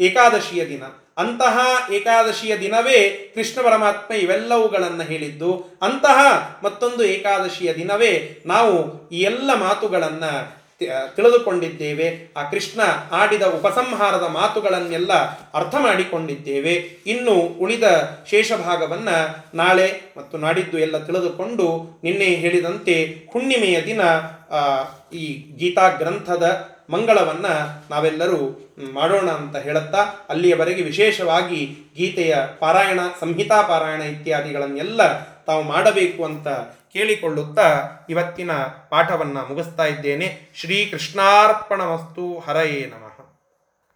ಏಕಾದಶಿಯ 0.00 0.68
ದಿನ. 0.68 0.82
ಅಂತಹ 1.20 1.56
ಏಕಾದಶಿಯ 1.92 2.52
ದಿನವೇ 2.58 2.98
ಕೃಷ್ಣ 3.34 3.58
ಪರಮಾತ್ಮ 3.62 4.14
ಇವೆಲ್ಲವುಗಳನ್ನು 4.14 5.04
ಹೇಳಿದ್ದು, 5.12 5.50
ಅಂತಹ 5.82 6.18
ಮತ್ತೊಂದು 6.64 7.04
ಏಕಾದಶಿಯ 7.04 7.70
ದಿನವೇ 7.74 8.12
ನಾವು 8.46 8.74
ಈ 9.08 9.20
ಎಲ್ಲ 9.30 9.50
ಮಾತುಗಳನ್ನು 9.66 10.32
ತಿಳಿದುಕೊಂಡಿದ್ದೇವೆ. 11.16 12.06
ಆ 12.36 12.42
ಕೃಷ್ಣ 12.50 12.80
ಆಡಿದ 13.12 13.42
ಉಪಸಂಹಾರದ 13.42 14.26
ಮಾತುಗಳನ್ನೆಲ್ಲ 14.32 15.12
ಅರ್ಥ 15.58 15.74
ಮಾಡಿಕೊಂಡಿದ್ದೇವೆ. 15.78 16.74
ಇನ್ನು 17.06 17.34
ಉಳಿದ 17.62 17.86
ಶೇಷಭಾಗವನ್ನು 18.30 19.16
ನಾಳೆ 19.56 19.88
ಮತ್ತು 20.16 20.38
ನಾಡಿದ್ದು 20.38 20.78
ಎಲ್ಲ 20.78 20.98
ತಿಳಿದುಕೊಂಡು 21.04 21.66
ನಿನ್ನೆ 22.04 22.30
ಹೇಳಿದಂತೆ 22.42 22.96
ಹುಣ್ಣಿಮೆಯ 23.32 23.78
ದಿನ 23.82 24.02
ಈ 25.16 25.26
ಗೀತಾ 25.56 25.86
ಗ್ರಂಥದ 26.00 26.46
ಮಂಗಳವನ್ನ 26.90 27.46
ನಾವೆಲ್ಲರೂ 27.90 28.72
ಮಾಡೋಣ 28.92 29.30
ಅಂತ 29.30 29.56
ಹೇಳುತ್ತಾ, 29.56 29.98
ಅಲ್ಲಿಯವರೆಗೆ 30.28 30.82
ವಿಶೇಷವಾಗಿ 30.82 31.76
ಗೀತೆಯ 31.96 32.36
ಪಾರಾಯಣ, 32.58 33.00
ಸಂಹಿತಾ 33.20 33.62
ಪಾರಾಯಣ 33.62 34.00
ಇತ್ಯಾದಿಗಳನ್ನೆಲ್ಲ 34.00 35.22
ತಾವು 35.22 35.62
ಮಾಡಬೇಕು 35.62 36.24
ಅಂತ 36.24 36.48
ಕೇಳಿಕೊಳ್ಳುತ್ತಾ 36.92 37.88
ಇವತ್ತಿನ 38.10 38.52
ಪಾಠವನ್ನು 38.88 39.48
ಮುಗಿಸ್ತಾ 39.48 39.84
ಇದ್ದೇನೆ. 39.84 40.40
ಶ್ರೀ 40.54 40.86
ಕೃಷ್ಣಾರ್ಪಣ 40.86 41.80
ವಸ್ತು 41.80 42.38
ಹರಯೇ 42.38 42.92